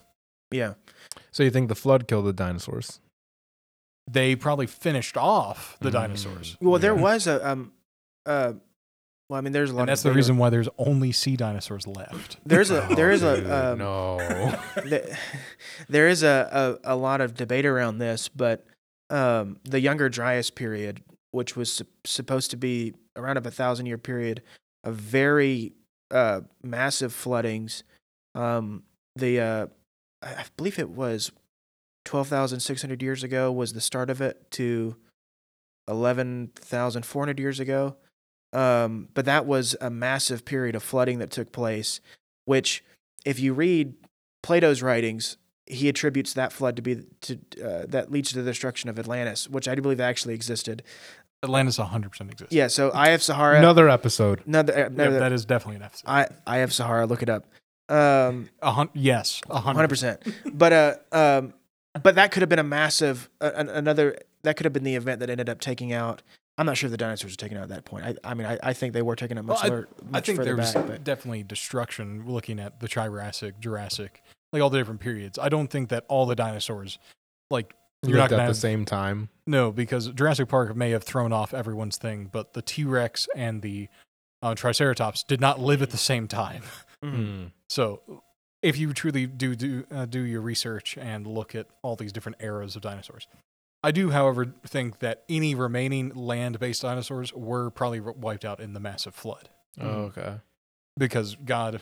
yeah, 0.52 0.76
So 1.32 1.42
you 1.44 1.50
think 1.50 1.68
the 1.70 1.76
flood 1.76 2.08
killed 2.08 2.26
the 2.28 2.32
dinosaurs? 2.32 3.02
They 4.10 4.36
probably 4.36 4.68
finished 4.68 5.18
off 5.18 5.76
the 5.82 5.90
Mm. 5.90 5.94
dinosaurs, 5.94 6.56
well, 6.62 6.80
there 6.80 6.94
was 6.96 7.26
a 7.28 7.46
um 7.50 7.74
uh 8.28 8.54
well, 9.30 9.38
I 9.38 9.42
mean, 9.42 9.54
there's 9.54 9.72
a 9.72 9.74
lot. 9.74 9.82
and 9.82 9.90
that's 9.90 10.02
of 10.02 10.04
the 10.04 10.10
bigger- 10.12 10.18
reason 10.18 10.38
why 10.38 10.50
there's 10.50 10.70
only 10.78 11.12
sea 11.12 11.36
dinosaurs 11.36 11.88
left. 11.88 12.38
There's 12.46 12.70
a 12.72 12.88
there 12.96 13.12
is 13.12 13.24
Oh, 13.24 13.36
a 13.36 13.72
um, 13.74 13.80
no. 13.80 14.18
the- 14.76 15.18
there 15.90 16.08
is 16.08 16.24
a, 16.24 16.78
a, 16.84 16.94
a 16.94 16.96
lot 16.96 17.22
of 17.22 17.34
debate 17.36 17.66
around 17.66 17.98
this, 17.98 18.28
but 18.28 18.66
um, 19.10 19.58
the 19.64 19.80
Younger 19.80 20.10
Dryas 20.10 20.50
period, 20.52 21.02
which 21.32 21.56
was 21.56 21.72
sup- 21.72 21.88
supposed 22.06 22.52
to 22.52 22.58
be 22.58 22.94
around 23.16 23.38
of 23.38 23.46
a 23.46 23.52
thousand 23.52 23.86
year 23.86 23.98
period 23.98 24.42
of 24.84 24.96
very 24.96 25.74
uh, 26.12 26.42
massive 26.64 27.14
floodings, 27.14 27.84
um, 28.36 28.84
the 29.16 29.40
uh, 29.40 29.68
I 30.22 30.28
I 30.28 30.44
believe 30.58 30.78
it 30.80 30.90
was 30.90 31.32
twelve 32.04 32.28
thousand 32.28 32.60
six 32.60 32.82
hundred 32.82 33.02
years 33.02 33.24
ago 33.24 33.52
was 33.52 33.74
the 33.74 33.82
start 33.82 34.10
of 34.12 34.22
it 34.22 34.52
to 34.52 34.96
eleven 35.88 36.52
thousand 36.56 37.06
four 37.06 37.24
hundred 37.24 37.40
years 37.40 37.60
ago. 37.60 37.96
Um, 38.56 39.10
but 39.14 39.26
that 39.26 39.46
was 39.46 39.76
a 39.82 39.90
massive 39.90 40.46
period 40.46 40.76
of 40.76 40.84
flooding 40.84 41.20
that 41.20 41.30
took 41.32 41.52
place, 41.52 42.00
which, 42.46 42.84
if 43.26 43.40
you 43.40 43.54
read 43.54 43.94
Plato's 44.44 44.82
writings, 44.82 45.38
he 45.66 45.90
attributes 45.90 46.34
that 46.34 46.54
flood 46.54 46.76
to 46.76 46.82
be 46.82 47.04
to 47.22 47.34
uh, 47.64 47.86
that 47.90 48.12
leads 48.12 48.30
to 48.32 48.38
the 48.42 48.44
destruction 48.50 48.90
of 48.90 48.98
Atlantis, 49.00 49.50
which 49.50 49.68
I 49.68 49.76
do 49.76 49.82
believe 49.82 50.00
actually 50.00 50.36
existed. 50.36 50.84
Atlantis 51.44 51.78
100% 51.78 52.32
exists. 52.32 52.54
Yeah, 52.54 52.68
so 52.68 52.92
I 52.94 53.10
have 53.10 53.22
Sahara. 53.22 53.58
Another 53.60 53.90
episode. 53.90 54.42
Another, 54.48 54.74
uh, 54.86 54.90
Yeah, 54.96 55.10
that 55.20 55.32
is 55.32 55.46
definitely 55.46 55.78
an 55.78 55.84
episode. 55.84 56.08
I 56.08 56.28
I 56.48 56.58
have 56.58 56.72
Sahara. 56.74 57.06
Look 57.06 57.22
it 57.24 57.30
up. 57.30 57.46
Um, 57.90 58.50
A 58.62 58.72
hun- 58.72 58.90
yes, 58.94 59.42
a 59.50 59.60
hundred 59.60 59.76
hundred 59.76 59.88
percent. 59.90 60.22
But 60.52 60.74
uh, 60.74 60.94
um, 61.12 61.54
but 62.02 62.16
that 62.16 62.32
could 62.32 62.42
have 62.42 62.50
been 62.50 62.60
a 62.60 62.64
massive 62.64 63.30
uh, 63.42 63.52
another. 63.56 64.18
That 64.44 64.56
could 64.58 64.66
have 64.66 64.74
been 64.74 64.84
the 64.84 64.96
event 64.96 65.20
that 65.20 65.30
ended 65.30 65.50
up 65.50 65.60
taking 65.60 65.92
out. 65.94 66.22
I'm 66.58 66.66
not 66.66 66.78
sure 66.78 66.88
if 66.88 66.92
the 66.92 66.98
dinosaurs 66.98 67.34
were 67.34 67.38
taken 67.38 67.58
out 67.58 67.64
at 67.64 67.70
that 67.70 67.86
point. 67.86 68.06
I, 68.06 68.16
I 68.24 68.34
mean, 68.34 68.48
I, 68.48 68.58
I 68.64 68.74
think 68.74 68.94
they 68.94 69.02
were 69.02 69.16
taken 69.16 69.38
out 69.38 69.46
much, 69.46 69.60
Well, 69.64 69.70
fur- 69.72 69.88
I 70.08 70.12
much 70.12 70.26
think 70.26 70.38
further 70.38 70.56
there's 70.56 70.74
back. 70.74 70.88
But 70.88 71.04
definitely 71.04 71.44
destruction 71.44 72.24
looking 72.28 72.60
at 72.60 72.80
the 72.80 72.88
Jurassic, 72.88 73.60
Jurassic, 73.60 74.22
like 74.54 74.62
all 74.62 74.70
the 74.70 74.78
different 74.78 75.02
periods. 75.02 75.38
I 75.38 75.50
don't 75.50 75.68
think 75.68 75.90
that 75.90 76.06
all 76.08 76.26
the 76.26 76.36
dinosaurs, 76.36 76.98
like 77.52 77.74
you're 78.04 78.14
not 78.18 78.24
Lived 78.24 78.30
gonna 78.32 78.44
at 78.44 78.48
the 78.48 78.54
same 78.56 78.86
time. 78.86 79.30
no, 79.48 79.72
because 79.72 80.08
Jurassic 80.10 80.48
Park 80.48 80.76
may 80.76 80.92
have 80.92 81.04
thrown 81.04 81.34
off 81.34 81.54
everyone's 81.54 81.98
thing, 81.98 82.30
but 82.32 82.54
the 82.54 82.62
T 82.62 82.84
Rex 82.84 83.28
and 83.36 83.62
the 83.62 83.90
uh, 84.42 84.54
Triceratops 84.56 85.24
did 85.24 85.42
not 85.42 85.60
live 85.60 85.82
at 85.82 85.90
the 85.90 85.98
same 85.98 86.28
time. 86.28 86.62
Mhm. 87.04 87.52
So, 87.70 88.22
if 88.62 88.78
you 88.78 88.94
truly 88.94 89.26
do 89.26 89.56
do 89.56 89.86
uh, 89.92 90.06
do 90.06 90.22
your 90.22 90.42
research 90.42 90.98
and 91.00 91.26
look 91.28 91.56
at 91.56 91.68
all 91.82 91.96
these 91.96 92.14
different 92.14 92.38
eras 92.42 92.76
of 92.76 92.82
dinosaurs, 92.84 93.28
I 93.86 93.92
do, 93.92 94.10
however, 94.10 94.54
think 94.66 95.00
that 95.00 95.24
any 95.30 95.54
remaining 95.54 96.10
land-based 96.16 96.82
dinosaurs 96.82 97.32
were 97.34 97.70
probably 97.70 98.00
wiped 98.00 98.44
out 98.44 98.60
in 98.60 98.74
the 98.74 98.80
massive 98.80 99.14
flood 99.14 99.50
Oh, 99.80 99.88
okay. 100.12 100.38
because 100.98 101.36
God 101.36 101.82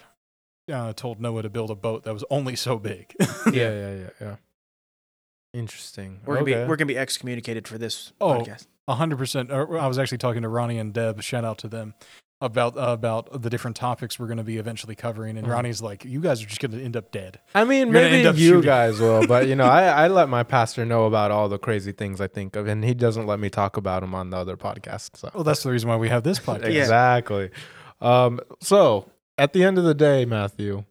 uh, 0.72 0.94
told 0.94 1.22
Noah 1.22 1.44
to 1.44 1.50
build 1.50 1.72
a 1.72 1.76
boat 1.76 2.04
that 2.04 2.14
was 2.14 2.24
only 2.30 2.56
so 2.56 2.78
big. 2.78 3.16
Yeah, 3.52 3.72
yeah, 3.72 3.96
yeah, 3.96 4.10
yeah. 4.22 4.36
Interesting. 5.54 6.20
we're 6.26 6.36
gonna 6.36 6.50
okay. 6.52 6.64
be 6.64 6.70
we're 6.70 6.76
gonna 6.76 6.88
be 6.88 6.98
excommunicated 6.98 7.68
for 7.68 7.78
this 7.78 8.12
Oh, 8.20 8.30
podcast. 8.40 8.68
A 8.88 8.96
hundred 8.96 9.18
percent. 9.18 9.52
I 9.52 9.88
was 9.88 10.00
actually 10.00 10.18
talking 10.18 10.42
to 10.42 10.50
Ronnie 10.50 10.80
and 10.80 10.94
Deb. 10.94 11.22
Shout 11.22 11.46
out 11.46 11.58
to 11.60 11.68
them 11.68 11.94
about 12.44 12.78
uh, 12.78 12.82
about 12.92 13.42
the 13.42 13.50
different 13.50 13.78
topics 13.78 14.20
we're 14.20 14.28
going 14.28 14.38
to 14.38 14.44
be 14.44 14.58
eventually 14.58 14.96
covering. 14.96 15.38
And 15.38 15.48
Mhm. 15.48 15.52
Ronnie's 15.52 15.82
like, 15.82 16.04
"You 16.04 16.20
guys 16.20 16.44
are 16.44 16.46
just 16.46 16.60
going 16.60 16.72
to 16.72 16.84
end 16.84 16.98
up 16.98 17.12
dead." 17.12 17.40
I 17.56 17.64
mean, 17.64 17.88
You're 17.88 17.94
maybe 17.94 18.40
you 18.40 18.48
shooting. 18.50 18.62
guys 18.62 19.00
will, 19.00 19.26
but 19.26 19.48
you 19.48 19.56
know, 19.56 19.64
I, 19.80 19.84
I 19.86 20.08
let 20.10 20.28
my 20.30 20.44
pastor 20.44 20.86
know 20.86 21.06
about 21.06 21.32
all 21.32 21.48
the 21.50 21.58
crazy 21.58 21.92
things 21.94 22.20
I 22.20 22.28
think 22.28 22.56
of, 22.56 22.68
and 22.68 22.84
he 22.84 22.94
doesn't 22.94 23.26
let 23.26 23.40
me 23.40 23.50
talk 23.50 23.78
about 23.78 24.02
them 24.02 24.14
on 24.14 24.30
the 24.30 24.38
other 24.38 24.58
podcast. 24.58 25.18
So 25.18 25.32
Well, 25.34 25.44
that's 25.46 25.64
the 25.64 25.72
reason 25.72 25.90
why 25.90 25.96
we 25.98 26.10
have 26.10 26.24
this 26.24 26.40
podcast. 26.40 26.66
Exactly. 26.84 27.50
Um, 28.02 28.40
so 28.60 29.10
at 29.38 29.54
the 29.54 29.64
end 29.64 29.78
of 29.78 29.86
the 29.86 29.94
day, 29.96 30.26
Matthew, 30.26 30.84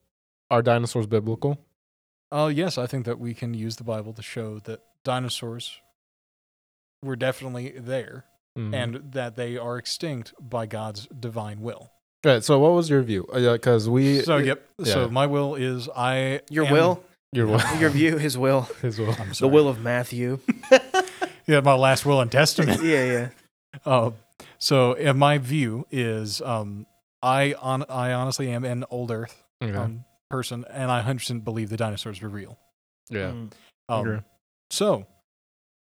are 0.50 0.62
dinosaurs 0.62 1.06
biblical? 1.06 1.58
Oh 2.30 2.48
yes, 2.48 2.78
I 2.78 2.86
think 2.86 3.04
that 3.04 3.18
we 3.18 3.34
can 3.34 3.52
use 3.52 3.76
the 3.76 3.84
Bible 3.84 4.14
to 4.14 4.22
show 4.22 4.58
that 4.60 4.80
dinosaurs 5.04 5.80
were 7.02 7.16
definitely 7.16 7.74
there 7.76 8.24
Mhm. 8.58 8.74
and 8.74 9.12
that 9.12 9.36
they 9.36 9.56
are 9.56 9.78
extinct 9.78 10.34
by 10.40 10.66
God's 10.66 11.06
divine 11.08 11.60
will. 11.60 11.90
Right, 12.24 12.44
so 12.44 12.58
what 12.58 12.72
was 12.72 12.88
your 12.90 13.02
view? 13.02 13.26
Because 13.32 13.88
we 13.88 14.20
So 14.22 14.36
yep. 14.36 14.62
So 14.84 15.08
my 15.08 15.26
will 15.26 15.54
is 15.54 15.88
I 15.96 16.40
Your 16.50 16.66
am- 16.66 16.72
will, 16.72 17.04
your 17.32 17.46
will, 17.46 17.60
your 17.78 17.90
view, 17.90 18.18
his 18.18 18.36
will, 18.38 18.62
his 18.82 18.98
will. 18.98 19.14
I'm 19.18 19.32
the 19.32 19.48
will 19.48 19.68
of 19.68 19.80
Matthew. 19.80 20.38
Yeah, 21.46 21.58
my 21.58 21.74
last 21.74 22.06
will 22.06 22.20
and 22.20 22.30
testament. 22.30 22.82
yeah, 22.84 23.04
yeah. 23.04 23.28
Uh, 23.84 24.12
so 24.58 24.96
uh, 24.96 25.12
my 25.12 25.38
view 25.38 25.86
is 25.90 26.40
um, 26.40 26.86
I 27.20 27.54
on 27.60 27.82
I 27.88 28.12
honestly 28.12 28.48
am 28.48 28.64
an 28.64 28.84
old 28.90 29.10
Earth 29.10 29.42
Okay. 29.60 29.76
um, 29.76 30.04
person, 30.30 30.64
and 30.70 30.88
I 30.90 31.02
100% 31.02 31.42
believe 31.42 31.68
the 31.68 31.76
dinosaurs 31.76 32.22
were 32.22 32.28
real. 32.28 32.58
yeah. 33.10 33.32
Mm. 33.32 33.50
Um, 33.88 34.00
Agree. 34.00 34.18
So, 34.70 35.06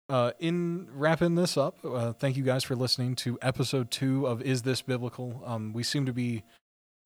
uh, 0.09 0.31
in 0.39 0.87
wrapping 0.93 1.35
this 1.35 1.57
up, 1.57 1.77
uh, 1.83 2.13
thank 2.13 2.37
you 2.37 2.43
guys 2.43 2.63
for 2.63 2.75
listening 2.75 3.15
to 3.17 3.37
episode 3.41 3.91
two 3.91 4.25
of 4.27 4.41
Is 4.41 4.61
This 4.61 4.81
Biblical? 4.81 5.41
Um, 5.45 5.73
we 5.73 5.83
seem 5.83 6.05
to 6.05 6.13
be 6.13 6.43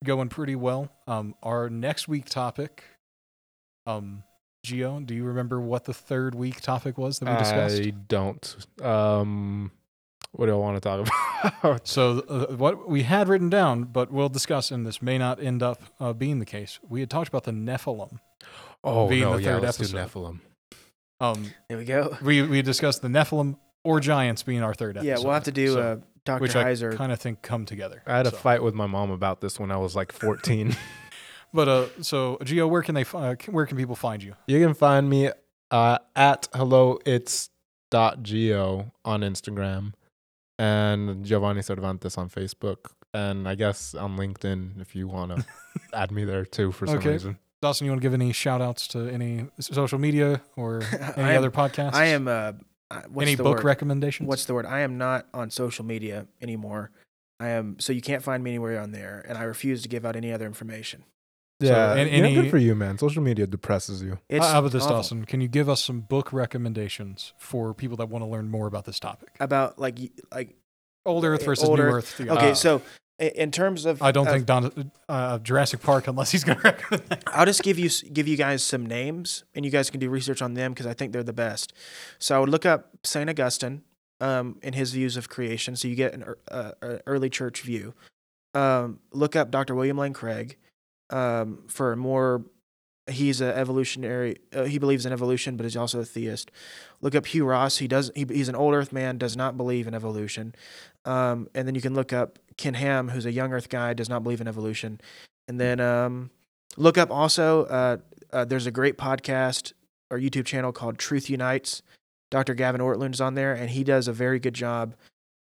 going 0.03 0.29
pretty 0.29 0.55
well. 0.55 0.89
Um, 1.07 1.35
our 1.41 1.69
next 1.69 2.07
week 2.07 2.25
topic, 2.25 2.83
um, 3.85 4.23
Gio, 4.65 5.03
do 5.05 5.15
you 5.15 5.23
remember 5.23 5.59
what 5.59 5.85
the 5.85 5.93
third 5.93 6.35
week 6.35 6.61
topic 6.61 6.97
was 6.97 7.19
that 7.19 7.29
we 7.29 7.37
discussed? 7.37 7.81
I 7.81 7.89
don't. 8.07 8.55
Um, 8.81 9.71
what 10.33 10.45
do 10.45 10.53
I 10.53 10.55
want 10.55 10.81
to 10.81 10.81
talk 10.81 11.07
about? 11.63 11.87
So, 11.87 12.19
uh, 12.29 12.55
what 12.55 12.87
we 12.87 13.03
had 13.03 13.27
written 13.27 13.49
down, 13.49 13.85
but 13.85 14.11
we'll 14.11 14.29
discuss, 14.29 14.69
and 14.71 14.85
this 14.85 15.01
may 15.01 15.17
not 15.17 15.41
end 15.41 15.63
up 15.63 15.81
uh, 15.99 16.13
being 16.13 16.39
the 16.39 16.45
case. 16.45 16.79
We 16.87 16.99
had 16.99 17.09
talked 17.09 17.27
about 17.29 17.43
the 17.43 17.51
Nephilim. 17.51 18.19
oh 18.83 19.09
Being 19.09 19.23
no, 19.23 19.37
the 19.37 19.43
yeah, 19.43 19.53
third 19.53 19.63
let's 19.63 19.79
episode. 19.79 19.97
do 19.97 20.03
Nephilim. 20.19 20.39
Um, 21.21 21.51
There 21.69 21.77
we 21.77 21.85
go. 21.85 22.17
we 22.23 22.41
we 22.41 22.61
discussed 22.61 23.01
the 23.01 23.07
Nephilim 23.07 23.57
or 23.83 23.99
giants 23.99 24.43
being 24.43 24.63
our 24.63 24.73
third 24.73 24.97
episode. 24.97 25.07
Yeah, 25.07 25.17
we'll 25.23 25.33
have 25.33 25.43
to 25.45 25.51
do 25.51 25.73
So- 25.73 25.81
uh, 25.81 25.97
Dr. 26.23 26.41
which 26.41 26.55
I 26.55 26.75
kind 26.95 27.11
of 27.11 27.19
think 27.19 27.41
come 27.41 27.65
together. 27.65 28.03
I 28.05 28.17
had 28.17 28.27
a 28.27 28.31
fight 28.31 28.61
with 28.61 28.75
my 28.75 28.85
mom 28.85 29.09
about 29.09 29.41
this 29.41 29.59
when 29.59 29.71
I 29.71 29.77
was 29.77 29.95
like 29.95 30.11
14. 30.11 30.75
But 31.53 31.67
uh, 31.67 31.87
so 32.01 32.37
Gio, 32.43 32.69
where 32.69 32.81
can 32.81 32.95
they 32.95 33.03
uh, 33.13 33.35
where 33.49 33.65
can 33.65 33.75
people 33.75 33.95
find 33.95 34.23
you? 34.23 34.35
you 34.47 34.65
can 34.65 34.73
find 34.73 35.09
me 35.09 35.31
uh, 35.69 35.97
at 36.15 36.47
hello. 36.53 36.97
It's 37.05 37.49
dot 37.89 38.23
geo 38.23 38.93
on 39.03 39.19
Instagram 39.19 39.91
and 40.57 41.25
Giovanni 41.25 41.61
Cervantes 41.61 42.17
on 42.17 42.29
Facebook. 42.29 42.91
And 43.13 43.49
I 43.49 43.55
guess 43.55 43.93
on 43.93 44.15
LinkedIn 44.15 44.79
if 44.79 44.95
you 44.95 45.07
want 45.09 45.35
to 45.35 45.45
add 45.93 46.11
me 46.11 46.23
there 46.23 46.45
too 46.45 46.71
for 46.71 46.87
some 46.87 46.99
Okay. 46.99 47.09
reason. 47.11 47.37
Dawson, 47.61 47.85
you 47.85 47.91
want 47.91 48.01
to 48.01 48.05
give 48.05 48.13
any 48.13 48.31
shout 48.33 48.61
outs 48.61 48.87
to 48.89 49.07
any 49.09 49.45
social 49.59 49.99
media 49.99 50.41
or 50.55 50.81
any 51.15 51.29
am- 51.31 51.37
other 51.37 51.51
podcasts? 51.51 51.93
I 51.93 52.05
am. 52.05 52.27
Uh, 52.27 52.53
uh, 52.89 53.01
what's 53.09 53.27
any 53.27 53.35
the 53.35 53.43
book 53.43 53.57
word? 53.57 53.63
recommendations? 53.65 54.27
What's 54.27 54.45
the 54.45 54.53
word? 54.53 54.65
I 54.65 54.79
am 54.81 54.97
not 54.97 55.27
on 55.33 55.49
social 55.51 55.85
media 55.85 56.25
anymore. 56.41 56.89
I 57.39 57.49
am 57.49 57.79
so 57.79 57.93
you 57.93 58.01
can't 58.01 58.23
find 58.23 58.43
me 58.43 58.51
anywhere 58.51 58.79
on 58.81 58.91
there, 58.91 59.23
and 59.27 59.37
I 59.37 59.43
refuse 59.43 59.81
to 59.83 59.89
give 59.89 60.05
out 60.05 60.15
any 60.15 60.31
other 60.33 60.45
information. 60.45 61.03
So, 61.61 61.67
Yeah, 61.67 61.93
an- 61.93 62.07
yeah, 62.33 62.41
good 62.41 62.49
for 62.49 62.57
you, 62.57 62.73
man. 62.73 62.97
Social 62.97 63.21
media 63.21 63.45
depresses 63.45 64.01
you. 64.01 64.17
It's 64.27 64.43
How 64.45 64.59
about 64.59 64.71
this, 64.71 64.83
awful. 64.83 64.95
Dawson? 64.97 65.25
Can 65.25 65.41
you 65.41 65.47
give 65.47 65.69
us 65.69 65.83
some 65.83 66.01
book 66.01 66.33
recommendations 66.33 67.33
for 67.37 67.75
people 67.75 67.95
that 67.97 68.09
want 68.09 68.23
to 68.23 68.27
learn 68.29 68.49
more 68.49 68.65
about 68.65 68.85
this 68.85 68.99
topic? 68.99 69.29
about 69.39 69.77
like 69.77 69.99
like 70.33 70.55
Old 71.05 71.23
Earth 71.25 71.45
versus 71.45 71.69
Old 71.69 71.77
New 71.77 71.85
Earth. 71.85 71.93
Earth. 71.95 72.05
theory. 72.15 72.29
okay. 72.31 72.51
Uh, 72.51 72.55
so 72.55 72.77
i- 72.77 72.81
in 73.21 73.51
terms 73.51 73.85
of 73.85 74.01
I 74.01 74.11
don't 74.11 74.27
of- 74.27 74.33
think 74.33 74.45
Don, 74.45 74.91
uh, 75.07 75.37
Jurassic 75.39 75.81
Park 75.81 76.07
unless 76.07 76.31
he's 76.31 76.43
going 76.43 76.57
to 76.61 76.63
recommend 76.63 77.03
that. 77.09 77.23
I'll 77.27 77.45
just 77.45 77.63
give 77.63 77.77
you 77.77 77.89
give 78.11 78.27
you 78.27 78.35
guys 78.37 78.63
some 78.63 78.85
names, 78.85 79.43
and 79.55 79.63
you 79.63 79.71
guys 79.71 79.89
can 79.89 79.99
do 79.99 80.09
research 80.09 80.41
on 80.41 80.55
them 80.55 80.73
because 80.73 80.87
I 80.87 80.93
think 80.93 81.13
they're 81.13 81.23
the 81.23 81.33
best. 81.33 81.73
So 82.19 82.35
I 82.35 82.39
would 82.39 82.49
look 82.49 82.65
up 82.65 82.89
Saint 83.03 83.29
Augustine 83.29 83.83
um, 84.19 84.59
and 84.63 84.75
his 84.75 84.91
views 84.91 85.17
of 85.17 85.29
creation, 85.29 85.75
so 85.75 85.87
you 85.87 85.95
get 85.95 86.13
an 86.13 86.25
uh, 86.49 86.71
early 87.05 87.29
church 87.29 87.61
view. 87.61 87.93
Um, 88.53 88.99
look 89.13 89.35
up 89.35 89.51
Dr. 89.51 89.75
William 89.75 89.97
Lane 89.97 90.13
Craig 90.13 90.57
um, 91.09 91.63
for 91.67 91.93
a 91.93 91.97
more. 91.97 92.43
He's 93.09 93.41
an 93.41 93.49
evolutionary. 93.49 94.37
Uh, 94.53 94.65
he 94.65 94.77
believes 94.77 95.05
in 95.05 95.11
evolution, 95.11 95.57
but 95.57 95.63
he's 95.63 95.75
also 95.75 95.99
a 95.99 96.05
theist. 96.05 96.51
Look 97.01 97.15
up 97.15 97.25
Hugh 97.25 97.45
Ross. 97.45 97.77
He 97.79 97.87
does. 97.87 98.11
He, 98.15 98.25
he's 98.29 98.47
an 98.47 98.55
old 98.55 98.73
Earth 98.73 98.93
man. 98.93 99.17
Does 99.17 99.35
not 99.35 99.57
believe 99.57 99.87
in 99.87 99.93
evolution. 99.93 100.53
Um, 101.03 101.49
and 101.55 101.67
then 101.67 101.73
you 101.73 101.81
can 101.81 101.95
look 101.95 102.13
up 102.13 102.37
Ken 102.61 102.75
Ham, 102.75 103.09
who's 103.09 103.25
a 103.25 103.31
young 103.31 103.51
Earth 103.51 103.69
guy. 103.69 103.93
Does 103.93 104.07
not 104.07 104.23
believe 104.23 104.39
in 104.39 104.47
evolution. 104.47 105.01
And 105.47 105.59
then 105.59 105.79
um, 105.79 106.29
look 106.77 106.97
up 106.97 107.09
also. 107.09 107.65
Uh, 107.65 107.97
uh, 108.31 108.45
there's 108.45 108.67
a 108.67 108.71
great 108.71 108.97
podcast 108.97 109.73
or 110.09 110.19
YouTube 110.19 110.45
channel 110.45 110.71
called 110.71 110.97
Truth 110.97 111.29
Unites. 111.29 111.81
Dr. 112.29 112.53
Gavin 112.53 112.79
Ortlund's 112.79 113.19
on 113.19 113.33
there, 113.33 113.53
and 113.53 113.69
he 113.71 113.83
does 113.83 114.07
a 114.07 114.13
very 114.13 114.39
good 114.39 114.53
job 114.53 114.95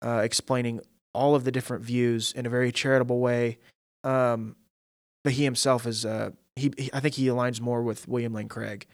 uh, 0.05 0.21
explaining 0.23 0.81
all 1.15 1.35
of 1.35 1.45
the 1.45 1.53
different 1.53 1.83
views 1.83 2.33
in 2.33 2.45
a 2.45 2.51
very 2.51 2.71
charitable 2.71 3.21
way. 3.21 3.59
Um, 4.05 4.57
but 5.25 5.33
he 5.33 5.45
himself 5.45 5.87
is, 5.87 6.05
uh, 6.05 6.31
he, 6.55 6.71
he 6.77 6.91
I 6.93 7.01
think 7.01 7.15
he 7.15 7.27
aligns 7.29 7.61
more 7.61 7.83
with 7.83 8.07
William 8.07 8.35
Lane 8.35 8.49
Craig. 8.49 8.87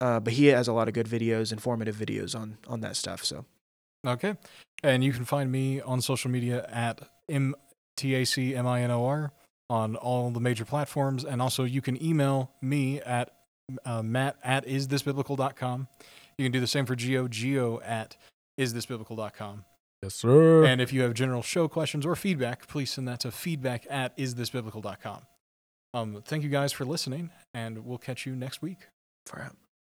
Uh, 0.00 0.20
but 0.20 0.32
he 0.32 0.46
has 0.46 0.68
a 0.68 0.72
lot 0.72 0.88
of 0.88 0.94
good 0.94 1.06
videos, 1.06 1.52
informative 1.52 1.96
videos 1.96 2.38
on 2.38 2.58
on 2.66 2.80
that 2.80 2.96
stuff. 2.96 3.24
So 3.24 3.46
Okay. 4.06 4.36
And 4.82 5.04
you 5.04 5.12
can 5.12 5.24
find 5.24 5.50
me 5.50 5.80
on 5.80 6.00
social 6.00 6.30
media 6.30 6.66
at 6.70 7.00
M 7.32 7.54
T 7.96 8.14
A 8.14 8.24
C 8.24 8.54
M 8.54 8.66
I 8.66 8.82
N 8.82 8.90
O 8.90 9.04
R 9.06 9.32
on 9.68 9.96
all 9.96 10.30
the 10.30 10.40
major 10.40 10.64
platforms. 10.64 11.24
And 11.24 11.40
also, 11.40 11.64
you 11.64 11.80
can 11.80 12.02
email 12.02 12.52
me 12.60 13.00
at 13.00 13.30
uh, 13.84 14.02
matt 14.02 14.36
at 14.44 14.66
isthisbiblical.com. 14.66 15.88
You 16.38 16.44
can 16.44 16.52
do 16.52 16.60
the 16.60 16.66
same 16.66 16.86
for 16.86 16.96
Gio, 16.96 17.28
gio 17.28 17.80
at 17.86 18.16
isthisbiblical.com. 18.58 19.64
Yes, 20.02 20.14
sir. 20.14 20.64
And 20.64 20.80
if 20.80 20.92
you 20.92 21.02
have 21.02 21.14
general 21.14 21.42
show 21.42 21.68
questions 21.68 22.04
or 22.04 22.16
feedback, 22.16 22.66
please 22.66 22.90
send 22.90 23.06
that 23.08 23.20
to 23.20 23.30
feedback 23.30 23.86
at 23.88 24.16
isthisbiblical.com. 24.18 25.22
Um, 25.94 26.22
thank 26.24 26.42
you 26.42 26.48
guys 26.48 26.72
for 26.72 26.84
listening, 26.84 27.30
and 27.54 27.84
we'll 27.84 27.98
catch 27.98 28.26
you 28.26 28.34
next 28.34 28.62
week. 28.62 28.88
for 29.26 29.71